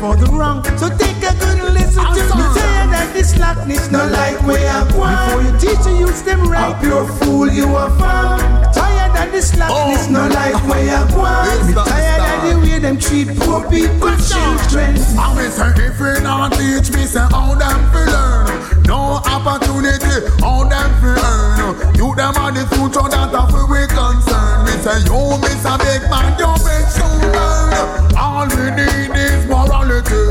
For 0.00 0.14
the 0.14 0.26
wrong. 0.30 0.62
So 0.76 0.88
take 0.90 1.24
a 1.24 1.32
good 1.40 1.72
listen 1.72 2.04
to 2.04 2.22
me. 2.36 2.44
Tired 2.52 3.08
of 3.08 3.14
this 3.14 3.32
slackness, 3.32 3.90
not 3.90 4.12
like 4.12 4.36
where 4.46 4.68
I 4.68 4.84
want. 4.92 5.16
Before 5.16 5.42
you 5.42 5.52
teach 5.58 5.84
the 5.84 5.96
youths 5.98 6.20
them 6.20 6.46
right, 6.48 6.78
pure 6.82 7.06
fool 7.16 7.48
you 7.48 7.64
are 7.74 7.88
found. 7.98 8.42
Tired 8.74 9.16
of 9.16 9.32
this 9.32 9.52
slackness, 9.52 10.06
oh. 10.06 10.12
not 10.12 10.32
like 10.32 10.60
where 10.68 10.96
I 10.96 11.02
want. 11.16 11.66
Me 11.66 11.72
tired 11.72 12.20
of 12.28 12.38
the 12.44 12.54
way 12.60 12.78
them 12.78 12.98
treat 12.98 13.28
poor 13.40 13.64
people, 13.70 14.12
children. 14.20 15.00
I 15.16 15.32
me 15.32 15.48
say 15.48 15.72
if 15.80 15.98
you 15.98 16.20
not 16.20 16.52
teach 16.52 16.92
me, 16.92 17.06
say 17.08 17.24
how 17.32 17.54
them 17.56 17.80
feel 17.88 18.04
learn. 18.04 18.84
No 18.84 19.24
opportunity, 19.24 20.28
how 20.44 20.68
them 20.68 20.90
feel 21.00 21.16
earn. 21.16 21.96
You 21.96 22.14
them 22.14 22.36
are 22.36 22.52
the 22.52 22.68
future 22.76 23.08
that 23.08 23.32
are 23.32 23.48
for 23.48 23.64
we 23.64 23.88
concern. 23.88 24.65
Say 24.82 25.00
you 25.02 25.38
miss 25.40 25.64
a 25.64 25.76
big 25.78 26.02
man, 26.10 26.38
you 26.38 26.52
soon 26.88 27.20
learn. 27.32 28.16
All 28.16 28.46
we 28.46 28.70
need 28.70 29.10
is 29.16 29.46
morality, 29.46 30.22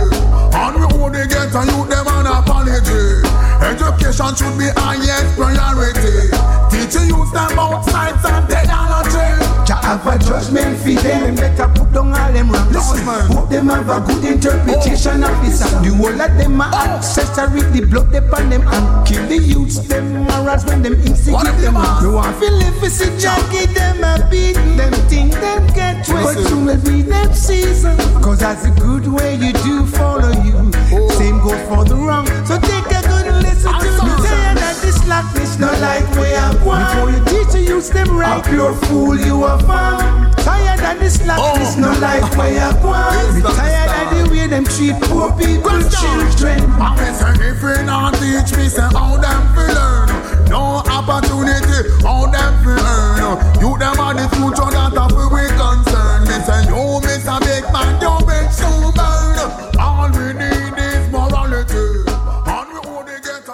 and 0.55 0.75
we 0.79 0.85
only 0.95 1.27
get 1.27 1.53
a 1.53 1.61
youth 1.65 1.89
them 1.89 2.07
an 2.07 2.27
apology. 2.27 3.21
Education 3.61 4.35
should 4.35 4.57
be 4.57 4.67
highest 4.77 5.35
priority. 5.35 6.29
Teaching 6.71 7.07
youth 7.09 7.33
them 7.33 7.51
about 7.53 7.83
science 7.85 8.23
and 8.23 8.47
technology. 8.49 9.44
Have 9.85 10.07
a 10.07 10.17
judgment 10.17 10.79
for 10.79 10.97
them, 10.97 11.21
them 11.21 11.35
better 11.35 11.67
put 11.77 11.93
down 11.93 12.11
all 12.11 12.33
them 12.33 12.49
wrong. 12.49 12.73
Listen, 12.73 13.05
hope 13.05 13.49
them 13.49 13.67
have 13.67 13.87
a 13.87 14.01
good 14.01 14.25
interpretation 14.25 15.23
of 15.23 15.37
this 15.45 15.61
song. 15.61 15.83
The 15.85 15.93
whole 15.93 16.09
of 16.09 16.37
them 16.41 16.59
are 16.59 16.73
oh. 16.73 16.97
accessory, 16.97 17.61
the 17.69 17.85
blood 17.85 18.09
they 18.09 18.17
on 18.17 18.49
them 18.49 18.65
and 18.65 19.07
kill 19.07 19.21
the 19.27 19.37
youths. 19.37 19.77
Them 19.85 20.25
morals 20.25 20.65
when 20.65 20.81
them 20.81 20.95
insecure 21.05 21.53
them. 21.61 21.75
No 22.01 22.17
one 22.17 22.33
feel 22.41 22.57
if 22.65 22.81
it's 22.81 22.99
a 23.01 23.13
Jackie, 23.21 23.69
them 23.77 24.03
a 24.03 24.27
beat 24.27 24.57
them 24.73 24.91
think 25.05 25.33
them 25.33 25.67
get 25.77 26.01
wet. 26.09 26.33
But 26.33 26.49
soon 26.49 26.65
will 26.65 26.81
be 26.81 27.03
them 27.03 27.31
season. 27.31 27.95
Cause 28.25 28.39
that's 28.39 28.65
a 28.65 28.71
good 28.81 29.05
way 29.05 29.35
you 29.35 29.53
do 29.53 29.85
follow 29.85 30.33
you. 30.41 30.65
Oh. 30.97 31.13
Same 31.13 31.37
goes 31.45 31.61
for 31.69 31.85
the 31.85 31.93
wrong. 31.93 32.25
So 32.49 32.57
take 32.57 32.89
a 32.89 33.05
good 33.05 33.29
listen 33.37 33.69
to 33.69 34.01
me. 34.01 34.17
Tired 34.25 34.57
that 34.57 34.79
this 34.81 34.97
slackness, 35.05 35.59
not 35.59 35.77
like 35.79 36.09
where 36.17 36.41
I 36.41 36.57
want. 36.65 36.89
Before 36.89 37.11
you 37.13 37.21
teach 37.29 37.64
use 37.75 37.89
them 37.89 38.17
right. 38.17 38.45
A 38.45 38.49
pure 38.49 38.73
fool 38.87 39.17
you 39.17 39.43
a 39.43 39.59
fan. 39.59 40.31
Tired 40.47 40.79
of 40.79 40.99
this 40.99 41.19
slackness, 41.19 41.75
oh. 41.75 41.81
no 41.81 41.91
life 41.99 42.37
where 42.37 42.53
you 42.53 42.71
want. 42.83 43.55
Tired 43.55 43.91
of 43.99 44.07
the 44.15 44.31
way 44.31 44.47
them 44.47 44.63
treat 44.63 44.95
poor 45.03 45.31
people, 45.35 45.79
children. 45.91 46.59
I 46.79 47.11
say 47.11 47.35
if 47.51 47.61
you 47.61 47.85
not 47.85 48.13
teach 48.15 48.55
me, 48.57 48.69
say 48.69 48.87
how 48.95 49.17
them 49.17 49.41
feel 49.53 49.75
learn. 49.75 50.07
No 50.47 50.83
opportunity, 50.87 51.79
how 52.03 52.31
them 52.31 52.53
feel 52.63 52.79
earn. 52.79 53.35
You 53.59 53.77
them 53.77 53.99
are 53.99 54.15
the 54.15 54.27
future 54.35 54.71
that 54.71 54.95
are 54.95 55.11
we 55.11 55.43
concern. 55.59 56.19
Me 56.29 56.37
say 56.47 56.61
you 56.71 57.01
miss 57.03 57.27
a 57.27 57.37
big 57.43 57.63
man, 57.75 57.99
you 57.99 58.15
big 58.23 58.47
shoe 58.55 58.91
burn. 58.95 59.35
All 59.79 60.09
we 60.15 60.31
need 60.31 60.77
is 60.79 61.11
morality. 61.11 62.05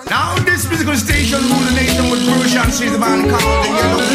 Now 0.09 0.35
this 0.43 0.67
musical 0.67 0.95
station 0.95 1.39
rule 1.39 1.63
the 1.63 1.71
nation 1.71 2.09
with 2.11 2.25
Bruce 2.25 2.55
and 2.55 2.73
she's 2.73 2.91
the 2.91 2.99
man 2.99 3.29
called 3.29 3.65
the 3.65 3.69
Yellow 3.69 4.10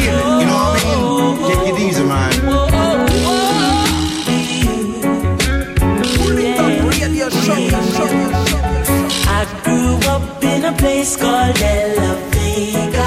place 11.06 11.16
called 11.16 11.54
De 11.54 11.94
La 11.96 12.14
Vega, 12.32 13.06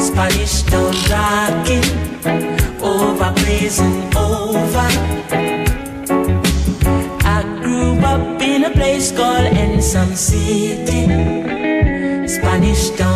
Spanish 0.00 0.62
Town 0.62 0.92
rocking, 1.08 1.86
over 2.82 3.32
blazing 3.32 4.02
over. 4.16 4.88
I 7.24 7.42
grew 7.62 7.94
up 8.04 8.42
in 8.42 8.64
a 8.64 8.70
place 8.70 9.12
called 9.12 9.46
Ensom 9.54 10.16
City, 10.16 11.06
Spanish 12.26 12.90
Town 12.90 13.13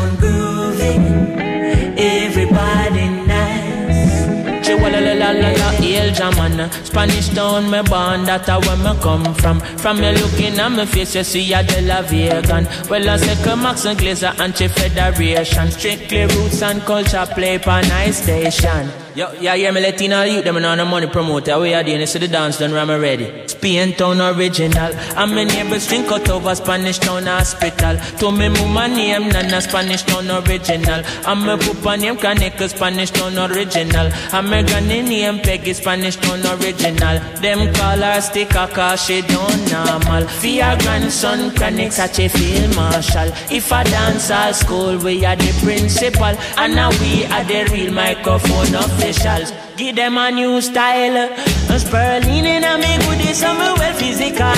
German 6.13 6.71
Spanish 6.85 7.29
town, 7.29 7.71
me 7.71 7.83
born, 7.83 8.25
that 8.25 8.49
a 8.49 8.59
where 8.61 8.77
me 8.77 9.01
come 9.01 9.35
from. 9.35 9.61
From 9.61 10.01
me 10.01 10.13
looking 10.13 10.59
at 10.59 10.71
me 10.71 10.87
face, 10.87 11.15
you 11.15 11.25
see 11.25 11.53
a 11.53 11.63
De 11.63 11.81
La 11.83 12.03
Vegan 12.03 12.67
Well, 12.89 13.09
I 13.09 13.17
say 13.17 13.57
Max 13.57 13.85
and 13.85 13.99
Glazer, 13.99 14.39
anti-federation 14.39 15.71
Strictly 15.71 16.27
roots 16.27 16.63
and 16.63 16.81
culture, 16.83 17.27
play 17.35 17.59
for 17.59 17.81
nice 17.89 18.23
station 18.23 19.08
Yo, 19.19 19.33
yeah, 19.41 19.57
hear 19.57 19.73
me 19.73 19.81
letting 19.81 20.13
all 20.13 20.25
you 20.25 20.43
them 20.43 20.59
on 20.59 20.79
the 20.79 20.85
money 20.85 21.09
promoter. 21.09 21.59
We 21.59 21.75
are 21.75 21.83
doing 21.83 21.99
this 21.99 22.13
to 22.13 22.21
the 22.21 22.29
dance 22.29 22.59
done 22.59 22.73
ram 22.73 22.89
ready. 22.89 23.49
Spain 23.49 23.93
town 23.95 24.21
original. 24.21 24.93
I'm 25.17 25.37
a 25.37 25.45
neighbors 25.45 25.89
drink 25.89 26.07
out 26.13 26.31
over 26.31 26.55
Spanish 26.55 27.01
town 27.01 27.25
hospital. 27.25 27.97
To 28.21 28.31
me 28.31 28.49
mama 28.49 28.87
name 28.87 29.29
Nana 29.29 29.61
Spanish 29.61 30.05
town 30.05 30.31
original. 30.31 31.03
I'm 31.27 31.49
a 31.49 31.59
papa 31.59 31.97
name 31.97 32.17
Kaneka 32.17 32.69
Spanish 32.69 33.11
town 33.11 33.37
original. 33.37 34.09
I'm 34.31 34.53
a 34.53 34.63
granny 34.63 35.03
name 35.03 35.41
Peggy 35.41 35.73
Spanish 35.73 36.15
town 36.15 36.47
original. 36.47 37.19
Them 37.43 37.75
call 37.75 37.99
her 37.99 38.21
sticker 38.21 38.69
cause 38.69 39.05
she 39.05 39.23
don't 39.23 39.73
normal. 39.73 40.31
Your 40.47 40.79
grandson 40.79 41.51
Kaneka 41.59 41.91
such 41.91 42.21
a 42.21 42.29
field 42.29 42.77
marshal. 42.77 43.33
If 43.51 43.73
I 43.73 43.83
dance 43.83 44.31
at 44.31 44.53
school 44.53 44.97
we 44.99 45.25
are 45.25 45.35
the 45.35 45.51
principal. 45.65 46.39
And 46.57 46.77
now 46.77 46.91
we 47.01 47.25
are 47.25 47.43
the 47.43 47.69
real 47.73 47.93
microphone 47.93 48.77
of 48.77 49.08
Give 49.09 49.97
them 49.97 50.19
a 50.19 50.31
new 50.31 50.61
style. 50.61 51.33
A 51.71 51.79
sperling 51.79 52.45
in 52.45 52.63
a 52.63 52.77
me 52.77 52.99
goodie, 52.99 53.33
some 53.33 53.57
well 53.57 53.95
physical. 53.95 54.53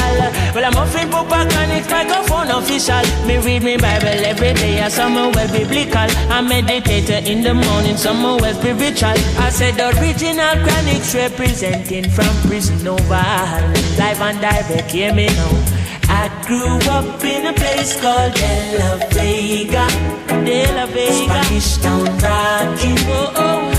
Well, 0.54 0.64
I'm 0.64 0.74
offering 0.74 1.08
Papa 1.08 1.46
Connect 1.48 1.88
microphone 1.88 2.50
official. 2.50 3.00
Me 3.28 3.38
read 3.38 3.62
me 3.62 3.76
Bible 3.76 4.08
every 4.26 4.54
day, 4.54 4.82
I 4.82 4.88
some 4.88 5.14
well 5.14 5.52
biblical. 5.52 6.10
I 6.34 6.40
meditate 6.40 7.28
in 7.28 7.42
the 7.42 7.54
morning, 7.54 7.96
some 7.96 8.24
well 8.24 8.54
spiritual. 8.54 9.14
I 9.38 9.50
said 9.50 9.74
the 9.74 9.96
original 10.00 10.56
chronics 10.66 11.14
representing 11.14 12.10
from 12.10 12.34
prison 12.48 12.88
over. 12.88 13.22
Live 13.98 14.20
and 14.20 14.40
direct, 14.40 14.90
hear 14.90 15.14
me 15.14 15.26
now. 15.26 15.80
I 16.08 16.26
grew 16.44 16.76
up 16.90 17.22
in 17.22 17.46
a 17.46 17.52
place 17.52 18.00
called 18.00 18.34
De 18.34 18.78
La 18.78 18.96
Vega. 19.14 19.86
De 20.44 20.66
La 20.74 20.86
Vega. 20.86 21.44
Spanish 21.44 21.76
town 21.76 22.04
rocking. 22.18 22.98
Oh, 23.06 23.32
oh, 23.36 23.36
oh, 23.36 23.69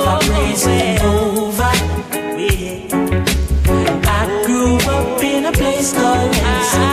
over 0.00 0.18
blazing 0.26 0.98
over. 1.02 1.72
I 4.02 4.42
grew 4.46 4.76
up 4.96 5.22
in 5.22 5.44
a 5.46 5.52
place 5.52 5.92
called 5.92 6.34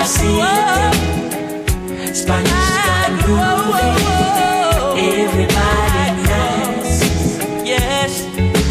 City. 0.08 0.42
Spanish. 2.14 2.68
Everybody. 5.00 6.24
Yes, 7.72 8.12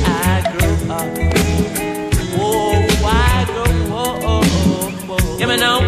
I 0.05 0.43
grew 0.53 0.75
up. 0.93 1.09
Oh, 2.39 2.75
I 3.05 3.45
grew 3.47 3.97
up. 3.97 4.19
Oh, 4.23 4.41
oh, 4.45 5.09
oh. 5.11 5.39
Give 5.39 5.49
me 5.49 5.57
now 5.57 5.81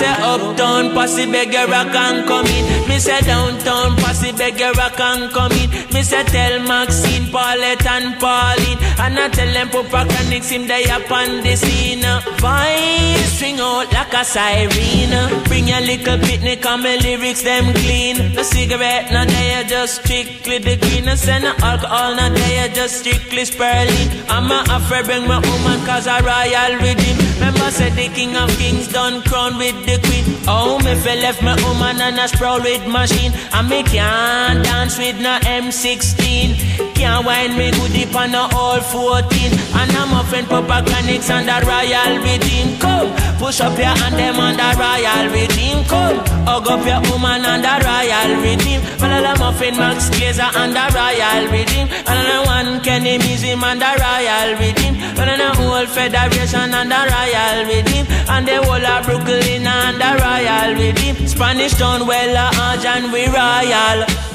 say 0.00 0.14
uptown 0.22 0.94
posse 0.94 1.26
beggar 1.26 1.66
and 1.74 2.26
come 2.26 2.46
in. 2.46 2.79
Me 2.90 2.98
say 2.98 3.20
downtown 3.20 3.94
posse 3.98 4.32
beggar 4.32 4.72
rock 4.72 4.98
and 4.98 5.30
come 5.30 5.52
in. 5.52 5.70
Me 5.94 6.02
say 6.02 6.24
tell 6.24 6.58
Maxine, 6.66 7.30
Paulette 7.30 7.86
and 7.86 8.18
Pauline. 8.18 8.78
And 8.98 9.16
I 9.16 9.28
tell 9.28 9.52
them 9.52 9.68
Papa 9.68 10.10
Chronics 10.10 10.50
him 10.50 10.66
they 10.66 10.90
up 10.90 11.08
on 11.08 11.40
the 11.44 11.54
scene. 11.54 12.02
Voice 12.42 13.32
string 13.34 13.60
out 13.60 13.92
like 13.92 14.12
a 14.12 14.24
siren. 14.24 15.44
Bring 15.44 15.70
a 15.70 15.80
little 15.80 16.18
picnic 16.18 16.66
and 16.66 16.82
my 16.82 16.96
lyrics 16.96 17.42
them 17.42 17.72
clean. 17.74 18.34
No 18.34 18.42
cigarette, 18.42 19.12
no 19.12 19.24
they 19.24 19.64
just 19.68 20.02
strictly 20.02 20.58
the 20.58 20.76
green. 20.76 21.04
No 21.04 21.14
send 21.14 21.44
no 21.44 21.54
alcohol, 21.62 22.16
no 22.16 22.28
they 22.28 22.70
just 22.74 22.98
strictly 23.00 23.44
spurling. 23.44 24.10
I'm 24.28 24.50
a 24.50 24.64
afraid 24.68 25.04
bring 25.06 25.28
my 25.28 25.38
woman 25.38 25.78
cause 25.86 26.08
I 26.08 26.18
royal 26.26 26.72
rhythm. 26.82 27.19
Remember 27.60 27.76
said 27.76 27.92
the 27.92 28.08
king 28.14 28.34
of 28.36 28.48
kings 28.56 28.88
done 28.88 29.20
crown 29.22 29.58
with 29.58 29.76
the 29.84 29.98
queen. 30.08 30.24
Oh, 30.48 30.78
me 30.78 30.94
fell 30.94 31.18
left 31.18 31.42
my 31.42 31.54
woman 31.62 32.00
and 32.00 32.18
a 32.18 32.26
sprawl 32.26 32.58
with 32.58 32.86
machine. 32.86 33.32
And 33.52 33.68
me 33.68 33.82
can't 33.82 34.64
dance 34.64 34.96
with 34.96 35.20
no 35.20 35.38
M16. 35.40 36.89
Can't 37.00 37.24
wind 37.24 37.56
me 37.56 37.70
good 37.70 37.92
deep 37.96 38.14
on 38.14 38.32
no 38.32 38.46
all 38.52 38.78
14. 38.78 39.24
And 39.72 39.90
I'm 39.96 40.12
a 40.12 40.22
friend 40.28 40.46
Papa 40.46 40.84
Chronics 40.84 41.30
and 41.30 41.48
the 41.48 41.56
royal 41.64 42.20
redeem. 42.20 42.76
Come, 42.76 43.08
push 43.40 43.62
up 43.62 43.72
your 43.78 43.88
hand 43.88 44.20
them 44.20 44.36
on 44.36 44.52
the 44.60 44.68
royal 44.76 45.32
redeem. 45.32 45.80
Come, 45.88 46.20
hug 46.44 46.68
up 46.68 46.84
your 46.84 47.00
woman 47.08 47.40
and 47.40 47.64
the 47.64 47.74
royal 47.88 48.30
redeem. 48.44 48.80
I'm 49.00 49.40
a 49.40 49.48
friend 49.56 49.78
Max 49.78 50.10
Glazer 50.10 50.52
and 50.60 50.76
the 50.76 50.84
royal 50.92 51.48
redeem. 51.48 51.88
I'm 52.04 52.44
one 52.44 52.84
Kenny 52.84 53.16
Museum 53.16 53.64
and 53.64 53.80
the 53.80 53.96
royal 53.96 54.60
redeem. 54.60 55.00
I'm 55.16 55.56
whole 55.56 55.86
federation 55.86 56.68
and 56.68 56.92
the 56.92 57.00
royal 57.00 57.64
redeem. 57.64 58.04
And 58.28 58.46
the 58.46 58.60
whole 58.60 58.76
of 58.76 59.06
Brooklyn 59.06 59.66
and 59.66 59.96
the 59.96 60.10
royal 60.20 60.74
redeem. 60.76 61.26
Spanish 61.26 61.72
town, 61.80 62.06
well, 62.06 62.36
uh, 62.36 62.76
and 62.84 63.10
we 63.10 63.24
royal. 63.24 64.29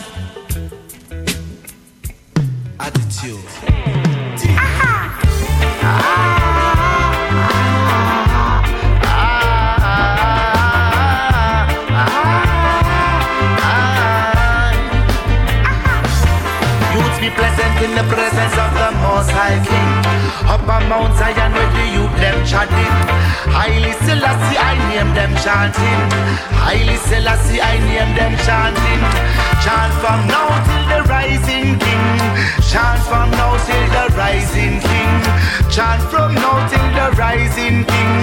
Attitude. 2.85 3.41
Youths 16.93 17.19
be 17.19 17.29
pleasant 17.33 17.75
in 17.81 17.95
the 17.95 18.05
presence 18.05 18.53
of 18.53 18.69
the 18.77 18.91
Most 19.01 19.31
High 19.33 19.57
King. 19.65 19.91
Up 20.45 20.61
on 20.69 20.87
Mount 20.87 21.17
Zion 21.17 21.53
with 21.57 21.73
the 21.73 21.85
youth 21.89 22.15
them 22.21 22.37
chatting. 22.45 22.95
Haile 23.49 23.93
Selassie, 24.05 24.57
I 24.61 24.77
name 24.93 25.11
them 25.15 25.33
chanting. 25.41 26.01
Haile 26.61 26.97
Selassie, 27.09 27.61
I 27.61 27.79
name 27.79 28.13
them 28.13 28.37
chanting. 28.45 29.01
Chant 29.63 29.91
from 30.01 30.27
now 30.27 30.44
rising 37.35 37.83
king. 37.83 38.15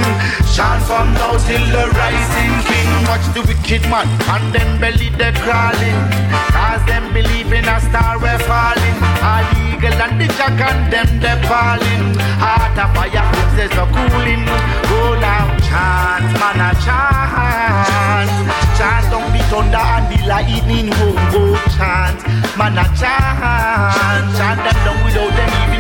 Chant 0.55 0.80
from 0.89 1.12
now 1.14 1.36
till 1.47 1.64
the 1.74 1.84
rising 1.98 2.55
king. 2.68 2.90
Watch 3.09 3.26
the 3.36 3.43
wicked 3.48 3.82
man 3.93 4.09
and 4.32 4.47
them 4.55 4.80
belly 4.80 5.09
they 5.20 5.32
crawling. 5.44 6.01
Cause 6.52 6.82
them 6.86 7.12
believe 7.12 7.52
in 7.52 7.68
a 7.68 7.78
star 7.80 8.18
we're 8.22 8.43
falling. 8.48 8.98
All 9.30 9.44
eagle 9.64 10.01
and 10.05 10.20
the 10.20 10.28
jack 10.39 10.59
and 10.68 10.93
them 10.93 11.09
they 11.22 11.36
falling. 11.48 12.06
Heart 12.43 12.78
of 12.82 12.90
fire, 12.97 13.28
there's 13.56 13.74
no 13.76 13.84
cooling. 13.94 14.44
Go 14.89 15.01
now, 15.20 15.48
chant, 15.68 16.32
man 16.40 16.60
a 16.68 16.70
chant. 16.84 18.30
Chant 18.76 19.12
on 19.16 19.26
the 19.32 19.43
thunder 19.51 19.84
and 19.97 20.06
the 20.10 20.18
lightning 20.26 20.89
won't 20.98 21.20
go 21.32 21.43
chant. 21.76 22.18
Man 22.56 22.78
a 22.80 22.84
chant, 22.98 24.26
chant 24.36 24.59
them 24.64 24.78
down 24.84 24.98
without 25.05 25.32
them 25.36 25.72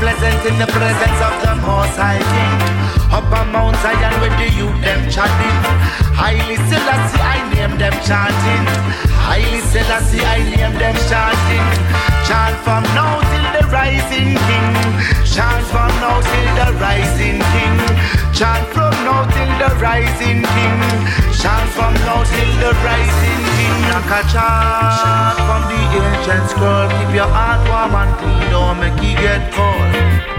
pleasant 0.00 0.40
in 0.48 0.56
the 0.58 0.66
presence 0.72 1.20
of 1.20 1.34
the 1.44 1.54
Most 1.60 1.96
High 2.00 2.24
King. 2.32 2.58
Up 3.12 3.28
on 3.36 3.52
Mount 3.52 3.76
Zion 3.84 4.14
with 4.24 4.32
the 4.40 4.48
youth 4.56 4.80
them 4.80 5.00
chanting. 5.12 5.60
Haile 6.16 6.56
Selassie, 6.68 7.20
I 7.20 7.36
name 7.52 7.76
them 7.76 7.92
chanting. 8.08 8.64
I 9.30 9.38
listen, 9.52 9.86
I 10.24 10.38
name 10.42 10.74
them 10.80 10.96
chanting. 11.06 11.66
Chant 12.26 12.56
from 12.64 12.82
now 12.98 13.19
rising 13.70 14.34
king. 14.34 14.74
Chant 15.24 15.64
from 15.70 15.90
now 16.02 16.20
till 16.20 16.50
the 16.58 16.68
rising 16.78 17.40
king. 17.54 17.76
Chant 18.34 18.66
from 18.74 18.94
now 19.06 19.24
till 19.30 19.52
the 19.62 19.70
rising 19.80 20.42
king. 20.42 20.78
Chant 21.40 21.68
from 21.72 21.94
now 22.06 22.22
till 22.26 22.52
the 22.62 22.72
rising 22.84 23.42
king. 23.56 23.76
Knock 23.88 24.10
a 24.10 24.20
chant 24.32 25.38
from 25.46 25.62
the 25.70 25.80
ancient 25.98 26.46
scroll. 26.50 26.88
Keep 26.90 27.14
your 27.14 27.30
heart 27.30 27.62
warm 27.70 27.94
and 27.94 28.12
clean. 28.18 28.50
Don't 28.50 28.78
make 28.80 29.00
it 29.02 29.16
get 29.22 29.52
cold. 29.54 29.90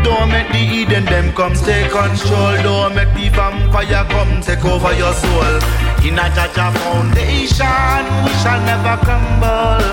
Don't 0.04 0.30
make 0.30 0.50
the 0.52 0.60
Eden 0.60 1.06
them 1.06 1.34
come 1.34 1.54
take 1.54 1.92
control. 1.92 2.56
Don't 2.64 2.96
make 2.96 3.14
the 3.16 3.30
vampire 3.30 4.06
come 4.10 4.42
take 4.42 4.66
over 4.66 4.94
your 4.94 5.14
soul. 5.14 5.91
In 6.04 6.18
a 6.18 6.24
Jaja 6.34 6.74
foundation, 6.82 8.04
we 8.26 8.32
shall 8.42 8.60
never 8.66 8.98
crumble. 9.06 9.86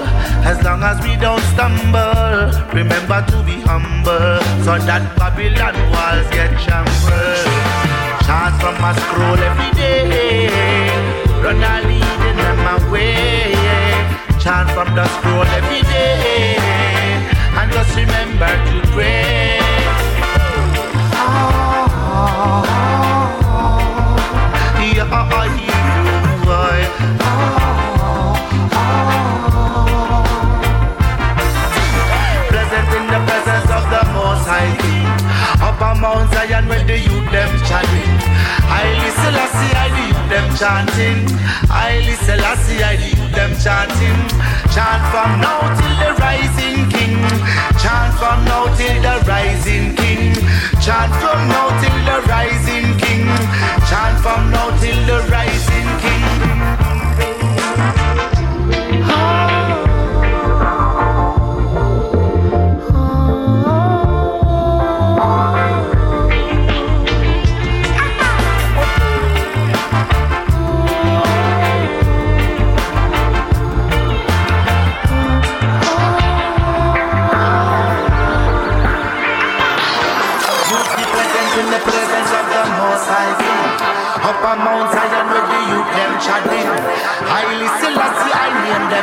As 0.42 0.56
long 0.64 0.82
as 0.82 0.96
we 1.04 1.16
don't 1.16 1.42
stumble, 1.52 2.48
remember 2.72 3.20
to 3.28 3.42
be 3.44 3.60
humble, 3.60 4.40
so 4.64 4.78
that 4.88 5.04
Babylon 5.18 5.76
walls 5.92 6.26
get 6.32 6.48
trampled. 6.64 7.44
Chant 8.24 8.56
from 8.56 8.80
a 8.80 8.96
scroll 8.96 9.36
every 9.36 9.70
day, 9.76 10.48
run 11.44 11.60
a 11.60 11.86
leading 11.86 12.38
them 12.40 12.60
away. 12.80 13.52
Chant 14.40 14.70
from 14.72 14.94
the 14.96 15.06
scroll 15.20 15.44
every 15.60 15.82
day, 15.82 16.56
and 17.52 17.70
just 17.70 17.94
remember 17.94 18.48
to 18.48 18.80
pray. 18.96 19.58
Ah, 21.12 21.84
ah, 22.08 22.64
ah, 22.64 23.44
ah. 23.44 23.88
yeah, 24.96 25.28
Present 25.38 25.60
in 25.60 25.67
The 36.88 36.96
chanting. 37.68 38.18
Haile 38.72 39.10
Selassie, 39.20 39.74
I 39.76 39.88
the 39.92 40.02
youth 40.08 40.26
them 40.26 40.48
chanting. 40.56 41.28
I 41.68 42.00
the 42.16 43.32
them 43.36 43.52
chanting. 43.62 44.18
Chant 44.72 45.02
from 45.12 45.40
now 45.44 45.60
till 45.76 45.96
the 46.00 46.10
rising 46.18 46.88
King. 46.88 47.20
Chant 47.76 48.14
from 48.16 48.44
now 48.48 48.64
till 48.74 48.98
the 49.04 49.14
rising 49.28 49.94
King. 49.94 50.34
Chant 50.80 51.12
from 51.20 51.46
now 51.52 51.68
till 51.80 51.98
the 52.08 52.18
rising 52.26 52.88
King. 52.96 53.28
Chant 53.86 54.16
from 54.24 54.50
now 54.50 54.70
till 54.80 55.00
the 55.06 55.18
rising 55.30 55.88
King. 56.00 56.17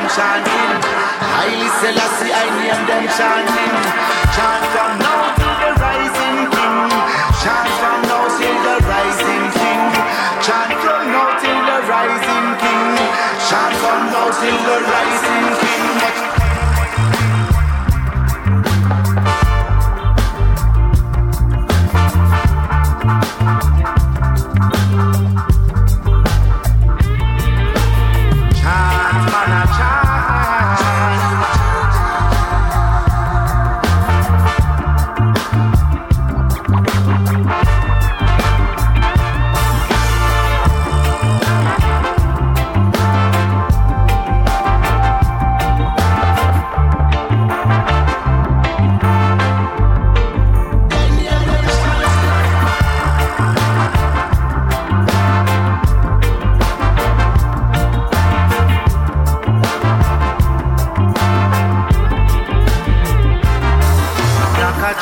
Chanting. 0.06 0.74
Haile 1.34 1.70
Selassie, 1.82 2.32
I 2.32 2.46
name 2.62 2.84
them 2.86 3.06
chanting. 3.18 3.76
Chant 4.38 4.64
from 4.70 4.92
now 5.02 5.34
till 5.34 5.56
the 5.66 5.72
rising 5.82 6.40
King. 6.54 6.78
Chant 7.42 7.70
from 7.82 8.00
now 8.06 8.30
till 8.38 8.58
the 8.66 8.76
rising 8.86 9.46
King. 9.58 9.82
Chant 10.46 10.72
from 10.86 11.04
now 11.10 11.40
till 11.42 11.62
the 11.66 11.78
rising 11.90 12.48
King. 12.62 12.86
Chant 13.50 13.74
from 13.82 14.02
now 14.14 14.30
till 14.30 14.60
the 14.70 14.78
rising 14.86 15.48
King. 15.58 15.65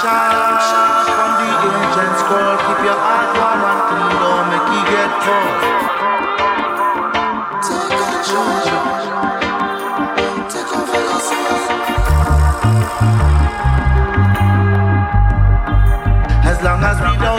Chant 0.03 1.07
from 1.15 1.31
the 1.39 1.47
ancient 1.63 2.15
scroll. 2.19 2.55
Keep 2.67 2.79
your 2.83 2.99
heart 2.99 3.29
warm 3.39 3.63
and 3.71 3.81
clean. 3.87 4.11
Don't 4.19 4.45
make 4.51 4.67
it 4.75 4.83
get 4.91 5.11
cold. 5.23 5.63
As 16.43 16.57
long 16.61 16.83
as 16.83 16.97
we 16.99 17.11
don't 17.23 17.32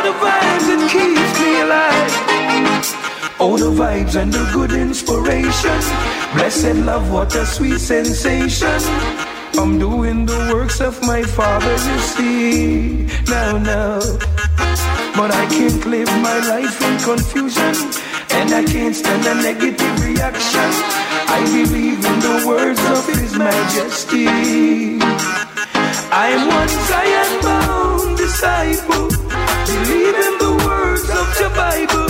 The 0.08 0.14
vibes 0.14 0.66
that 0.70 0.82
keeps 0.90 1.34
me 1.42 1.52
alive. 1.66 2.14
Oh, 3.42 3.58
the 3.58 3.72
vibes 3.72 4.16
and 4.16 4.32
the 4.32 4.50
good 4.54 4.72
inspiration. 4.72 5.82
Blessed 6.34 6.76
love, 6.86 7.12
what 7.12 7.36
a 7.36 7.46
sweet 7.46 7.80
sensation. 7.80 8.82
I'm 9.60 9.78
doing 9.80 10.26
the 10.26 10.38
works 10.54 10.80
of 10.80 11.02
my 11.02 11.24
Father, 11.24 11.74
you 11.74 12.00
see. 12.00 13.08
Now, 13.28 13.58
now. 13.58 14.37
But 15.18 15.32
I 15.34 15.48
can't 15.48 15.84
live 15.88 16.08
my 16.22 16.38
life 16.48 16.80
in 16.80 16.96
confusion. 17.00 17.74
And 18.38 18.54
I 18.54 18.64
can't 18.64 18.96
stand 18.96 19.26
a 19.26 19.34
negative 19.42 20.06
reaction. 20.06 20.70
I 21.36 21.42
believe 21.44 22.06
in 22.06 22.20
the 22.20 22.46
words 22.46 22.80
of 22.86 23.04
His 23.08 23.36
Majesty. 23.36 24.28
I'm 26.14 26.48
one 26.48 26.70
Zion 26.86 27.42
bound 27.42 28.16
disciple. 28.16 29.10
Believe 29.66 30.18
in 30.28 30.36
the 30.38 30.54
words 30.68 31.10
of 31.10 31.28
your 31.40 31.50
Bible. 31.66 32.10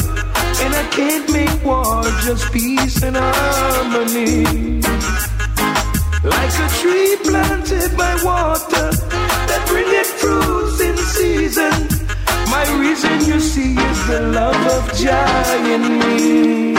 And 0.64 0.76
I 0.76 0.86
can't 0.92 1.32
make 1.32 1.64
war, 1.64 2.04
just 2.26 2.52
peace 2.52 3.02
and 3.04 3.16
harmony. 3.16 4.82
Like 6.28 6.56
a 6.60 6.70
tree 6.82 7.16
planted 7.24 7.96
by 7.96 8.20
water 8.22 8.92
that 9.48 9.64
bringeth 9.70 10.12
fruits 10.20 10.82
in 10.82 10.98
season. 10.98 11.87
My 12.58 12.66
reason 12.80 13.18
you 13.30 13.40
see 13.40 13.74
is 13.90 14.00
the 14.08 14.22
love 14.34 14.62
of 14.78 14.84
Jah 14.98 15.46
in 15.74 15.84
me. 16.02 16.74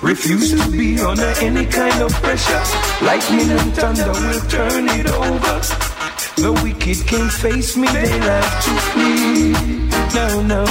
Refuse 0.00 0.50
to 0.52 0.70
be 0.70 1.00
under 1.00 1.32
any 1.48 1.66
kind 1.66 1.98
of 2.00 2.12
pressure. 2.22 2.62
Lightning 3.04 3.50
and 3.50 3.74
thunder 3.74 4.12
will 4.24 4.42
turn 4.56 4.84
it 5.00 5.08
over. 5.10 5.56
The 6.44 6.52
wicked 6.62 6.98
can't 7.08 7.32
face 7.32 7.76
me, 7.76 7.88
they 7.88 8.12
have 8.30 8.52
to 8.66 8.72
flee. 8.90 9.52
No, 10.14 10.28
no. 10.52 10.62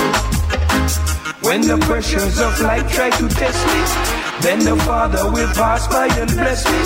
When 1.42 1.62
the 1.68 1.80
pressures 1.90 2.40
of 2.40 2.62
life 2.62 2.90
try 2.94 3.10
to 3.10 3.28
test 3.28 3.62
me, 3.74 3.82
then 4.40 4.60
the 4.60 4.78
Father 4.86 5.30
will 5.30 5.52
pass 5.54 5.86
by 5.90 6.08
and 6.22 6.32
bless 6.32 6.64
me. 6.72 6.82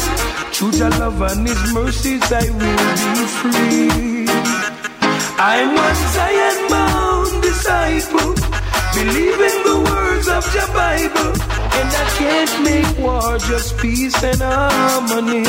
Through 0.55 0.71
the 0.71 0.89
love 1.01 1.21
and 1.21 1.47
His 1.47 1.61
mercies, 1.71 2.23
I 2.31 2.49
will 2.49 2.81
be 3.13 3.25
free. 3.37 4.14
I'm 5.37 5.75
one 5.75 5.95
Zion 6.13 6.69
bound 6.69 7.43
disciple, 7.43 8.35
believing 8.95 9.57
the 9.67 9.83
words 9.83 10.29
of 10.29 10.45
the 10.45 10.65
Bible, 10.73 11.35
and 11.75 11.89
I 11.91 12.05
can't 12.15 12.63
make 12.63 12.97
war, 12.97 13.37
just 13.39 13.77
peace 13.77 14.15
and 14.23 14.39
harmony. 14.39 15.43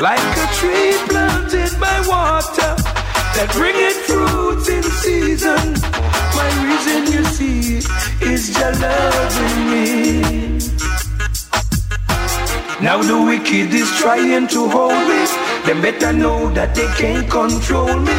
Like 0.00 0.18
a 0.18 0.46
tree 0.56 0.96
planted 1.08 1.78
by 1.78 2.00
water 2.08 2.74
that 3.36 3.50
bringeth 3.52 4.00
fruits 4.08 4.68
in 4.70 4.82
season. 4.82 5.74
My 6.40 6.48
reason, 6.64 7.12
you 7.12 7.24
see, 7.36 7.84
is 8.24 8.58
your 8.58 8.72
love 8.80 9.36
in 9.44 9.56
me. 9.70 10.44
Now 12.80 13.02
the 13.02 13.22
wicked 13.22 13.74
is 13.74 13.90
trying 13.98 14.48
to 14.48 14.68
hold 14.70 15.06
me. 15.06 15.43
They 15.64 15.72
better 15.80 16.12
know 16.12 16.52
that 16.52 16.74
they 16.74 16.86
can't 17.00 17.24
control 17.30 17.88
me. 17.96 18.12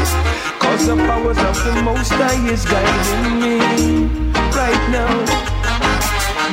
Cause 0.57 0.87
the 0.87 0.95
powers 0.95 1.37
of 1.37 1.55
the 1.63 1.81
Most 1.83 2.09
High 2.09 2.41
is 2.49 2.65
guiding 2.65 3.37
me 3.37 3.61
right 4.49 4.85
now. 4.89 5.13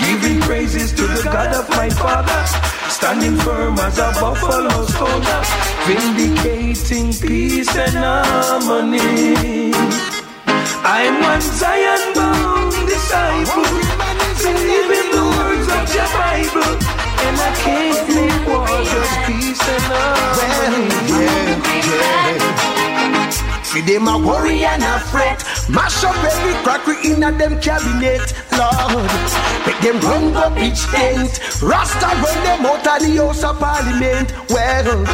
Giving 0.04 0.40
praises 0.42 0.92
to 0.92 1.06
the 1.08 1.22
God 1.24 1.54
of 1.56 1.66
my 1.70 1.88
father. 1.88 2.44
Standing 2.92 3.36
firm 3.40 3.78
as 3.78 3.96
a 3.98 4.12
buffalo 4.20 4.84
soldier. 4.84 5.40
Vindicating 5.88 7.08
peace 7.16 7.74
and 7.74 7.96
harmony. 7.96 9.72
I'm 10.84 11.22
one 11.22 11.40
Zion 11.40 12.12
bound 12.12 12.72
disciple. 12.84 13.64
Believing 14.44 15.08
the 15.08 15.24
words 15.40 15.68
of 15.72 15.88
your 15.96 16.10
Bible. 16.20 17.11
And 17.24 17.38
I 17.38 17.50
can't 17.62 18.48
war, 18.48 18.66
just 18.92 19.14
peace 19.26 19.68
and 19.74 19.84
harmony. 19.90 20.88
yeah, 21.08 22.36
yeah. 22.36 22.41
See 23.72 23.80
them 23.80 24.06
a 24.06 24.18
worry 24.18 24.66
and 24.66 24.82
a 24.82 25.00
fret. 25.00 25.42
Mash 25.70 26.04
up 26.04 26.14
every 26.22 26.52
crockery 26.60 27.08
in 27.08 27.22
a 27.22 27.32
them 27.32 27.58
cabinet 27.58 28.20
Lord. 28.52 29.08
Make 29.64 29.80
them 29.80 29.96
run 30.04 30.36
up 30.36 30.52
each 30.60 30.84
tent. 30.92 31.40
Rasta 31.62 32.12
run 32.20 32.38
them 32.44 32.66
out 32.68 32.84
of 32.84 33.00
the 33.00 33.16
house 33.16 33.42
of 33.42 33.58
parliament 33.58 34.28
Well. 34.52 35.04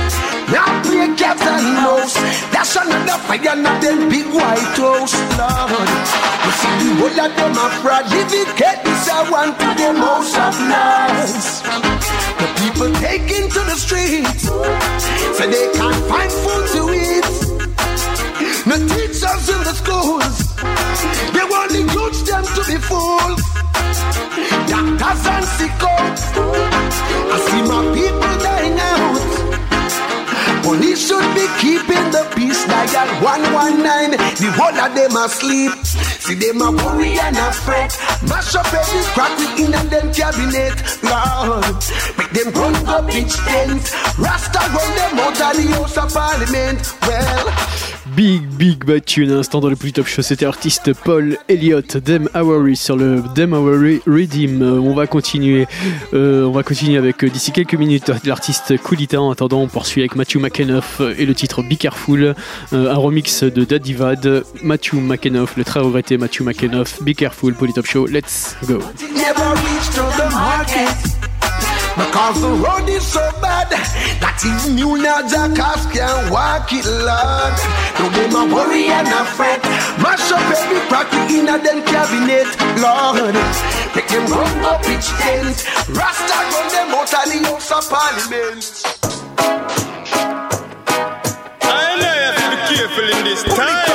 Now 0.51 0.83
play 0.83 1.07
cats 1.15 1.47
and 1.47 1.71
mouse. 1.87 2.15
That's 2.51 2.75
another 2.75 3.23
fire 3.31 3.55
not 3.55 3.81
them 3.81 4.09
big 4.11 4.27
white 4.27 4.75
house 4.75 5.15
Lord. 5.39 5.95
You 6.43 6.53
see 6.59 6.75
the 6.83 6.91
whole 6.99 7.15
of 7.15 7.31
them 7.39 7.55
a 7.63 7.67
fraud. 7.79 8.11
Living 8.11 8.51
cat 8.59 8.83
this 8.83 9.07
a 9.07 9.31
one 9.31 9.55
to 9.55 9.69
them 9.79 10.03
house 10.03 10.35
of 10.35 10.59
nice 10.67 11.63
The 12.43 12.47
people 12.59 12.91
taking 12.99 13.47
to 13.55 13.61
the 13.71 13.79
streets. 13.79 14.51
So 15.39 15.47
they 15.47 15.71
can't 15.79 16.03
find 16.11 16.33
food 16.43 16.67
to 16.75 16.83
eat 16.91 17.48
no 18.69 18.77
teachers 18.77 19.49
in 19.49 19.61
the 19.65 19.73
schools, 19.73 20.37
they 21.33 21.45
want 21.49 21.73
the 21.73 21.83
youth 21.89 22.21
them 22.29 22.45
to 22.45 22.63
be 22.69 22.77
fools. 22.77 23.41
Doctors 24.69 25.25
and 25.35 25.47
sickos, 25.57 26.21
I 27.33 27.37
see 27.49 27.63
my 27.65 27.81
people 27.97 28.35
dying 28.45 28.79
out. 28.79 29.39
Police 30.63 31.09
should 31.09 31.25
be 31.35 31.47
keeping 31.59 32.11
the 32.13 32.31
peace 32.37 32.63
dial 32.67 33.09
119. 33.25 34.11
The 34.37 34.53
whole 34.53 34.77
of 34.77 34.95
them 34.95 35.17
asleep. 35.17 35.73
See 36.29 36.35
them 36.35 36.61
a 36.61 36.71
worry 36.73 37.19
and 37.19 37.37
a 37.39 37.53
fret. 37.53 37.97
Mash 38.29 38.55
up 38.55 38.69
every 38.69 39.03
crack 39.17 39.33
in 39.59 39.73
and 39.73 39.89
them 39.89 40.13
cabinet. 40.13 40.77
Lord, 41.03 41.65
make 42.19 42.33
them 42.37 42.53
run 42.53 42.77
up 42.87 43.09
each 43.15 43.35
tent. 43.49 43.81
Rasta 44.19 44.61
run 44.77 44.91
them 45.01 45.19
out 45.25 45.41
of 45.41 45.57
the 45.57 45.67
house 45.73 45.97
of 45.97 46.13
parliament. 46.13 46.85
Well, 47.09 47.47
Big 48.19 48.43
Big 48.49 48.85
Battu, 48.85 49.27
un 49.27 49.39
instant 49.39 49.61
dans 49.61 49.69
le 49.69 49.77
plus 49.77 49.93
top 49.93 50.09
show, 50.09 50.23
c'était 50.23 50.45
l'artiste 50.45 50.93
Paul 50.93 51.39
Elliott, 51.49 51.99
Dem 51.99 52.29
Howery 52.35 52.75
sur 52.75 52.97
le 52.97 53.23
Dem 53.37 53.55
Howery 53.55 54.01
Redeem. 54.09 54.61
On 54.61 54.93
va 54.93 55.07
continuer, 55.07 55.69
euh, 56.15 56.43
on 56.43 56.51
va 56.51 56.65
continuer 56.65 56.99
avec 56.99 57.23
euh, 57.23 57.31
d'ici 57.31 57.53
quelques 57.53 57.77
minutes 57.77 58.11
l'artiste 58.25 58.77
Coolita. 58.83 59.21
En 59.21 59.31
attendant, 59.31 59.61
on 59.61 59.69
poursuit 59.69 60.01
avec 60.01 60.17
Matthew 60.17 60.39
McEnough 60.39 61.15
et 61.17 61.27
le 61.27 61.35
titre 61.37 61.63
Be 61.63 61.77
Careful, 61.79 62.35
euh, 62.73 62.93
un 62.93 62.97
remix 62.97 63.45
de 63.45 63.65
Daddy 63.65 63.93
Vad, 63.93 64.43
Matthew 64.65 64.95
McEnough, 64.95 65.51
le 65.57 65.63
très 65.63 65.79
regretté 65.79 66.19
Matthew 66.19 66.41
McEnough, 66.41 67.01
Be 67.03 67.15
Careful, 67.15 67.55
Polytop 67.55 67.87
Show, 67.87 68.07
let's 68.09 68.57
go. 68.67 68.81
Because 71.99 72.41
the 72.41 72.53
road 72.63 72.89
is 72.89 73.05
so 73.05 73.21
bad 73.43 73.71
that 73.71 74.39
even 74.47 74.79
you 74.79 75.03
now 75.03 75.19
jackass 75.27 75.83
can 75.91 76.31
walk 76.31 76.71
it. 76.71 76.87
No 76.87 78.07
them 78.15 78.39
a 78.39 78.55
worry 78.55 78.87
and 78.87 79.09
a 79.09 79.25
fret. 79.35 79.59
Mash 79.99 80.31
up 80.31 80.47
every 80.47 80.79
crack 80.87 81.11
in 81.27 81.51
a 81.51 81.59
them 81.59 81.83
cabinet, 81.83 82.47
Lord. 82.79 83.35
Make 83.99 84.07
them 84.15 84.31
run 84.31 84.63
up 84.63 84.87
each 84.87 85.11
tent. 85.19 85.67
Rasta 85.91 86.39
run 86.55 86.69
them 86.71 86.95
out 86.95 87.11
of 87.11 87.25
the 87.27 87.39
house 87.51 87.71
of 87.75 87.83
parliament. 87.91 88.63
I 91.67 91.99
know 91.99 92.15
you 92.15 92.23
have 92.31 92.39
to 92.39 92.47
be 92.55 92.59
careful 92.71 93.07
in 93.11 93.25
this 93.25 93.43
time. 93.43 93.88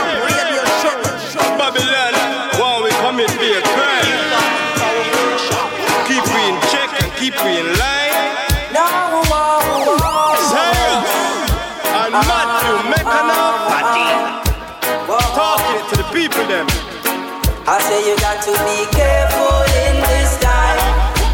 I 17.66 17.80
say 17.80 18.04
you 18.04 18.20
got 18.20 18.44
to 18.44 18.52
be 18.68 18.84
careful 18.92 19.64
in 19.88 19.96
this 20.04 20.36
time. 20.44 20.84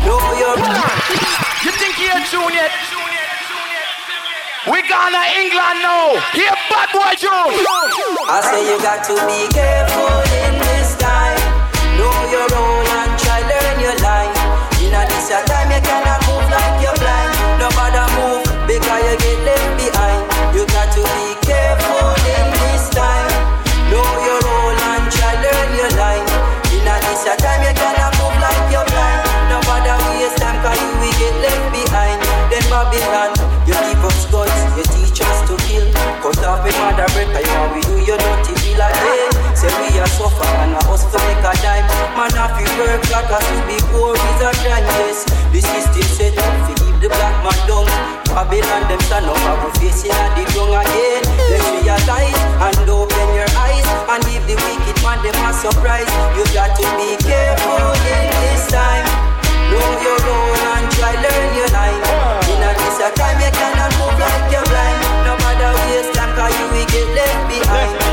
Know 0.06 0.22
your. 0.38 0.62
You 1.66 1.74
think 1.74 1.98
you're 1.98 2.22
tune 2.30 2.54
yet? 2.54 2.70
We 4.70 4.86
gonna 4.86 5.26
England 5.42 5.82
now. 5.82 6.22
Here, 6.38 6.54
bad 6.70 6.94
boy 6.94 7.18
June. 7.18 7.34
I 8.30 8.46
say 8.46 8.62
you 8.62 8.78
got 8.78 9.02
to 9.10 9.18
be 9.26 9.50
careful 9.50 10.22
in 10.46 10.54
this 10.70 10.94
time. 11.02 11.42
Know 11.98 12.14
your 12.30 12.46
role 12.46 12.86
and 12.86 13.12
try 13.18 13.42
learn 13.42 13.82
your 13.82 13.98
line. 14.06 14.30
In 14.86 14.94
a 14.94 15.02
this 15.10 15.34
time 15.34 15.74
you 15.74 15.82
cannot 15.82 16.19
a 41.00 41.08
us 41.08 41.14
to 41.14 41.20
make 41.28 41.44
a 41.44 41.54
dime. 41.64 41.88
Man, 42.16 42.34
if 42.36 42.56
you 42.60 42.70
work 42.80 43.04
like 43.12 43.32
us, 43.32 43.46
we 43.52 43.60
be 43.72 43.78
poor 43.92 44.16
is 44.16 44.42
a 44.44 44.52
crime, 44.60 44.86
yes. 45.00 45.24
The 45.52 45.62
system 45.62 46.04
set 46.04 46.38
up 46.38 46.54
to 46.68 46.74
keep 46.84 46.96
the 47.00 47.10
black 47.10 47.36
man 47.44 47.60
down. 47.68 47.88
Babylon, 48.28 48.84
them 48.88 49.00
stand 49.08 49.26
up, 49.26 49.40
our 49.48 49.72
facing 49.80 50.12
at 50.12 50.36
the 50.36 50.44
young 50.52 50.74
again. 50.76 51.24
Let's 51.50 51.68
realize 51.80 52.42
and 52.60 52.90
open 52.90 53.28
your 53.36 53.50
eyes 53.56 53.88
and 54.12 54.22
give 54.28 54.46
the 54.48 54.56
wicked 54.60 54.98
man 55.04 55.20
them 55.24 55.40
a 55.40 55.52
surprise. 55.54 56.10
You 56.36 56.44
got 56.52 56.76
to 56.76 56.86
be 57.00 57.16
careful 57.24 57.96
in 58.04 58.24
this 58.44 58.68
time. 58.68 59.08
Know 59.72 59.90
your 60.04 60.20
role 60.26 60.64
and 60.76 60.86
try 60.98 61.14
learn 61.16 61.50
your 61.56 61.70
line. 61.72 62.02
In 62.50 62.60
a 62.60 62.72
this 62.76 63.00
time 63.16 63.38
you 63.40 63.52
cannot 63.54 63.92
move 63.98 64.18
like 64.20 64.52
you're 64.52 64.66
blind. 64.68 65.00
No 65.26 65.34
matter 65.40 65.72
waste 65.88 66.14
time, 66.14 66.34
cause 66.36 66.54
you 66.58 66.66
will 66.74 66.88
get 66.90 67.08
left 67.16 67.42
behind. 67.48 68.09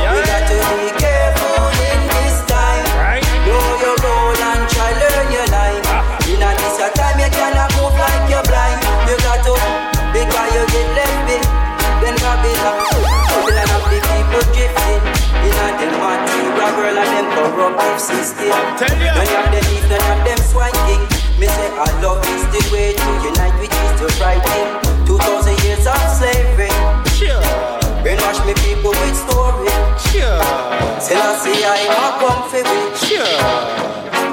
Corruptive 17.66 18.00
system. 18.00 18.48
None 18.48 19.26
of 19.26 19.46
them 19.50 19.64
leave, 19.70 19.86
none 19.90 20.06
of 20.12 20.20
them 20.22 20.38
swine 20.46 20.78
king. 20.86 21.02
Me 21.38 21.46
say 21.46 21.68
I 21.74 21.90
love 22.00 22.22
is 22.30 22.44
the 22.54 22.62
way 22.72 22.94
to 22.94 23.10
unite, 23.26 23.56
which 23.58 23.74
is 23.74 23.92
the 23.98 24.08
right 24.22 24.42
thing. 24.42 24.68
Two 25.06 25.18
thousand 25.18 25.58
years 25.64 25.86
of 25.86 25.98
slavery. 26.14 26.70
Sure. 27.18 27.42
Brainwash 28.02 28.40
me 28.46 28.54
people 28.62 28.94
with 28.94 29.16
story. 29.18 29.70
Sure. 29.98 30.38
Still 31.02 31.18
I 31.18 31.34
see 31.42 31.64
I 31.64 31.90
am 31.90 32.12
comfy 32.22 32.62
with. 32.62 32.94
Sure. 33.02 33.34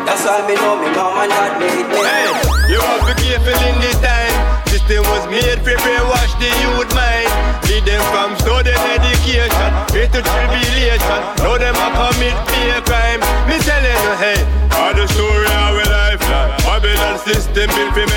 That's 0.05 0.23
why 0.25 0.45
me 0.47 0.55
know 0.55 0.77
me 0.77 0.89
mom 0.93 1.17
and 1.25 1.31
dad 1.31 1.57
made 1.59 1.87
me. 1.89 1.99
Hey, 2.05 2.29
you 2.69 2.79
have 2.79 3.07
to 3.07 3.13
be 3.17 3.33
careful 3.33 3.57
in 3.65 3.75
this 3.81 3.97
time. 4.03 4.35
System 4.67 5.03
was 5.09 5.25
made 5.31 5.59
for 5.63 5.75
brainwash 5.81 6.33
the 6.37 6.49
youth 6.61 6.91
mind. 6.93 7.31
Lead 7.67 7.83
them 7.87 8.03
from 8.11 8.35
study 8.37 8.75
education 8.93 9.71
into 9.95 10.19
tribulation. 10.21 11.19
Now 11.39 11.55
them 11.57 11.75
a 11.75 11.87
commit 11.95 12.35
fear 12.51 12.81
crime. 12.83 13.22
System 17.53 17.93
built 17.93 18.07
to 18.07 18.12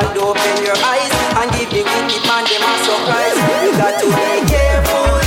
and 0.00 0.18
open 0.18 0.64
your 0.64 0.74
eyes 0.82 1.12
and 1.38 1.50
give 1.52 1.70
the 1.70 1.82
wicked 1.86 2.22
man 2.26 2.44
them 2.50 2.62
a 2.66 2.72
surprise. 2.82 3.38
You 3.62 3.70
got 3.78 4.00
to 4.00 4.06
be 4.06 4.50
careful 4.50 5.23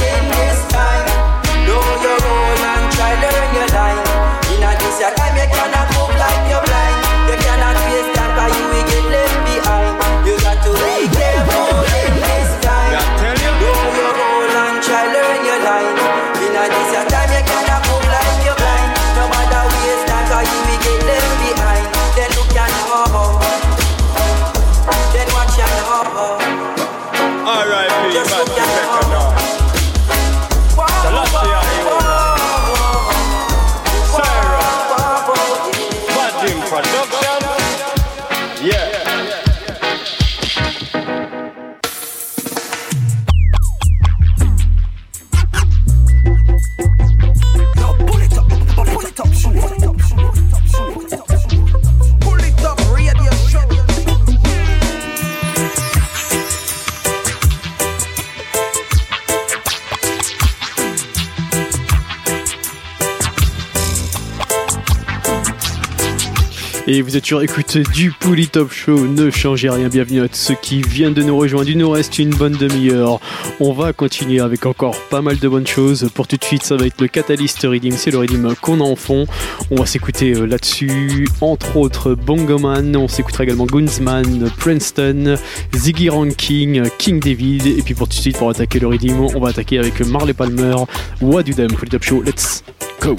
Et 66.90 67.02
vous 67.02 67.18
êtes 67.18 67.26
sur 67.26 67.42
écoute 67.42 67.78
du 67.94 68.12
Pouli 68.12 68.48
Top 68.48 68.72
Show, 68.72 69.08
ne 69.08 69.30
changez 69.30 69.70
rien, 69.70 69.90
bienvenue 69.90 70.22
à 70.22 70.28
ceux 70.32 70.56
qui 70.56 70.82
viennent 70.82 71.14
de 71.14 71.22
nous 71.22 71.36
rejoindre, 71.36 71.70
il 71.70 71.78
nous 71.78 71.90
reste 71.90 72.18
une 72.18 72.30
bonne 72.30 72.56
demi-heure. 72.56 73.20
On 73.60 73.74
va 73.74 73.92
continuer 73.92 74.40
avec 74.40 74.66
encore 74.66 74.96
pas 75.10 75.22
mal 75.22 75.38
de 75.38 75.50
bonnes 75.50 75.68
choses. 75.68 76.10
Pour 76.14 76.30
tout 76.30 76.38
de 76.38 76.44
suite, 76.46 76.64
ça 76.64 76.78
va 76.78 76.86
être 76.86 77.02
le 77.02 77.10
Catalyst 77.10 77.62
Redeem, 77.64 77.92
c'est 77.92 78.12
le 78.12 78.20
Redeem 78.20 78.56
qu'on 78.62 78.80
a 78.80 78.86
en 78.86 78.96
fond. 78.96 79.26
On 79.70 79.76
va 79.76 79.86
s'écouter 79.86 80.34
euh, 80.34 80.46
là-dessus, 80.46 81.28
entre 81.42 81.76
autres 81.76 82.16
Bongoman, 82.16 82.96
on 82.96 83.10
s'écoutera 83.10 83.44
également 83.44 83.66
Gunsman, 83.66 84.50
Princeton, 84.58 85.36
Ziggy 85.76 86.08
Ranking, 86.08 86.84
King 86.98 87.20
David. 87.20 87.68
Et 87.68 87.82
puis 87.82 87.96
pour 87.96 88.08
tout 88.08 88.16
de 88.16 88.22
suite, 88.22 88.38
pour 88.38 88.50
attaquer 88.50 88.80
le 88.80 88.88
Redeem, 88.88 89.20
on 89.20 89.42
va 89.42 89.50
attaquer 89.50 89.78
avec 89.78 90.00
Marley 90.06 90.34
Palmer, 90.34 90.76
What 91.20 91.44
Do 91.44 91.52
Them, 91.52 91.68
Pouli 91.68 91.92
Top 91.92 92.04
Show, 92.04 92.22
let's 92.22 92.64
go! 93.02 93.18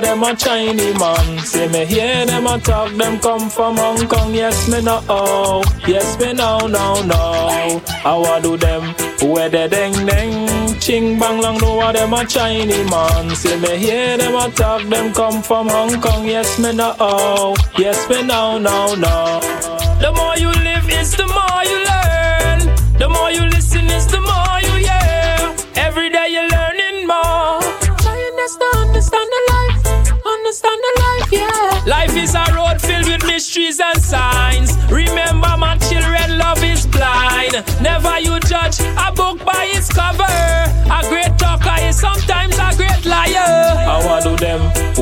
Them 0.00 0.22
a 0.22 0.34
Chinese 0.34 0.98
man. 0.98 1.38
Say 1.40 1.68
me 1.68 1.84
hear 1.84 2.26
them 2.26 2.46
a 2.46 2.58
talk. 2.58 2.92
Them 2.96 3.18
come 3.18 3.50
from 3.50 3.76
Hong 3.76 4.06
Kong. 4.08 4.34
Yes 4.34 4.68
me 4.68 4.80
know. 4.82 5.62
Yes 5.86 6.18
me 6.18 6.32
know 6.32 6.66
no 6.66 7.02
no 7.02 7.82
I 8.04 8.16
want 8.16 8.42
do 8.42 8.56
them? 8.56 8.94
Where 9.22 9.48
they 9.48 9.68
ding 9.68 9.92
ding 10.06 10.78
ching 10.80 11.18
bang 11.18 11.40
long. 11.40 11.58
Know 11.58 11.74
what 11.76 11.94
them 11.94 12.12
a 12.12 12.24
Chinese 12.24 12.90
man? 12.90 13.34
Say 13.34 13.58
me 13.60 13.78
hear 13.78 14.16
them 14.16 14.34
a 14.34 14.50
talk. 14.50 14.82
Them 14.88 15.12
come 15.12 15.42
from 15.42 15.68
Hong 15.68 16.00
Kong. 16.00 16.26
Yes 16.26 16.58
me 16.58 16.72
know. 16.72 17.54
Yes 17.78 18.08
me 18.08 18.22
know 18.22 18.58
no 18.58 18.94
no 18.94 19.40
The 20.00 20.12
more 20.16 20.36
you 20.36 20.50
live 20.64 20.88
is 20.90 21.16
the 21.16 21.26
more 21.26 21.49
do 44.20 44.36
them? 44.36 44.60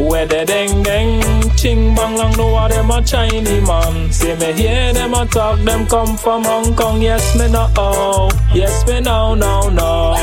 Where 0.09 0.27
the 0.27 0.45
ding 0.45 0.83
ding? 0.83 1.57
Ching 1.57 1.95
bang 1.95 2.17
long, 2.17 2.37
no 2.37 2.49
what 2.49 2.71
them 2.71 2.91
a 2.91 3.03
Chinese 3.03 3.67
man. 3.67 4.13
See 4.13 4.35
me 4.35 4.53
hear 4.53 4.93
them 4.93 5.15
a 5.15 5.27
talk, 5.27 5.61
them 5.61 5.87
come 5.87 6.17
from 6.17 6.45
Hong 6.45 6.75
Kong. 6.75 7.03
Yes, 7.03 7.37
me 7.37 7.51
know. 7.51 8.31
Yes, 8.55 8.87
me 8.87 9.01
know, 9.01 9.35
no, 9.35 9.69
no. 9.69 10.15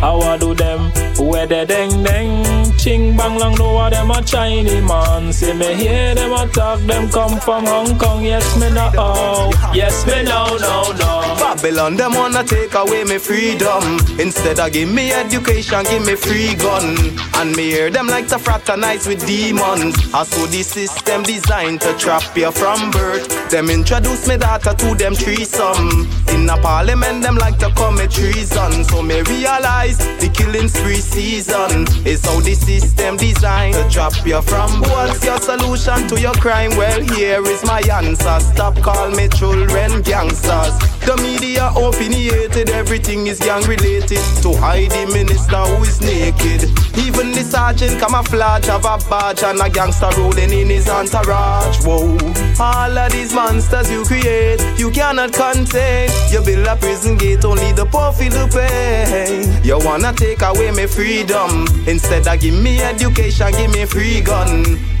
How 0.00 0.18
I 0.20 0.36
do 0.38 0.54
them? 0.54 1.07
Where 1.18 1.46
the 1.46 1.66
ding 1.66 2.04
ding? 2.04 2.72
Ching 2.78 3.16
bang 3.16 3.36
long, 3.36 3.54
no 3.56 3.74
what 3.74 3.90
them 3.90 4.10
a 4.10 4.22
Chinese 4.22 4.82
man. 4.82 5.32
See 5.32 5.52
me 5.52 5.74
hear 5.74 6.14
them 6.14 6.32
a 6.32 6.46
talk, 6.46 6.78
them 6.80 7.10
come 7.10 7.40
from 7.40 7.66
Hong 7.66 7.98
Kong. 7.98 8.22
Yes, 8.24 8.56
me 8.56 8.70
know. 8.70 9.50
Yes, 9.74 10.06
me 10.06 10.22
know, 10.22 10.56
no, 10.60 10.92
no. 10.92 11.18
Babylon, 11.40 11.96
them 11.96 12.14
wanna 12.14 12.44
take 12.44 12.74
away 12.74 13.02
me 13.02 13.18
freedom. 13.18 13.82
Instead 14.20 14.60
of 14.60 14.72
give 14.72 14.88
me 14.88 15.10
education, 15.12 15.82
give 15.84 16.06
me 16.06 16.14
free 16.14 16.54
gun. 16.54 16.96
And 17.34 17.56
me 17.56 17.70
hear 17.70 17.90
them 17.90 18.06
like 18.06 18.28
to 18.28 18.38
fraternize 18.38 19.08
with 19.08 19.26
demons. 19.26 19.96
Ah, 20.14 20.20
I 20.20 20.24
saw 20.24 20.46
the 20.46 20.62
system 20.62 21.24
designed 21.24 21.80
to 21.80 21.94
trap 21.98 22.36
you 22.36 22.52
from 22.52 22.92
birth. 22.92 23.50
Them 23.50 23.70
introduce 23.70 24.28
me 24.28 24.36
daughter 24.36 24.74
to 24.74 24.94
them 24.94 25.14
threesome. 25.14 26.06
In 26.28 26.48
a 26.48 26.56
parliament, 26.58 27.22
them 27.22 27.36
like 27.36 27.58
to 27.58 27.70
commit 27.74 28.12
treason. 28.12 28.84
So 28.84 29.02
me 29.02 29.22
realize 29.22 29.98
the 30.20 30.30
killing 30.32 30.68
spree 30.68 31.00
season 31.08 31.86
is 32.06 32.24
how 32.24 32.40
the 32.40 32.54
system 32.54 33.16
designed 33.16 33.74
to 33.74 33.88
trap 33.88 34.12
you 34.24 34.40
from. 34.42 34.80
What's 34.82 35.24
your 35.24 35.38
solution 35.38 36.06
to 36.08 36.20
your 36.20 36.34
crime? 36.34 36.70
Well, 36.76 37.00
here 37.00 37.42
is 37.42 37.64
my 37.64 37.80
answer. 37.80 38.40
Stop 38.40 38.76
call 38.82 39.10
me 39.10 39.28
children 39.28 40.02
gangsters. 40.02 40.74
The 41.08 41.16
media 41.22 41.72
opinionated, 41.76 42.70
everything 42.70 43.26
is 43.26 43.38
gang 43.38 43.64
related. 43.64 44.22
To 44.42 44.54
hide 44.56 44.90
the 44.90 45.06
minister 45.12 45.56
who 45.56 45.82
is 45.84 46.00
naked. 46.00 46.68
Even 46.98 47.32
the 47.32 47.42
sergeant 47.42 47.98
camouflage 48.00 48.66
have 48.66 48.84
a 48.84 48.98
badge 49.08 49.42
and 49.42 49.60
a 49.60 49.70
gangster 49.70 50.10
rolling 50.18 50.52
in 50.52 50.68
his 50.68 50.88
entourage. 50.88 51.78
Whoa, 51.84 52.18
all 52.60 52.98
of 52.98 53.12
these 53.12 53.32
monsters 53.32 53.90
you 53.90 54.04
create, 54.04 54.60
you 54.76 54.90
cannot 54.90 55.32
contain. 55.32 56.10
You 56.30 56.42
build 56.42 56.66
a 56.66 56.76
prison 56.76 57.16
gate, 57.16 57.44
only 57.44 57.72
the 57.72 57.86
poor 57.86 58.12
feel 58.12 58.30
the 58.30 58.46
pain. 58.52 59.64
You 59.64 59.78
wanna 59.78 60.12
take 60.12 60.42
away 60.42 60.70
my 60.70 60.86
freedom. 60.98 61.64
Instead 61.86 62.26
of 62.26 62.40
give 62.40 62.60
me 62.60 62.80
education, 62.80 63.52
give 63.52 63.70
me 63.70 63.84
free 63.84 64.20
gun. 64.20 64.50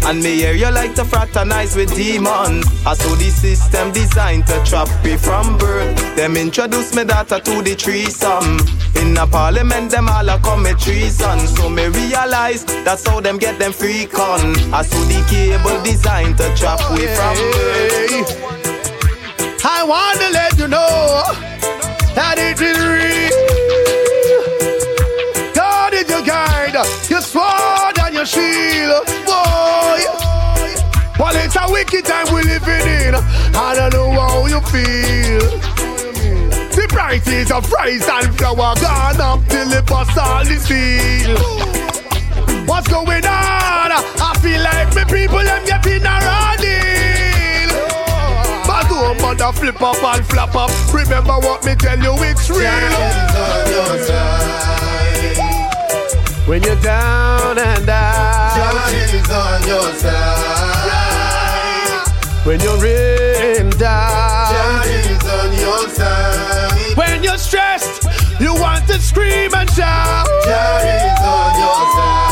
And 0.06 0.22
me 0.22 0.36
hear 0.36 0.52
you 0.52 0.70
like 0.70 0.94
to 0.94 1.04
fraternize 1.04 1.74
with 1.74 1.92
demons. 1.96 2.64
I 2.86 2.94
saw 2.94 3.14
the 3.16 3.30
system 3.30 3.90
designed 3.90 4.46
to 4.46 4.62
trap 4.64 4.88
me 5.02 5.16
from 5.16 5.58
birth. 5.58 5.98
Them 6.14 6.36
introduce 6.36 6.94
me 6.94 7.02
daughter 7.02 7.40
to 7.40 7.62
the 7.62 7.74
threesome. 7.74 8.62
In 8.94 9.16
a 9.16 9.26
parliament, 9.26 9.90
them 9.90 10.08
all 10.08 10.28
a 10.28 10.38
commit 10.38 10.78
treason. 10.78 11.40
So 11.48 11.68
me 11.68 11.88
realize 11.88 12.64
that's 12.86 13.04
how 13.04 13.18
them 13.18 13.36
get 13.36 13.58
them 13.58 13.72
free 13.72 14.06
con. 14.06 14.54
I 14.72 14.82
saw 14.82 15.02
the 15.10 15.20
cable 15.28 15.82
designed 15.82 16.38
to 16.38 16.46
trap 16.54 16.78
me 16.94 17.06
from 17.16 17.36
birth. 17.54 18.30
I 19.64 19.82
want 19.82 20.20
to 20.20 20.28
let 20.30 20.56
you 20.60 20.68
know 20.68 21.24
that 22.14 22.36
it 22.38 22.60
is 22.60 22.78
real. 22.78 23.47
Shield, 28.28 29.06
boy. 29.24 30.04
Well, 31.18 31.36
it's 31.40 31.56
a 31.56 31.64
wicked 31.72 32.04
time 32.04 32.26
we're 32.30 32.44
living 32.44 32.84
in. 32.84 33.14
I 33.56 33.72
don't 33.74 33.92
know 33.92 34.10
how 34.12 34.44
you 34.46 34.60
feel. 34.68 35.48
The 36.76 36.86
prices 36.90 37.50
of 37.50 37.70
rice 37.72 38.06
and 38.06 38.36
flour 38.36 38.74
gone 38.76 39.20
up 39.20 39.40
till 39.48 39.72
it 39.72 39.86
bust 39.86 40.18
all 40.18 40.44
the 40.44 40.56
steel. 40.60 41.38
What's 42.66 42.88
going 42.88 43.24
on? 43.24 43.90
I 43.96 44.32
feel 44.42 44.60
like 44.62 44.94
my 44.94 45.04
people 45.04 45.42
them 45.42 45.64
getting 45.64 46.04
a 46.04 46.16
raw 46.28 46.54
deal. 46.60 47.72
But 48.68 48.84
don't 48.92 49.18
bother 49.18 49.52
flip 49.58 49.80
up 49.80 50.04
and 50.04 50.26
flap 50.26 50.54
up. 50.54 50.70
Remember 50.92 51.38
what 51.40 51.64
me 51.64 51.74
tell 51.76 51.98
you, 51.98 52.14
it's 52.28 52.50
real. 52.50 53.88
When 56.48 56.62
you're 56.62 56.80
down 56.80 57.58
and 57.58 57.86
out, 57.90 58.56
God 58.56 58.94
is 58.94 59.30
on 59.30 59.66
your 59.68 59.92
side. 59.96 60.88
when 62.46 62.58
you're 62.60 62.86
in 62.86 63.68
doubt, 63.68 64.50
God 64.50 64.86
is 64.86 65.28
on 65.28 65.52
your 65.52 65.88
side. 65.90 66.96
when 66.96 67.22
you're 67.22 67.36
stressed, 67.36 68.04
you 68.40 68.54
want 68.54 68.86
to 68.86 68.98
scream 68.98 69.52
and 69.54 69.68
shout. 69.72 70.26
God 70.46 70.86
is 70.86 71.20
on 71.20 71.60
your 71.60 71.92
side. 71.92 72.27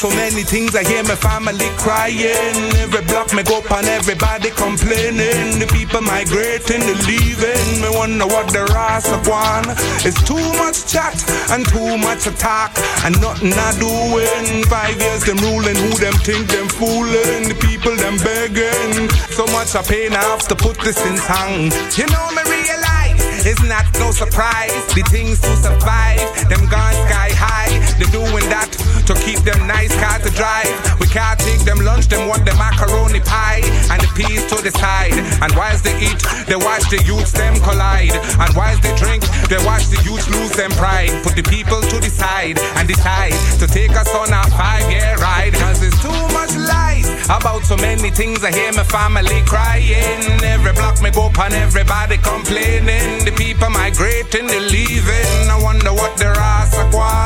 So 0.00 0.08
many 0.16 0.40
things. 0.40 0.74
I 0.74 0.82
hear 0.82 1.04
my 1.04 1.14
family 1.14 1.68
crying. 1.76 2.56
Every 2.80 3.04
block 3.04 3.36
me 3.36 3.42
go 3.44 3.60
up 3.60 3.70
and 3.70 3.86
everybody 3.86 4.48
complaining. 4.56 5.60
The 5.60 5.68
people 5.68 6.00
migrating, 6.00 6.80
they 6.88 6.96
leaving. 7.04 7.84
Me 7.84 7.88
wonder 7.92 8.24
what 8.24 8.48
the 8.48 8.64
of 8.64 9.20
one. 9.28 9.68
It's 10.00 10.16
too 10.24 10.40
much 10.56 10.88
chat 10.88 11.20
and 11.52 11.68
too 11.68 12.00
much 12.00 12.24
talk 12.40 12.72
and 13.04 13.12
nothing 13.20 13.52
I 13.52 13.76
doing. 13.76 14.64
Five 14.72 14.96
years 14.96 15.28
them 15.28 15.36
ruling, 15.44 15.76
who 15.76 15.92
them 16.00 16.16
think 16.24 16.48
them 16.48 16.68
fooling. 16.80 17.52
The 17.52 17.56
people 17.60 17.92
them 17.92 18.16
begging. 18.24 19.12
So 19.36 19.44
much 19.52 19.76
I 19.76 19.84
pain 19.84 20.16
I 20.16 20.24
have 20.32 20.48
to 20.48 20.56
put 20.56 20.80
this 20.80 20.96
in 21.04 21.20
song. 21.20 21.68
You 22.00 22.08
know 22.08 22.24
me 22.32 22.40
realize 22.48 23.20
it's 23.44 23.60
not 23.68 23.84
no 24.00 24.16
surprise. 24.16 24.80
The 24.96 25.04
things 25.12 25.44
to 25.44 25.52
survive, 25.60 26.24
them 26.48 26.64
gone 26.72 26.96
sky 27.04 27.36
high. 27.36 27.76
They 28.00 28.08
doing 28.08 28.48
that 28.48 28.72
to 29.10 29.24
keep 29.26 29.40
them 29.40 29.66
nice 29.66 29.90
cars 29.98 30.22
to 30.22 30.30
drive. 30.30 30.70
We 31.00 31.06
can't 31.08 31.38
take 31.40 31.60
them 31.66 31.78
lunch, 31.78 32.06
them 32.06 32.28
want 32.28 32.44
the 32.44 32.54
macaroni 32.54 33.18
pie 33.18 33.62
and 33.90 33.98
the 34.00 34.06
peas 34.14 34.46
to 34.46 34.62
the 34.62 34.70
side. 34.70 35.18
And 35.42 35.50
whilst 35.56 35.82
they 35.82 35.96
eat, 35.98 36.22
they 36.46 36.54
watch 36.54 36.86
the 36.90 37.02
youths 37.02 37.32
them 37.32 37.58
collide. 37.58 38.14
And 38.14 38.50
whilst 38.54 38.82
they 38.82 38.94
drink, 38.94 39.26
they 39.50 39.58
watch 39.66 39.90
the 39.90 39.98
youths 40.06 40.30
lose 40.30 40.52
them 40.52 40.70
pride. 40.78 41.10
Put 41.24 41.34
the 41.34 41.42
people 41.42 41.80
to 41.80 41.96
the 41.98 42.10
side 42.10 42.58
and 42.78 42.86
decide 42.86 43.34
to 43.58 43.66
take 43.66 43.96
us 43.98 44.14
on 44.14 44.30
a 44.30 44.42
five-year 44.54 45.16
ride. 45.18 45.54
Cause 45.54 45.82
it's 45.82 46.00
too 46.00 46.22
much 46.30 46.54
lies 46.54 46.89
about 47.26 47.62
so 47.64 47.76
many 47.76 48.10
things. 48.10 48.44
I 48.44 48.52
hear 48.52 48.72
my 48.72 48.84
family 48.84 49.42
crying. 49.46 50.22
Every 50.42 50.72
block 50.72 51.00
me 51.02 51.10
go 51.10 51.26
up 51.26 51.38
and 51.38 51.54
everybody 51.54 52.18
complaining. 52.18 53.24
The 53.24 53.32
people 53.36 53.70
migrating, 53.70 54.46
they 54.46 54.60
leaving. 54.60 55.50
I 55.50 55.58
wonder 55.62 55.92
what 55.92 56.16
their 56.16 56.34
ass 56.34 56.74
are. 56.76 57.20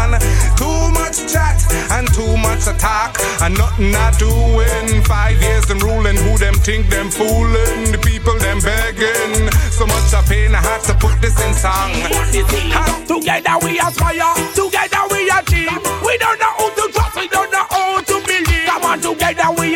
Too 0.56 0.90
much 0.92 1.32
chat 1.32 1.58
and 1.92 2.06
too 2.12 2.36
much 2.36 2.64
talk 2.78 3.18
and 3.42 3.56
nothing 3.56 3.90
not 3.90 4.18
doing. 4.18 5.02
Five 5.04 5.40
years 5.40 5.66
them 5.66 5.78
ruling, 5.78 6.16
who 6.16 6.38
them 6.38 6.54
think 6.54 6.88
them 6.88 7.10
fooling? 7.10 7.92
The 7.92 7.98
people 7.98 8.36
them 8.38 8.60
begging. 8.60 9.50
So 9.70 9.86
much 9.86 10.14
of 10.14 10.26
pain 10.28 10.54
I 10.54 10.60
had 10.60 10.80
to 10.88 10.94
put 10.94 11.20
this 11.20 11.36
in 11.40 11.54
song. 11.54 11.92
Together 13.06 13.56
we 13.62 13.78
aspire, 13.78 14.34
together 14.54 15.02
we 15.10 15.30
achieve. 15.30 15.80
We 16.04 16.18
don't 16.18 16.38
know 16.40 16.63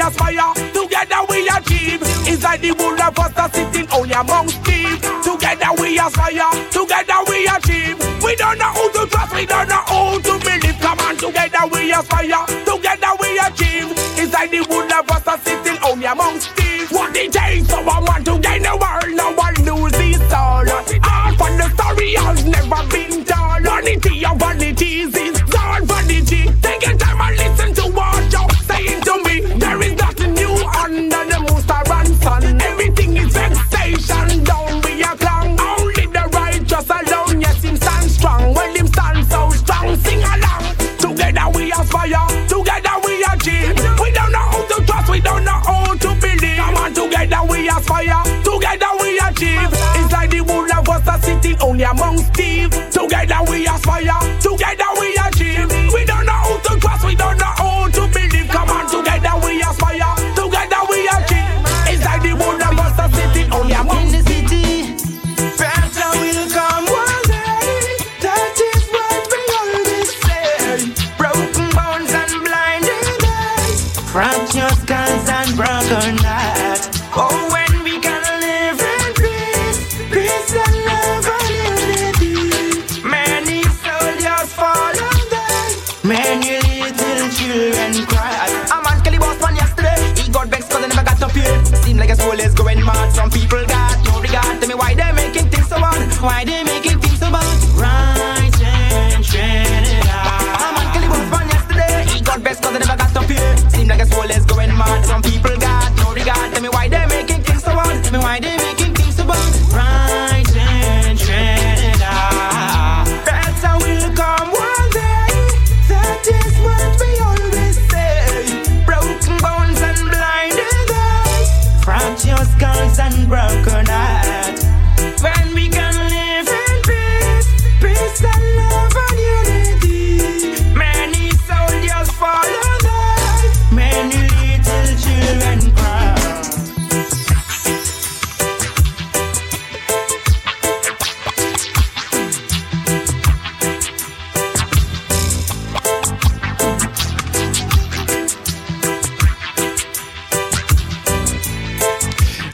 aspire, 0.09 0.55
together 0.73 1.21
we 1.29 1.49
achieve. 1.49 2.01
It's 2.25 2.43
like 2.43 2.61
the 2.61 2.73
wool 2.73 2.97
of 2.97 3.19
us 3.19 3.37
are 3.37 3.51
sitting 3.53 3.87
only 3.93 4.13
amongst 4.13 4.57
thieves. 4.65 5.01
Together 5.21 5.71
we 5.79 5.99
aspire, 5.99 6.49
together 6.73 7.21
we 7.29 7.45
achieve. 7.47 7.97
We 8.25 8.37
don't 8.37 8.59
know 8.59 8.73
who 8.73 8.85
to 8.97 9.03
trust, 9.11 9.35
we 9.35 9.45
don't 9.45 9.69
know 9.69 9.85
who 9.85 10.21
to 10.21 10.33
believe. 10.41 10.81
Come 10.81 10.99
on, 11.01 11.17
together 11.17 11.65
we 11.73 11.93
aspire, 11.93 12.41
together 12.65 13.13
we 13.21 13.31
achieve. 13.39 13.89
It's 14.17 14.33
like 14.33 14.51
the 14.51 14.65
wool 14.69 14.89
of 14.89 15.11
us 15.11 15.27
are 15.29 15.39
sitting 15.45 15.79
only 15.85 16.07
amongst 16.07 16.51
thieves. 16.57 16.91
What 16.91 17.13
the 17.13 17.29
days 17.29 17.69
so 17.69 17.79
I 17.79 18.01
want 18.01 18.25
to 18.27 18.39
gain 18.41 18.63
the 18.65 18.75
world, 18.81 19.13
no 19.13 19.33
one 19.37 19.57
lose 19.69 19.97
his 20.01 20.21
soul. 20.33 20.65
All 21.05 21.33
for 21.37 21.53
the 21.53 21.69
story 21.77 22.15
has 22.17 22.45
never 22.45 22.81
been 22.89 23.25
told. 23.29 23.61
Vanity 23.61 24.25
of 24.25 24.39
vanities 24.41 25.15
is 25.15 25.37
all 25.53 25.85
vanity. 25.85 26.49
Take 26.65 26.87
your 26.87 26.97
time 26.97 27.21
and 27.21 27.37
listen 27.37 27.68
aspire. 47.79 48.23
Together 48.43 48.93
we 49.01 49.19
achieve. 49.19 49.71
It's 49.99 50.13
like 50.13 50.31
the 50.31 50.41
wool 50.41 50.67
of 50.73 50.89
us 50.89 51.07
are 51.09 51.21
sitting 51.23 51.57
only 51.61 51.85
amongst 51.85 52.35
thieves. 52.35 52.77
Together 52.91 53.39
we 53.49 53.67
aspire. 53.67 54.19
Together 54.41 54.91
we 54.99 55.18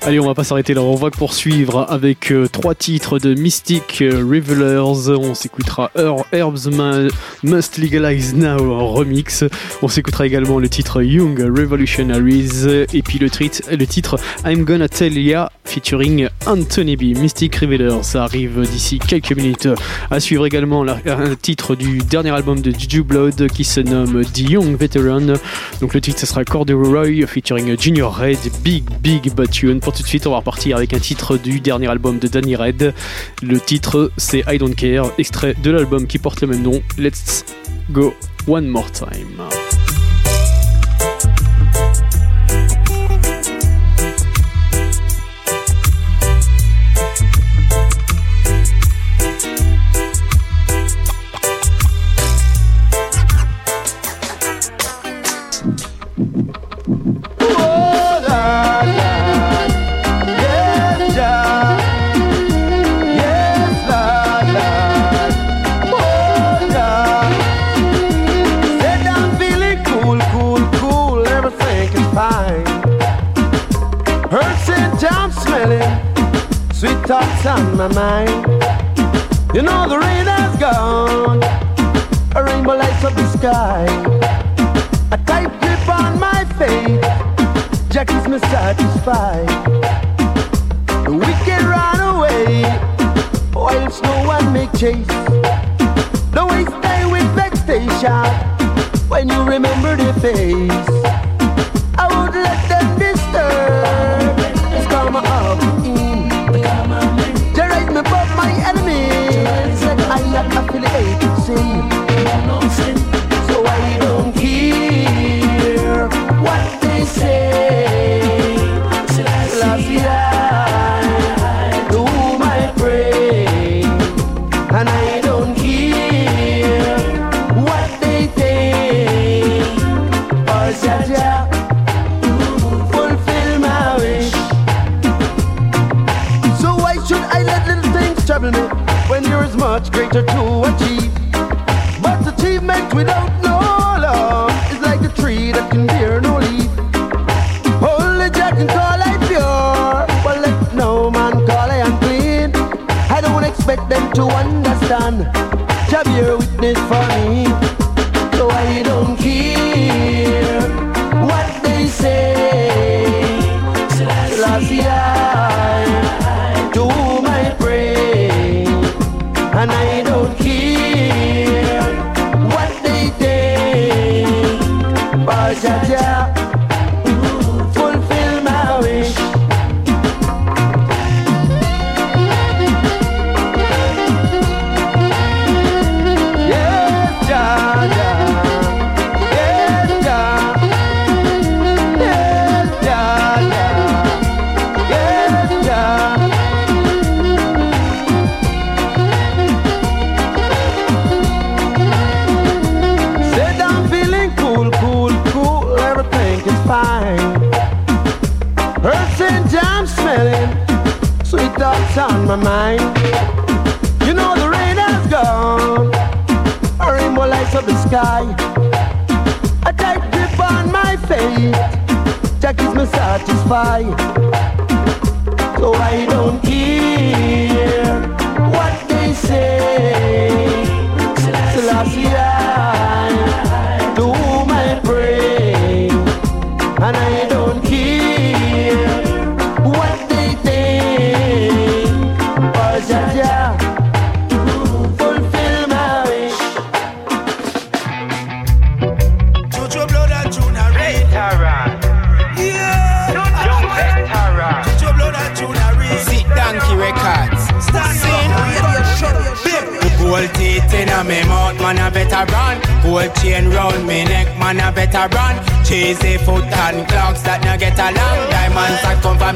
Allez, 0.06 0.20
on 0.20 0.26
va 0.26 0.35
pas 0.35 0.44
s'arrêter 0.44 0.74
là, 0.74 0.82
on 0.82 0.97
va 0.97 1.10
poursuivre 1.10 1.86
avec 1.89 2.31
euh, 2.31 2.47
trois 2.47 2.74
titres 2.74 3.18
de 3.18 3.32
Mystic 3.32 4.02
euh, 4.02 4.18
Revelers. 4.18 5.16
On 5.18 5.32
s'écoutera 5.32 5.90
Her 5.97 6.16
Herbs 6.31 6.68
Must 7.43 7.78
Legalize 7.78 8.35
Now 8.35 8.93
remix. 8.93 9.44
On 9.81 9.89
s'écoutera 9.89 10.26
également 10.26 10.59
le 10.59 10.68
titre 10.68 11.02
Young 11.02 11.40
Revolutionaries 11.40 12.86
et 12.93 13.01
puis 13.01 13.18
le, 13.18 13.28
le 13.74 13.86
titre 13.86 14.18
I'm 14.44 14.64
Gonna 14.64 14.90
Tell 14.90 15.16
Ya 15.16 15.51
featuring 15.64 16.28
Anthony 16.44 16.97
B. 16.97 17.18
Mystic 17.18 17.56
Revelers, 17.56 18.02
ça 18.02 18.24
arrive 18.24 18.60
d'ici 18.70 18.98
quelques 18.98 19.35
minutes. 19.35 19.70
À 20.10 20.20
suivre 20.20 20.44
également 20.44 20.85
un 20.86 21.35
titre 21.35 21.76
du 21.76 21.98
dernier 21.98 22.31
album 22.31 22.60
de 22.60 22.70
Juju 22.70 23.05
Blood 23.05 23.48
qui 23.48 23.64
se 23.64 23.81
nomme 23.81 24.22
The 24.22 24.51
Young 24.51 24.76
Veteran. 24.76 25.39
Donc 25.81 25.94
le 25.94 26.02
titre, 26.02 26.20
ce 26.20 26.26
sera 26.26 26.44
Corduroy 26.44 27.26
featuring 27.26 27.74
Junior 27.81 28.14
Red, 28.14 28.39
Big 28.62 28.85
Big 29.01 29.32
But 29.35 29.51
de 30.05 30.09
suite, 30.09 30.26
on 30.26 30.31
va 30.31 30.36
repartir 30.36 30.76
avec 30.76 30.93
un 30.93 30.98
titre 30.98 31.36
du 31.36 31.60
dernier 31.60 31.89
album 31.89 32.18
de 32.18 32.28
Danny 32.28 32.55
Red. 32.56 32.94
Le 33.43 33.60
titre, 33.60 34.12
c'est 34.16 34.44
I 34.47 34.59
Don't 34.59 34.74
Care, 34.74 35.10
extrait 35.18 35.55
de 35.62 35.70
l'album 35.70 36.06
qui 36.06 36.18
porte 36.18 36.43
le 36.43 36.48
même 36.48 36.62
nom, 36.62 36.82
Let's 36.98 37.44
Go 37.90 38.14
One 38.47 38.68
More 38.68 38.90
Time. 38.93 39.73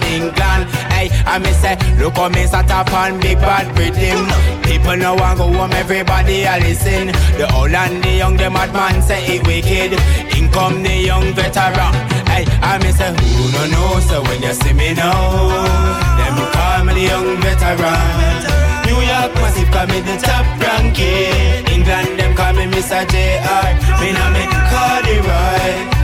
England. 0.09 0.65
Hey, 0.93 1.09
I 1.27 1.39
me 1.39 1.53
say, 1.53 1.77
look 2.01 2.17
how 2.17 2.29
me 2.29 2.47
sat 2.47 2.71
up 2.71 2.93
on 2.93 3.21
big 3.21 3.39
bad 3.39 3.67
rhythm. 3.79 4.27
People 4.63 4.97
no 4.97 5.15
want 5.15 5.39
go 5.39 5.47
home, 5.53 5.73
everybody 5.73 6.45
a 6.45 6.59
listen. 6.59 7.09
The 7.39 7.47
old 7.55 7.73
and 7.73 8.03
the 8.03 8.11
young, 8.11 8.37
the 8.37 8.51
mad 8.51 8.73
man 8.73 9.03
say 9.03 9.37
it 9.37 9.47
wicked. 9.47 9.93
In 10.37 10.51
come 10.51 10.83
the 10.83 10.95
young 10.97 11.33
veteran. 11.35 11.95
Hey, 12.29 12.45
I 12.63 12.79
me 12.83 12.91
say, 12.93 13.13
who 13.13 13.45
no 13.53 13.63
know? 13.73 14.01
So 14.01 14.23
when 14.23 14.43
you 14.43 14.53
see 14.53 14.73
me 14.73 14.95
now, 14.95 15.53
them 16.19 16.37
call 16.53 16.85
me 16.85 16.93
the 16.95 17.05
young 17.13 17.29
veteran. 17.41 18.49
New 18.89 19.01
York 19.05 19.33
massive 19.37 19.71
call 19.71 19.87
me 19.87 20.01
the 20.01 20.17
top 20.17 20.47
ranking. 20.61 21.69
England 21.75 22.19
them 22.19 22.35
call 22.35 22.53
me 22.55 22.65
Mr. 22.67 23.05
JR. 23.13 23.69
Me 24.01 24.13
now 24.13 24.31
me 24.33 24.45
Cardi 24.71 25.19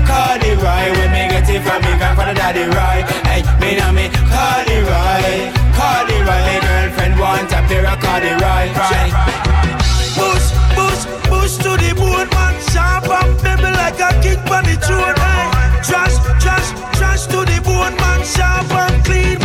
Roy, 0.05 0.13
Cardi 0.13 0.51
Roy. 0.55 0.93
When 0.97 1.11
me 1.13 1.29
get 1.29 1.49
it 1.49 1.63
from 1.63 1.83
me 1.83 1.97
grandfather 1.97 2.35
daddy 2.35 2.65
right. 2.77 3.05
Hey, 3.27 3.43
me 3.61 3.77
now 3.77 3.93
me 3.93 4.09
Cardi 4.09 4.79
Roy, 4.85 5.53
Cardi 5.75 6.19
Roy. 6.21 6.43
My 6.45 6.61
girlfriend 6.61 7.19
want 7.19 7.53
a 7.53 7.61
pair 7.69 7.87
of 7.87 7.99
Cardi 8.01 8.29
Roy. 8.29 8.39
Right. 8.41 8.73
right. 8.77 9.81
Push, 10.15 10.47
push, 10.77 11.03
push 11.29 11.57
to 11.65 11.77
the 11.77 11.95
bone, 11.97 12.29
man. 12.31 12.55
Sharp 12.71 13.09
and 13.09 13.37
baby 13.43 13.71
like 13.73 14.01
a 14.01 14.11
kick 14.23 14.39
on 14.51 14.65
the 14.65 14.77
throne. 14.77 15.15
Aye. 15.17 15.81
Trash, 15.85 16.17
trash, 16.43 16.69
trash 16.97 17.27
to 17.27 17.45
the 17.45 17.61
bone, 17.65 17.97
man. 17.97 18.21
Sharp 18.25 18.71
and 18.73 19.05
clean, 19.05 19.39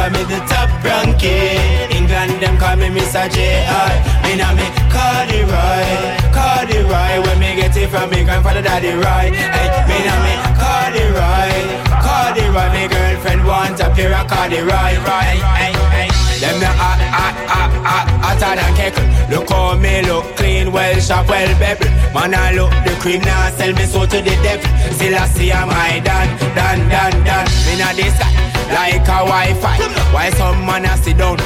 call 0.00 0.10
me 0.16 0.22
the 0.24 0.40
top 0.48 0.70
ranking. 0.80 1.60
England 1.92 2.40
them 2.40 2.56
call 2.56 2.76
me 2.76 2.88
Mr. 2.88 3.28
JR. 3.28 3.92
Me 4.24 4.32
now 4.40 4.54
me 4.56 4.64
Cardi 4.88 5.44
Roy, 5.44 5.88
Cardi 6.32 6.80
Roy. 6.88 7.12
When 7.24 7.36
me 7.38 7.56
get 7.56 7.76
it 7.76 7.88
from 7.92 8.08
me 8.08 8.24
grandfather 8.24 8.62
daddy 8.62 8.96
Roy. 8.96 9.28
Hey, 9.28 9.68
me 9.88 9.98
now 10.08 10.18
me 10.24 10.34
Cardi 10.56 11.04
Roy, 11.12 11.52
Cardi 12.00 12.44
Roy. 12.48 12.68
Me 12.72 12.82
girlfriend 12.88 13.44
want 13.44 13.80
a 13.80 13.90
pair 13.92 14.14
of 14.16 14.26
Cardi 14.26 14.60
Roy. 14.60 14.92
Right, 15.04 15.40
hey, 15.60 15.72
hey. 15.94 16.08
Them 16.40 16.58
the 16.58 16.72
hot, 16.80 17.00
hot, 17.12 17.36
hot, 17.52 17.72
hot, 17.84 18.06
hotter 18.24 18.56
than 18.56 18.72
kettle. 18.72 19.04
Look 19.28 19.50
how 19.50 19.76
me 19.76 20.00
look 20.08 20.24
clean, 20.36 20.72
well 20.72 20.98
sharp, 20.98 21.28
well 21.28 21.52
bevel. 21.60 21.92
Man, 22.14 22.34
I 22.34 22.52
look 22.56 22.72
the 22.88 22.96
cream 23.02 23.20
now, 23.20 23.50
sell 23.50 23.74
me 23.74 23.84
so 23.84 24.06
to 24.06 24.18
the 24.24 24.34
devil. 24.40 24.64
Still 24.96 25.14
I 25.14 25.26
see 25.26 25.52
I'm 25.52 25.68
high, 25.68 26.00
dan, 26.00 26.28
dan, 26.56 26.88
dan, 26.88 27.12
dan. 27.24 27.44
Me 27.68 27.76
not 27.76 27.94
this 27.94 28.16
guy, 28.18 28.49
like 28.72 29.02
a 29.02 29.20
Wi-Fi. 29.26 29.76
Why 30.12 30.30
some 30.30 30.64
man 30.66 30.84
a 30.84 30.96
sit 30.96 31.18
down, 31.18 31.38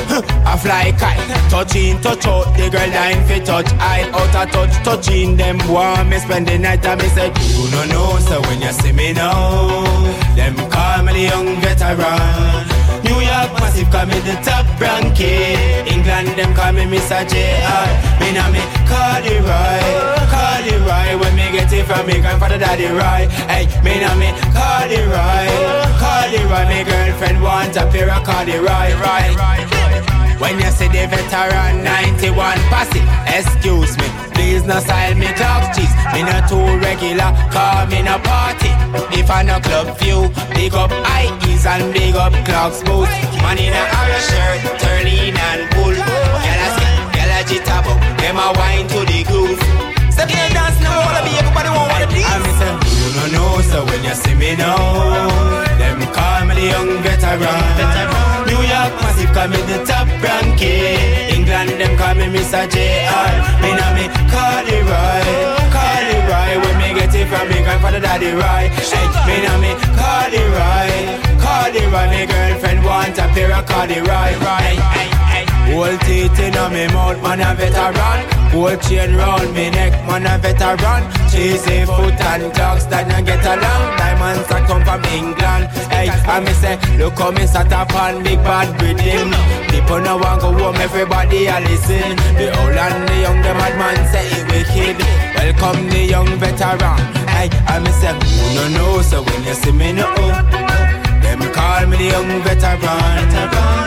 a 0.46 0.56
fly 0.56 0.92
kite. 0.98 1.20
Touch 1.50 1.76
in, 1.76 2.00
touch 2.00 2.26
out, 2.26 2.56
the 2.56 2.70
girl 2.70 2.90
dying 2.90 3.24
fi 3.26 3.38
touch. 3.40 3.70
I 3.78 4.08
out 4.12 4.34
a 4.34 4.50
touch, 4.50 4.74
touching 4.84 5.36
them. 5.36 5.58
Want 5.68 6.08
me 6.08 6.18
spend 6.18 6.48
the 6.48 6.58
night 6.58 6.84
and 6.84 7.00
me 7.00 7.08
say, 7.08 7.28
you 7.28 7.70
no 7.70 7.84
know. 7.86 8.18
So 8.20 8.40
when 8.42 8.60
you 8.60 8.72
see 8.72 8.92
me 8.92 9.12
now, 9.12 9.84
them 10.36 10.56
call 10.70 11.02
me 11.02 11.12
the 11.12 11.20
young 11.30 11.60
veteran. 11.60 12.84
New 13.04 13.20
York 13.20 13.52
massive 13.60 13.90
call 13.90 14.06
me 14.06 14.18
the 14.20 14.34
top 14.40 14.64
ranking. 14.80 15.60
England 15.86 16.28
them 16.38 16.54
call 16.54 16.72
me 16.72 16.84
Mr. 16.84 17.20
JR. 17.28 17.84
Me 18.20 18.32
now 18.32 18.50
me 18.50 18.60
Cardi 18.88 19.36
Roy, 19.44 20.23
Cardi 20.64 20.80
Roy. 20.80 21.20
When 21.20 21.36
me 21.36 21.52
get 21.52 21.72
it 21.72 21.84
from 21.84 22.06
me 22.06 22.20
grandfather 22.20 22.56
daddy 22.56 22.86
Roy. 22.88 23.28
Hey, 23.52 23.68
me 23.84 24.00
now 24.00 24.16
me 24.16 24.32
Cardi 24.56 24.96
Roy, 24.96 25.44
Cardi 26.00 26.40
Roy. 26.48 26.64
Me 26.72 26.80
girlfriend 26.88 27.42
want 27.42 27.76
a 27.76 27.84
pair 27.92 28.08
of 28.08 28.24
Cardi 28.24 28.56
Roy, 28.56 28.88
right? 28.96 29.36
right. 29.36 30.40
When 30.40 30.56
you 30.56 30.70
see 30.72 30.88
the 30.88 31.04
veteran 31.04 31.84
91 31.84 32.56
posse, 32.72 33.04
excuse 33.28 33.92
me, 33.98 34.08
please 34.32 34.64
no 34.64 34.80
style 34.80 35.14
me 35.14 35.28
clock 35.36 35.76
cheese. 35.76 35.92
Me 36.16 36.24
no 36.24 36.40
too 36.48 36.64
regular, 36.80 37.28
call 37.52 37.84
me 37.92 38.00
no 38.00 38.16
party. 38.24 38.72
If 39.12 39.30
I 39.30 39.42
no 39.44 39.60
club 39.60 39.92
view, 40.00 40.32
big 40.56 40.72
up 40.72 40.90
IEs 40.90 41.66
and 41.66 41.92
big 41.92 42.16
up 42.16 42.32
clocks 42.48 42.80
boost. 42.82 43.12
Man 43.44 43.60
in 43.60 43.68
a 43.68 43.84
arrow 44.00 44.20
shirt, 44.32 44.80
turning 44.80 45.36
and 45.36 45.68
bull. 45.76 45.92
Gyal 45.92 46.60
a 46.64 46.68
skip, 46.72 47.04
gyal 47.12 47.32
a 47.36 47.40
jitterbug, 47.44 48.00
them 48.16 48.40
a 48.40 48.48
wine 48.56 48.88
to 48.88 49.04
the 49.04 49.24
groove. 49.28 49.73
Step 50.14 50.30
in 50.30 50.38
and 50.38 50.54
dance 50.54 50.78
now, 50.78 50.94
wanna 51.02 51.26
be 51.26 51.34
everybody 51.34 51.68
want 51.74 51.90
wanna 51.90 52.06
please. 52.06 52.22
I 52.22 52.38
me 52.38 52.52
say, 52.54 52.70
you 53.02 53.08
no 53.18 53.24
know, 53.34 53.60
so 53.66 53.82
when 53.84 53.98
you 54.06 54.14
see 54.14 54.34
me 54.38 54.54
now, 54.54 54.78
them 55.74 55.98
call 56.14 56.46
me 56.46 56.54
the 56.54 56.66
young 56.70 57.02
veteran. 57.02 58.46
New 58.46 58.62
York 58.62 58.94
massive 59.02 59.34
call 59.34 59.48
me 59.50 59.58
the 59.66 59.82
top 59.82 60.06
ranking. 60.22 61.34
England 61.34 61.70
them 61.82 61.98
call 61.98 62.14
me 62.14 62.30
Mr. 62.30 62.62
JR. 62.70 63.26
Me 63.58 63.74
now 63.74 63.90
me 63.98 64.06
Cardi 64.30 64.78
Roy, 64.86 65.26
Cardi 65.74 66.16
Roy. 66.30 66.50
When 66.62 66.74
me 66.78 66.88
get 66.94 67.10
it 67.10 67.26
from 67.26 67.50
me 67.50 67.58
grandfather 67.66 67.98
daddy 67.98 68.30
Roy. 68.30 68.70
Hey, 68.70 69.06
me 69.26 69.36
now 69.42 69.58
me 69.58 69.74
Cardi 69.98 70.42
Roy, 70.54 70.90
Cardi 71.42 71.82
Roy. 71.90 72.06
My 72.14 72.22
girlfriend 72.30 72.84
want 72.86 73.18
a 73.18 73.26
pair 73.34 73.50
of 73.50 73.66
Cardi 73.66 73.98
Roy, 73.98 74.30
right? 74.46 74.78
Hey, 74.94 75.10
hey. 75.10 75.13
Whole 75.74 75.98
teeth 76.06 76.38
in 76.38 76.54
me 76.72 76.86
mouth, 76.94 77.20
man 77.20 77.42
a 77.42 77.50
veteran. 77.58 78.18
Whole 78.54 78.76
chain 78.78 79.16
round 79.16 79.52
me 79.54 79.70
neck, 79.70 79.90
man 80.06 80.22
a 80.22 80.38
veteran. 80.38 81.02
Cheesy 81.26 81.84
foot 81.84 82.14
and 82.30 82.54
clocks 82.54 82.86
that 82.86 83.10
no 83.10 83.18
get 83.26 83.42
along. 83.42 83.82
Diamonds 83.98 84.46
that 84.46 84.62
come 84.70 84.86
from 84.86 85.02
England. 85.10 85.66
Hey, 85.90 86.06
I 86.06 86.38
me 86.38 86.54
say, 86.62 86.78
look 86.94 87.18
how 87.18 87.32
me 87.32 87.44
sat 87.50 87.72
up 87.72 87.92
on 87.92 88.22
big 88.22 88.38
bad 88.46 88.70
rhythm. 88.78 89.34
People 89.66 89.98
no 89.98 90.14
want 90.16 90.42
go 90.42 90.54
home, 90.54 90.78
everybody 90.78 91.50
a 91.50 91.58
listen. 91.58 92.14
The 92.38 92.54
old 92.54 92.78
and 92.78 93.08
the 93.10 93.16
young, 93.26 93.42
the 93.42 93.52
mad 93.58 93.74
man 93.74 93.98
say 94.14 94.30
it 94.30 94.46
wicked. 94.46 94.96
Welcome 95.34 95.90
the 95.90 96.06
young 96.06 96.30
veteran. 96.38 97.02
Hey, 97.34 97.50
I 97.66 97.82
me 97.82 97.90
say, 97.98 98.14
who 98.14 98.46
no 98.54 98.64
know? 98.78 99.02
So 99.02 99.26
when 99.26 99.42
you 99.42 99.54
see 99.58 99.74
me 99.74 99.90
no. 99.90 100.06
Them 101.18 101.42
call 101.50 101.82
me 101.90 101.98
the 101.98 102.14
young 102.14 102.30
veteran. 102.46 103.26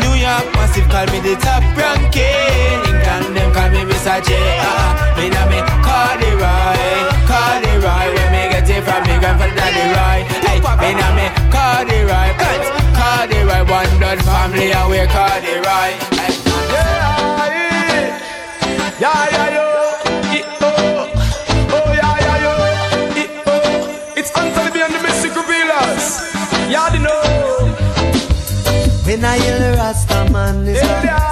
New 0.03 0.06
York 0.27 0.47
massive 0.59 0.87
call 0.91 1.07
me 1.07 1.19
the 1.23 1.35
top 1.39 1.63
ranking. 1.79 2.83
England 2.89 3.31
them 3.31 3.49
call 3.55 3.69
me 3.71 3.81
Mr. 3.87 4.19
J.R. 4.27 4.87
Me 5.15 5.29
now 5.31 5.47
me 5.47 5.59
Cardi 5.87 6.31
Roy, 6.35 6.83
Cardi 7.29 7.73
Roy. 7.79 8.05
When 8.15 8.27
me 8.35 8.41
get 8.51 8.67
it 8.67 8.83
from 8.83 9.01
me 9.07 9.15
grandfather 9.23 9.55
Daddy 9.55 9.85
Roy. 9.95 10.19
Hey, 10.43 10.59
me 10.59 10.89
now 10.99 11.15
me 11.15 11.27
Cardi 11.47 11.99
Roy, 12.03 12.29
Cardi 12.99 13.39
Roy. 13.47 13.63
One 13.71 13.91
blood 13.99 14.19
family 14.27 14.67
and 14.75 14.87
we 14.91 14.99
Cardi 15.15 15.55
Roy. 15.63 15.89
Hey. 16.19 16.47
Yeah, 18.99 19.29
yeah, 19.31 19.55
yo. 19.55 19.63
Eh, 19.63 19.96
man 30.31 30.67
is 30.67 30.81
right, 30.81 31.26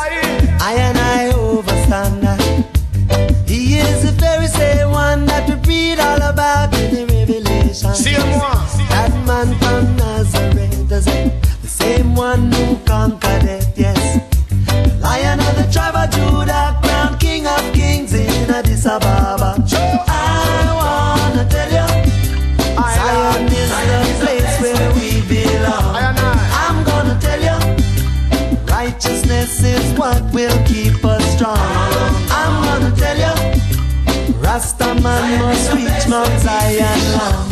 must 35.38 35.74
reach 35.74 36.08
Mount 36.08 36.40
Zion 36.40 37.00
long. 37.18 37.50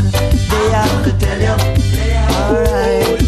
They 0.52 0.70
have 0.72 1.04
to 1.06 1.12
tell 1.20 1.40
you, 1.40 1.56
alright, 2.52 3.22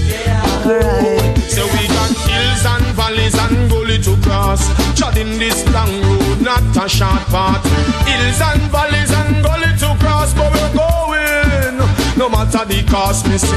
alright. 0.65 1.37
So 1.55 1.63
we 1.73 1.87
got 1.87 2.11
hills 2.27 2.65
and 2.65 2.85
valleys 2.95 3.35
and 3.37 3.69
gully 3.69 3.97
to 4.03 4.15
cross. 4.21 4.61
Treading 4.97 5.37
this 5.39 5.67
long 5.71 5.93
road, 6.03 6.41
not 6.41 6.85
a 6.85 6.89
short 6.89 7.23
path. 7.33 7.63
Hills 8.07 8.41
and 8.41 8.61
valleys 8.71 9.11
and 9.11 9.43
gully 9.43 9.71
to 9.79 9.95
cross, 10.03 10.33
but 10.33 10.51
we're 10.53 10.73
going. 10.73 11.04
No 12.17 12.29
matter 12.29 12.63
the 12.65 12.83
cost, 12.89 13.27
me 13.27 13.37
say. 13.37 13.49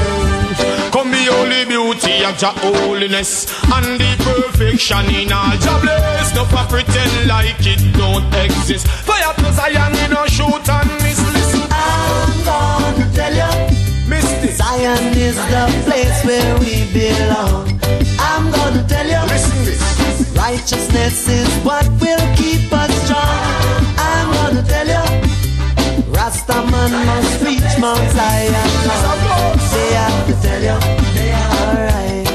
Come 0.91 1.11
the 1.11 1.31
holy 1.31 1.65
beauty 1.65 2.23
of 2.25 2.37
Jah 2.37 2.53
holiness 2.59 3.47
and 3.71 3.99
the 3.99 4.11
perfection 4.19 5.05
in 5.15 5.31
all 5.31 5.55
Jah 5.57 5.79
bless. 5.81 6.35
No 6.35 6.43
for 6.45 6.65
pretend 6.67 7.27
like 7.27 7.55
it 7.65 7.81
don't 7.95 8.27
exist. 8.35 8.87
Fire 8.87 9.33
to 9.35 9.53
Zion, 9.53 9.93
we 9.93 10.07
no 10.13 10.25
shoot 10.27 10.67
and 10.69 10.91
miss. 11.01 11.19
Listen, 11.33 11.67
I'm 11.71 12.43
gonna 12.43 13.07
tell 13.13 13.33
you. 13.33 13.79
Zion 14.59 15.17
is 15.17 15.35
the 15.35 15.65
place 15.85 16.25
where 16.25 16.59
we 16.59 16.91
belong. 16.91 17.79
I'm 18.19 18.51
gonna 18.51 18.85
tell 18.87 19.07
you. 19.07 19.21
Listen 19.31 19.63
this. 19.63 20.35
Righteousness 20.35 21.29
is 21.29 21.49
what 21.63 21.87
will 22.01 22.35
keep 22.35 22.71
us 22.73 22.91
strong. 23.05 23.95
I'm 23.97 24.27
gonna 24.33 24.63
tell 24.67 24.87
you. 24.87 25.38
Rastaman 26.29 26.91
must 27.07 27.41
reach 27.41 27.79
Mount 27.81 28.11
Zion. 28.11 28.53
They 29.73 29.93
have 29.97 30.27
to 30.27 30.33
tell 30.45 30.61
you. 30.61 30.77
Alright. 31.65 32.27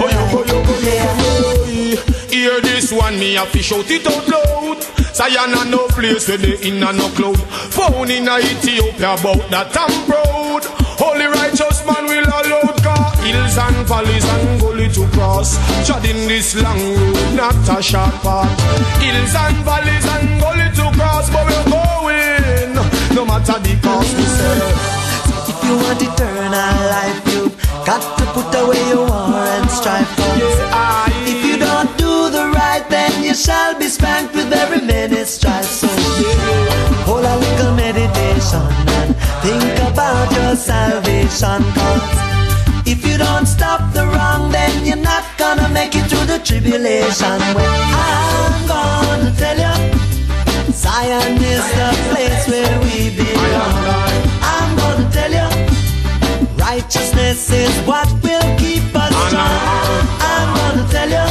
Oh, 0.00 0.12
oh, 0.34 0.52
oh, 0.58 2.28
Hear 2.28 2.60
this 2.60 2.92
one, 2.92 3.18
me 3.18 3.32
have 3.36 3.50
to 3.52 3.62
shout 3.62 3.90
it 3.90 4.06
out 4.06 4.28
loud. 4.28 4.82
Zion 5.14 5.54
a 5.56 5.64
no 5.70 5.86
place 5.88 6.28
where 6.28 6.36
they 6.36 6.58
in 6.68 6.82
a 6.82 6.92
no 6.92 7.08
cloud. 7.16 7.40
Found 7.72 8.10
in 8.10 8.28
a 8.28 8.40
Ethiopia 8.40 9.14
about 9.14 9.48
that 9.48 9.72
I'm 9.72 10.04
proud. 10.04 10.64
Holy 11.00 11.24
righteous 11.24 11.86
man 11.86 12.04
will 12.04 12.28
allow 12.28 12.76
car 12.84 13.16
hills 13.24 13.56
and 13.56 13.88
valleys 13.88 14.24
and 14.24 14.60
gully 14.60 14.88
to 14.90 15.08
cross. 15.16 15.56
Treading 15.86 16.28
this 16.28 16.60
long 16.60 16.76
road, 16.76 17.36
not 17.36 17.78
a 17.78 17.82
short 17.82 18.12
path. 18.20 18.52
Hills 19.00 19.34
and 19.34 19.56
valleys 19.64 20.04
and 20.04 20.40
gully 20.40 20.68
to 20.76 20.92
cross, 20.94 21.30
but 21.30 21.48
going. 21.48 21.57
The 23.38 23.78
cost, 23.82 24.16
we 24.16 24.22
say. 24.24 24.58
If 25.48 25.58
you 25.64 25.74
want 25.78 26.02
eternal 26.02 26.74
life, 26.90 27.22
you've 27.32 27.56
got 27.86 28.02
to 28.18 28.24
put 28.34 28.52
away 28.60 28.82
your 28.88 29.06
war 29.06 29.46
and 29.56 29.70
strife. 29.70 30.10
If 31.24 31.44
you 31.46 31.56
don't 31.56 31.88
do 31.96 32.30
the 32.30 32.50
right, 32.52 32.84
then 32.90 33.22
you 33.22 33.34
shall 33.34 33.78
be 33.78 33.86
spanked 33.86 34.34
with 34.34 34.48
very 34.50 34.84
many 34.84 35.24
stripes. 35.24 35.80
So 35.80 35.88
hold 37.06 37.24
a 37.24 37.36
little 37.36 37.74
meditation 37.74 38.66
and 38.98 39.16
think 39.40 39.64
about 39.88 40.30
your 40.32 40.56
salvation. 40.56 41.62
Cause 41.78 42.18
if 42.86 43.06
you 43.06 43.16
don't 43.16 43.46
stop 43.46 43.94
the 43.94 44.04
wrong, 44.06 44.50
then 44.50 44.84
you're 44.84 44.96
not 45.12 45.24
gonna 45.38 45.68
make 45.70 45.94
it 45.94 46.04
through 46.10 46.26
the 46.26 46.40
tribulation. 46.40 47.38
Well, 47.54 47.82
I'm 47.96 48.66
gonna 48.66 49.32
tell 49.38 49.56
you, 49.56 50.72
Zion 50.72 51.36
is 51.40 51.64
the 51.78 51.90
place 52.10 52.37
righteousness 56.78 57.50
is 57.50 57.76
what 57.88 58.06
will 58.22 58.48
keep 58.56 58.84
us 58.94 59.12
strong. 59.26 60.06
I'm 60.32 60.48
gonna 60.58 60.86
tell 60.94 61.10
you, 61.16 61.26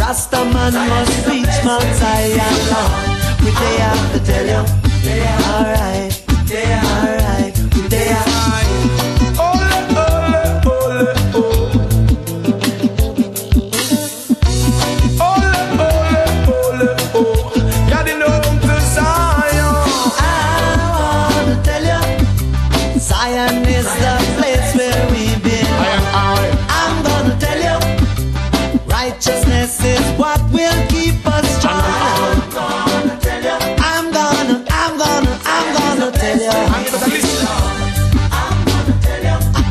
Rastaman 0.00 0.72
must 0.90 1.26
reach 1.26 1.56
Mount 1.64 1.90
Zion. 2.00 2.54
We 3.44 3.50
they 3.60 3.76
have 3.84 4.12
to 4.14 4.20
tell 4.30 4.46
you, 4.52 4.62
alright, 5.52 6.12
alright, 6.52 7.29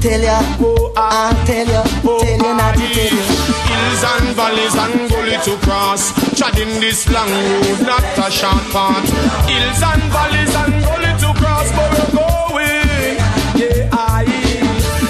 Tell 0.01 0.21
you, 0.21 0.93
I 0.95 1.43
tell 1.45 1.67
you, 1.67 1.83
tell 2.01 2.23
you 2.23 2.55
not 2.55 2.75
tell 2.75 2.87
you. 2.87 3.19
Hills 3.67 4.03
and 4.07 4.35
valleys 4.35 4.75
and 4.75 5.09
gully 5.09 5.37
to 5.43 5.57
cross. 5.65 6.13
Treading 6.37 6.79
this 6.79 7.09
long 7.11 7.29
road, 7.29 7.81
not 7.85 8.03
a 8.17 8.31
short 8.31 8.63
path. 8.71 9.03
Hills 9.45 9.83
and 9.83 10.03
valleys 10.13 10.55
and 10.55 10.83
gully 10.85 11.11
to 11.19 11.39
cross, 11.39 11.69
but 11.75 11.91
we're 11.91 12.11
going. 12.15 13.17
Yeah, 13.59 13.89
I. 13.91 14.23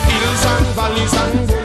Hills 0.09 0.45
and 0.45 0.65
valleys 0.75 1.13
and 1.13 1.58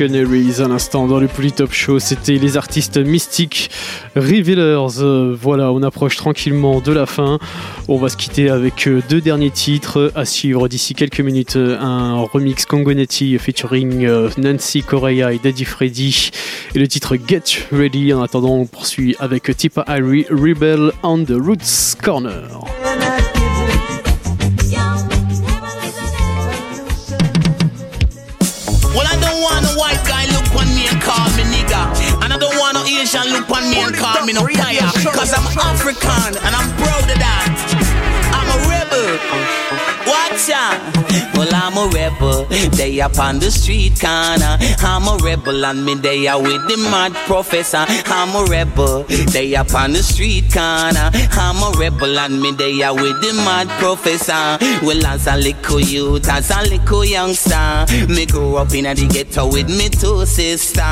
À 0.00 0.66
l'instant 0.66 1.06
dans 1.06 1.20
le 1.20 1.28
Polytop 1.28 1.72
Show, 1.72 1.98
c'était 1.98 2.38
les 2.38 2.56
artistes 2.56 2.96
mystiques 2.96 3.70
Revealers. 4.16 5.02
Euh, 5.02 5.36
voilà, 5.38 5.72
on 5.72 5.82
approche 5.82 6.16
tranquillement 6.16 6.80
de 6.80 6.90
la 6.90 7.04
fin. 7.04 7.38
On 7.86 7.98
va 7.98 8.08
se 8.08 8.16
quitter 8.16 8.48
avec 8.48 8.88
euh, 8.88 9.02
deux 9.10 9.20
derniers 9.20 9.50
titres 9.50 10.10
à 10.14 10.24
suivre 10.24 10.68
d'ici 10.68 10.94
quelques 10.94 11.20
minutes. 11.20 11.56
euh, 11.56 11.78
Un 11.78 12.22
remix 12.22 12.64
Congonetti 12.64 13.36
featuring 13.36 14.08
Nancy 14.38 14.82
Correa 14.82 15.34
et 15.34 15.38
Daddy 15.38 15.66
Freddy 15.66 16.30
et 16.74 16.78
le 16.78 16.88
titre 16.88 17.16
Get 17.28 17.42
Ready. 17.70 18.14
En 18.14 18.22
attendant, 18.22 18.54
on 18.54 18.64
poursuit 18.64 19.16
avec 19.20 19.54
Tipa 19.54 19.84
Irie, 19.86 20.24
Rebel 20.30 20.92
on 21.02 21.22
the 21.24 21.36
Roots 21.38 21.96
Corner. 22.02 22.48
No 33.48 33.56
on 33.56 33.70
me 33.70 33.80
and 33.80 33.94
call 33.94 34.24
me 34.24 34.32
no 34.32 34.44
player. 34.44 34.80
Cause 35.14 35.32
I'm 35.32 35.46
African 35.58 36.36
and 36.44 36.54
I'm 36.54 36.68
proud 36.76 37.08
of 37.08 37.18
that. 37.18 37.48
I'm 38.34 38.48
a 38.48 38.68
rebel. 38.68 39.99
Watch 40.10 40.50
out. 40.50 40.80
Well, 41.36 41.54
I'm 41.54 41.76
a 41.78 41.86
rebel. 41.94 42.44
They 42.76 43.00
up 43.00 43.18
on 43.18 43.38
the 43.38 43.50
street 43.50 44.00
corner. 44.00 44.58
I'm 44.80 45.06
a 45.06 45.16
rebel 45.22 45.64
and 45.64 45.84
me 45.84 45.94
they 45.94 46.26
are 46.26 46.40
with 46.40 46.66
the 46.68 46.76
mad 46.90 47.14
professor. 47.26 47.84
I'm 48.06 48.34
a 48.34 48.50
rebel. 48.50 49.04
They 49.04 49.54
up 49.54 49.72
on 49.74 49.92
the 49.92 50.02
street 50.02 50.52
corner. 50.52 51.10
I'm 51.14 51.62
a 51.62 51.78
rebel 51.78 52.18
and 52.18 52.42
me 52.42 52.50
they 52.52 52.82
are 52.82 52.94
with 52.94 53.20
the 53.20 53.32
mad 53.44 53.68
professor. 53.78 54.58
Well, 54.84 55.06
as 55.06 55.26
a 55.26 55.36
little 55.36 55.80
youth, 55.80 56.28
as 56.28 56.50
a 56.50 56.62
little 56.68 57.04
youngster, 57.04 57.86
me 58.08 58.26
grew 58.26 58.56
up 58.56 58.74
in 58.74 58.86
a 58.86 58.94
the 58.94 59.06
ghetto 59.06 59.46
with 59.46 59.68
me 59.68 59.88
two 59.88 60.26
sister. 60.26 60.82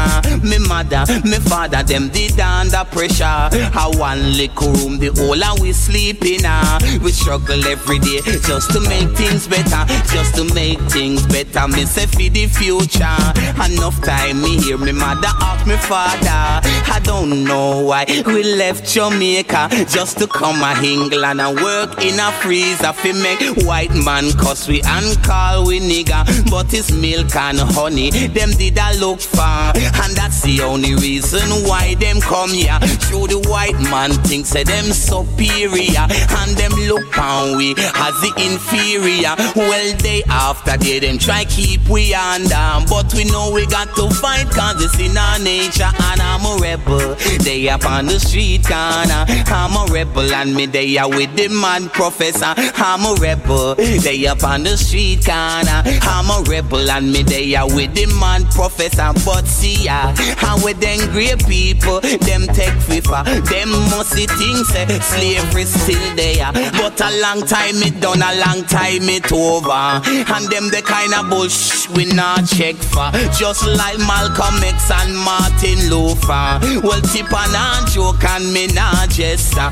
Me 0.43 0.59
mother, 0.59 1.05
me 1.25 1.39
father, 1.51 1.83
them 1.83 2.09
did 2.09 2.39
under 2.39 2.85
pressure. 2.85 3.25
I 3.25 3.91
one 3.97 4.37
little 4.37 4.73
room, 4.73 4.99
the 4.99 5.09
whole 5.09 5.43
and 5.43 5.61
we 5.61 5.73
sleep 5.73 6.25
in. 6.25 6.47
Uh. 6.47 6.79
We 7.03 7.13
struggle 7.13 7.67
every 7.67 7.99
day 7.99 8.21
just 8.25 8.71
to 8.73 8.81
make 8.81 9.08
things 9.17 9.47
better, 9.49 9.85
just 10.13 10.35
to 10.37 10.45
make 10.55 10.81
things 10.91 11.27
better. 11.27 11.69
Me 11.69 11.85
say 11.85 12.07
for 12.07 12.29
the 12.31 12.47
future. 12.47 13.19
Enough 13.65 14.01
time 14.03 14.41
me 14.41 14.57
hear 14.59 14.79
me 14.79 14.93
mother 14.93 15.29
ask 15.41 15.67
me 15.67 15.77
father. 15.77 16.61
I 16.91 17.01
don't 17.03 17.45
know 17.45 17.81
why 17.85 18.05
we 18.27 18.43
left 18.57 18.89
Jamaica 18.89 19.69
just 19.89 20.19
to 20.19 20.27
come 20.27 20.63
a 20.63 20.81
England 20.83 21.41
and 21.41 21.61
work 21.61 22.03
in 22.03 22.19
a 22.19 22.33
freezer 22.41 22.93
fi 22.93 23.13
make 23.13 23.65
white 23.65 23.95
man 23.95 24.33
cuss 24.39 24.69
we 24.69 24.81
and 24.83 25.23
call 25.25 25.67
we 25.67 25.81
nigga. 25.81 26.25
But 26.51 26.73
it's 26.73 26.91
milk 26.93 27.35
and 27.37 27.59
honey 27.59 28.11
them 28.11 28.51
did 28.53 28.79
I 28.79 28.95
look 28.99 29.21
for, 29.21 29.41
and 29.43 30.13
that's 30.17 30.43
the 30.43 30.61
only 30.63 30.95
reason 30.95 31.49
why 31.67 31.95
them 31.97 32.21
come 32.21 32.51
here. 32.51 32.79
Show 33.09 33.27
the 33.27 33.45
white 33.49 33.79
man 33.91 34.13
think 34.25 34.47
say 34.47 34.65
them 34.65 34.87
superior 34.93 36.07
and 36.09 36.57
them 36.57 36.73
look 36.89 37.19
on 37.19 37.57
we 37.57 37.73
as 37.77 38.15
the 38.23 38.33
inferior. 38.39 38.98
Well 39.03 39.97
they 39.99 40.23
after 40.25 40.77
they 40.77 40.99
them 40.99 41.19
try 41.19 41.45
keep 41.45 41.89
we 41.89 42.15
under, 42.15 42.85
but 42.89 43.13
we 43.15 43.25
know 43.25 43.51
we 43.53 43.67
got 43.67 43.95
to 43.97 44.11
fight 44.11 44.51
cause 44.51 44.83
it's 44.83 44.99
in 44.99 45.17
our 45.17 45.39
nature 45.39 45.85
and 45.85 46.21
I'm 46.21 46.45
a 46.45 46.57
rebel. 46.61 47.15
They 47.45 47.69
up 47.69 47.85
on 47.85 48.07
the 48.07 48.19
street 48.19 48.67
corner. 48.67 49.25
I'm 49.47 49.77
a 49.77 49.93
rebel 49.93 50.33
and 50.33 50.55
me 50.55 50.67
they 50.67 50.97
are 50.99 51.09
with 51.09 51.35
the 51.37 51.49
man 51.49 51.89
professor. 51.91 52.55
I'm 52.57 53.05
a 53.05 53.15
rebel. 53.21 53.75
They 53.77 54.27
up 54.27 54.43
on 54.43 54.65
the 54.65 54.77
street 54.77 55.25
corner. 55.25 55.83
I'm 56.03 56.31
a 56.31 56.43
rebel 56.51 56.91
and 56.91 57.13
me 57.13 57.23
they 57.23 57.55
are 57.55 57.67
with 57.67 57.95
the 57.95 58.07
man 58.19 58.45
professor. 58.47 59.13
But 59.25 59.47
see 59.47 59.85
ya, 59.85 60.13
how 60.37 60.63
with 60.65 60.81
them 60.81 60.99
great 61.13 61.47
people, 61.47 62.01
them 62.01 62.47
take 62.49 62.75
FIFA. 62.89 63.47
Them 63.49 63.71
must 63.91 64.13
see 64.13 64.27
things 64.27 64.69
say 64.69 64.87
slavery 65.01 65.65
still 65.65 66.17
there. 66.17 66.51
But 66.53 67.01
a 67.01 67.11
long 67.23 67.47
time 67.47 67.77
it 67.83 68.01
done, 68.01 68.23
a 68.23 68.35
long 68.45 68.65
time 68.65 68.88
it 68.97 69.33
over. 69.33 70.01
And 70.33 70.45
them 70.49 70.69
the 70.71 70.83
kind 70.85 71.13
of 71.15 71.29
bush 71.31 71.89
we 71.91 72.07
not 72.07 72.47
check 72.47 72.77
for. 72.77 73.11
Just 73.37 73.67
like 73.67 73.99
Malcolm 73.99 74.63
X 74.65 74.91
and 74.91 75.17
Martin 75.17 75.91
Luther. 75.91 76.61
Well, 76.83 77.01
tip 77.03 77.33
and 77.33 77.55
a 77.55 77.85
joke 77.91 78.25
and 78.25 78.53
me 78.53 78.67
not 78.69 79.11
jester. 79.11 79.69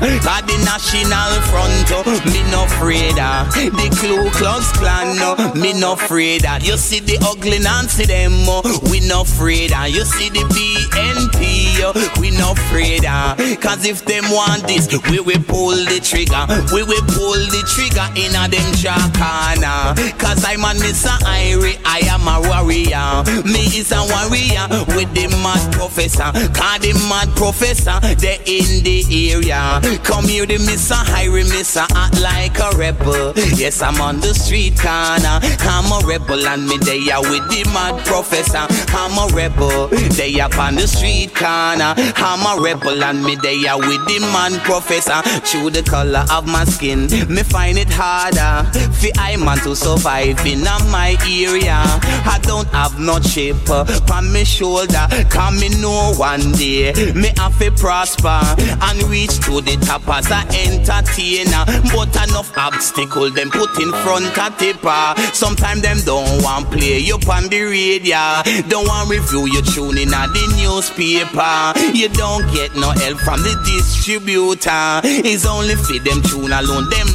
The 0.47 0.57
national 0.63 1.33
front, 1.49 1.91
oh, 1.91 2.05
me 2.31 2.39
no 2.51 2.63
afraid 2.65 3.17
of. 3.19 3.51
The 3.51 3.89
Ku 3.99 4.29
Klux 4.31 4.71
Klan, 4.77 5.17
no, 5.17 5.35
me 5.59 5.73
no 5.73 5.93
afraid 5.93 6.45
of. 6.45 6.63
You 6.63 6.77
see 6.77 6.99
the 6.99 7.17
ugly 7.25 7.59
Nancy 7.59 8.05
them, 8.05 8.31
oh, 8.47 8.61
we 8.91 9.01
no 9.01 9.21
afraid 9.21 9.73
of. 9.73 9.89
You 9.89 10.05
see 10.05 10.29
the 10.29 10.45
BNP, 10.53 11.81
oh, 11.83 11.93
we 12.21 12.31
no 12.31 12.51
afraid 12.51 13.03
of. 13.05 13.37
Cause 13.59 13.85
if 13.85 14.05
them 14.05 14.23
want 14.31 14.63
this, 14.67 14.87
we 15.09 15.19
will 15.19 15.43
pull 15.43 15.75
the 15.75 15.99
trigger. 15.99 16.45
We 16.71 16.83
will 16.83 17.03
pull 17.11 17.41
the 17.51 17.63
trigger 17.67 18.07
in 18.15 18.31
a 18.37 18.47
them 18.47 18.71
jackana. 19.11 19.95
Cause 20.17 20.43
I'm 20.45 20.61
a 20.61 20.79
Mr. 20.79 21.15
Irie, 21.23 21.79
I 21.85 21.99
am 22.07 22.27
a 22.27 22.39
warrior. 22.47 23.23
Me 23.45 23.65
is 23.77 23.91
a 23.91 24.01
warrior 24.01 24.67
with 24.95 25.13
the 25.13 25.27
mad 25.43 25.73
professor. 25.73 26.31
Cause 26.53 26.79
the 26.79 26.93
mad 27.09 27.29
professor, 27.35 27.99
they 28.15 28.39
in 28.45 28.83
the 28.83 29.31
area. 29.31 29.81
Come 30.03 30.25
here, 30.25 30.45
the 30.45 30.57
Mr. 30.57 30.95
Irie, 31.15 31.43
Mr. 31.43 31.85
Act 31.95 32.21
like 32.21 32.59
a 32.59 32.75
rebel. 32.77 33.33
Yes, 33.55 33.81
I'm 33.81 33.99
on 34.01 34.19
the 34.19 34.33
street 34.33 34.79
corner. 34.79 35.39
I'm 35.61 35.91
a 35.91 36.05
rebel 36.05 36.47
and 36.47 36.67
me 36.67 36.77
there 36.77 37.21
with 37.21 37.47
the 37.49 37.63
mad 37.73 38.05
professor. 38.05 38.65
I'm 38.95 39.17
a 39.17 39.33
rebel. 39.33 39.87
They 39.87 40.39
up 40.39 40.57
on 40.57 40.75
the 40.75 40.87
street 40.87 41.35
corner. 41.35 41.93
I'm 41.97 42.45
a 42.45 42.61
rebel 42.61 43.03
and 43.03 43.23
me 43.23 43.35
there 43.35 43.77
with 43.77 44.05
the 44.07 44.19
man 44.33 44.59
professor. 44.61 45.21
Through 45.45 45.71
the 45.71 45.83
color 45.83 46.25
of 46.31 46.45
my 46.47 46.65
skin, 46.65 47.07
me 47.29 47.43
find 47.43 47.77
it 47.77 47.89
harder. 47.89 48.67
For 48.97 49.13
I 49.19 49.35
man 49.37 49.59
to 49.59 49.75
survive 49.75 50.43
in 50.47 50.63
my 50.89 51.15
area. 51.29 51.77
I 52.25 52.39
don't 52.41 52.67
have 52.69 52.99
no 52.99 53.19
chip 53.19 53.69
uh, 53.69 53.85
on 54.11 54.33
my 54.33 54.41
shoulder. 54.43 55.05
Come 55.29 55.59
me 55.59 55.69
know 55.79 56.13
one 56.17 56.51
day 56.53 56.93
me 57.13 57.29
have 57.37 57.59
to 57.59 57.69
prosper 57.71 58.41
and 58.57 59.03
reach 59.03 59.37
to 59.45 59.61
the 59.61 59.77
top 59.85 60.01
as 60.09 60.31
a 60.33 60.41
entertainer. 60.65 61.61
But 61.93 62.09
enough 62.25 62.49
obstacle 62.57 63.29
them 63.29 63.51
put 63.51 63.69
in 63.77 63.91
front 64.01 64.33
of 64.33 64.57
Tippa. 64.57 65.13
Sometimes 65.35 65.83
them 65.83 66.01
don't 66.03 66.41
want 66.41 66.71
play 66.71 66.97
you 66.97 67.21
on 67.29 67.49
the 67.49 67.61
radio. 67.69 68.41
Don't 68.67 68.87
want 68.87 69.11
review 69.11 69.45
you 69.45 69.61
tuning 69.61 70.09
at 70.09 70.33
the 70.33 70.45
newspaper. 70.57 71.77
You 71.93 72.09
don't 72.09 72.49
get 72.51 72.73
no 72.75 72.89
help 72.97 73.19
from 73.19 73.45
the 73.45 73.53
distributor. 73.61 75.05
It's 75.05 75.45
only 75.45 75.75
for 75.75 76.01
them 76.01 76.23
tune 76.25 76.51
alone. 76.51 76.89
Them 76.89 77.05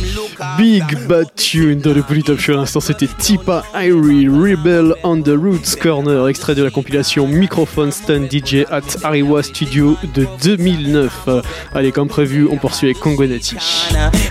Big 0.58 0.84
Bad 1.08 1.26
Tune 1.36 1.80
dans 1.80 1.92
le 1.94 2.02
Polytop 2.02 2.38
Show 2.38 2.52
à 2.52 2.56
l'instant 2.56 2.80
c'était 2.80 3.08
Tipa 3.18 3.62
Irie 3.74 4.28
Rebel 4.28 4.94
on 5.02 5.20
the 5.20 5.28
Roots 5.28 5.76
Corner 5.80 6.28
extrait 6.28 6.54
de 6.54 6.62
la 6.62 6.70
compilation 6.70 7.26
Microphone 7.26 7.90
Stand 7.92 8.28
DJ 8.30 8.64
at 8.70 9.04
Ariwa 9.04 9.42
Studio 9.42 9.96
de 10.14 10.26
2009 10.44 11.22
Euh, 11.28 11.42
allez 11.74 11.92
comme 11.92 12.08
prévu 12.08 12.48
on 12.50 12.56
poursuit 12.56 12.88
avec 12.88 13.00
Congo 13.00 13.26
Nati. 13.26 13.56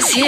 Rasta 0.06 0.22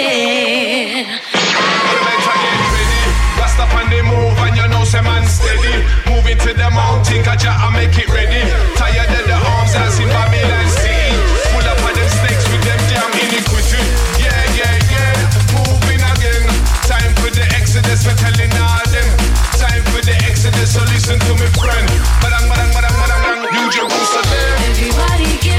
on 3.63 3.87
the 3.87 4.03
move 4.03 4.35
and 4.43 4.51
you 4.59 4.67
know 4.67 4.83
man 5.07 5.23
steady 5.23 5.71
Moving 6.03 6.35
to 6.43 6.51
the 6.51 6.67
mountain 6.67 7.23
I 7.47 7.71
make 7.71 7.95
it 7.95 8.11
ready 8.11 8.43
Tired 8.75 9.07
of 9.07 9.23
the 9.23 9.39
arms 9.39 9.71
Babylon 10.11 10.67
City 10.67 11.15
Full 11.55 11.63
up 11.63 11.79
them 11.95 12.11
snakes 12.11 12.43
with 12.51 12.59
them 12.67 12.75
damn 12.91 13.07
iniquity 13.23 13.79
Yeah, 14.19 14.35
yeah, 14.59 14.75
yeah, 14.91 15.15
moving 15.55 16.03
again 16.03 16.43
Time 16.83 17.15
for 17.23 17.31
the 17.31 17.47
exodus 17.55 18.03
for 18.03 18.11
telling 18.19 18.51
all 18.59 18.83
them 18.91 19.07
Time 19.55 19.83
for 19.95 20.03
the 20.03 20.11
exodus 20.27 20.75
so 20.75 20.83
listen 20.91 21.23
to 21.23 21.39
me 21.39 21.47
friend 21.55 21.87
Badang, 22.19 22.51
badang, 22.51 22.75
badang, 22.75 22.95
badang, 22.99 23.19
badang 23.23 23.47
New 23.47 23.67
Jerusalem 23.71 24.27
Everybody 24.67 25.39
get 25.39 25.58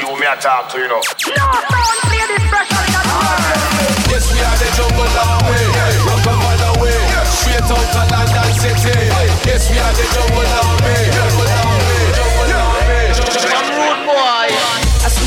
you 0.02 1.14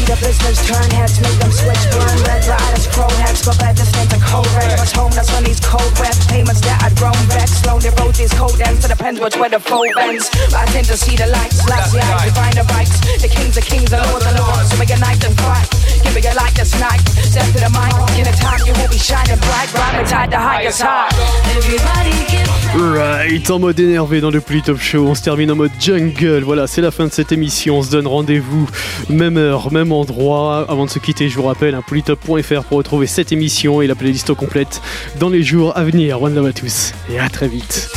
the 0.07 0.15
business 0.23 0.63
turn 0.63 0.87
heads, 0.95 1.19
make 1.19 1.35
them 1.43 1.51
switch 1.51 1.83
burn 1.91 2.15
red 2.31 2.47
riders, 2.47 2.87
crow 2.95 3.11
heads, 3.27 3.43
go 3.43 3.51
back 3.59 3.75
to 3.75 3.83
stand 3.83 4.07
the 4.07 4.23
cold 4.23 4.47
red. 4.55 4.79
Was 4.79 4.95
homeless 4.95 5.35
on 5.35 5.43
these 5.43 5.59
cold 5.59 5.91
west 5.99 6.31
payments 6.31 6.63
that 6.63 6.79
I'd 6.79 6.95
grown 6.95 7.19
back. 7.27 7.51
Slowly 7.51 7.91
wrote 7.99 8.15
these 8.15 8.31
cold 8.31 8.55
ends 8.63 8.87
to 8.87 8.89
the 8.89 8.95
pens 8.95 9.19
which 9.19 9.35
were 9.35 9.51
the 9.51 9.59
full 9.59 9.83
bends. 9.99 10.31
I 10.55 10.63
tend 10.71 10.87
to 10.87 10.97
see 10.97 11.19
the 11.19 11.27
lights, 11.27 11.59
lights, 11.67 11.91
the 11.91 11.99
eyes, 11.99 12.23
divine 12.23 12.55
the 12.55 12.63
bikes. 12.71 13.03
The 13.19 13.27
kings, 13.27 13.59
the 13.59 13.67
kings, 13.67 13.91
the 13.91 13.99
lords, 13.99 14.23
the 14.23 14.39
lords. 14.39 14.71
So 14.71 14.79
we 14.79 14.87
unite 14.87 15.27
and 15.27 15.35
fight. 15.43 15.67
Give 16.07 16.15
me 16.15 16.31
a 16.31 16.35
light 16.35 16.55
this 16.55 16.73
night. 16.79 17.01
Step 17.25 17.47
to 17.47 17.59
the 17.59 17.71
mic, 17.71 18.19
in 18.19 18.27
a 18.27 18.37
time 18.37 18.61
you 18.65 18.73
will 18.75 18.89
be 18.89 18.99
shining 18.99 19.39
bright. 19.39 19.73
Rhyming 19.75 20.07
tied 20.07 20.31
the 20.31 20.37
highest 20.37 20.81
high. 20.81 21.09
Everybody 21.57 22.13
get 22.31 22.47
Right, 22.77 23.51
en 23.51 23.59
mode 23.59 23.81
énervé 23.81 24.21
dans 24.21 24.31
le 24.31 24.41
Polytop 24.41 24.79
Show, 24.79 25.07
on 25.07 25.15
se 25.15 25.23
termine 25.23 25.51
en 25.51 25.57
mode 25.57 25.71
jungle. 25.81 26.43
Voilà, 26.45 26.67
c'est 26.67 26.83
la 26.83 26.91
fin 26.91 27.07
de 27.07 27.13
cette 27.13 27.33
émission. 27.33 27.79
On 27.79 27.83
se 27.83 27.91
donne 27.91 28.07
rendez-vous, 28.07 28.69
même 29.09 29.39
heure, 29.39 29.73
même 29.73 29.93
endroit. 29.93 30.67
Avant 30.69 30.85
de 30.85 30.91
se 30.91 30.99
quitter, 30.99 31.29
je 31.29 31.37
vous 31.37 31.45
rappelle, 31.45 31.75
un 31.75 31.83
polytop.fr 31.83 32.65
pour 32.65 32.79
retrouver 32.79 33.07
cette 33.07 33.33
émission 33.33 33.81
et 33.83 33.87
la 33.87 33.95
playlist 33.95 34.31
au 34.31 34.35
complète 34.35 34.83
dans 35.19 35.31
les 35.31 35.43
jours 35.43 35.77
à 35.77 35.85
venir. 35.85 36.23
One 36.23 36.35
love 36.35 36.47
à 36.47 36.53
tous 36.53 36.93
et 37.11 37.19
à 37.19 37.29
très 37.29 37.49
vite. 37.49 37.91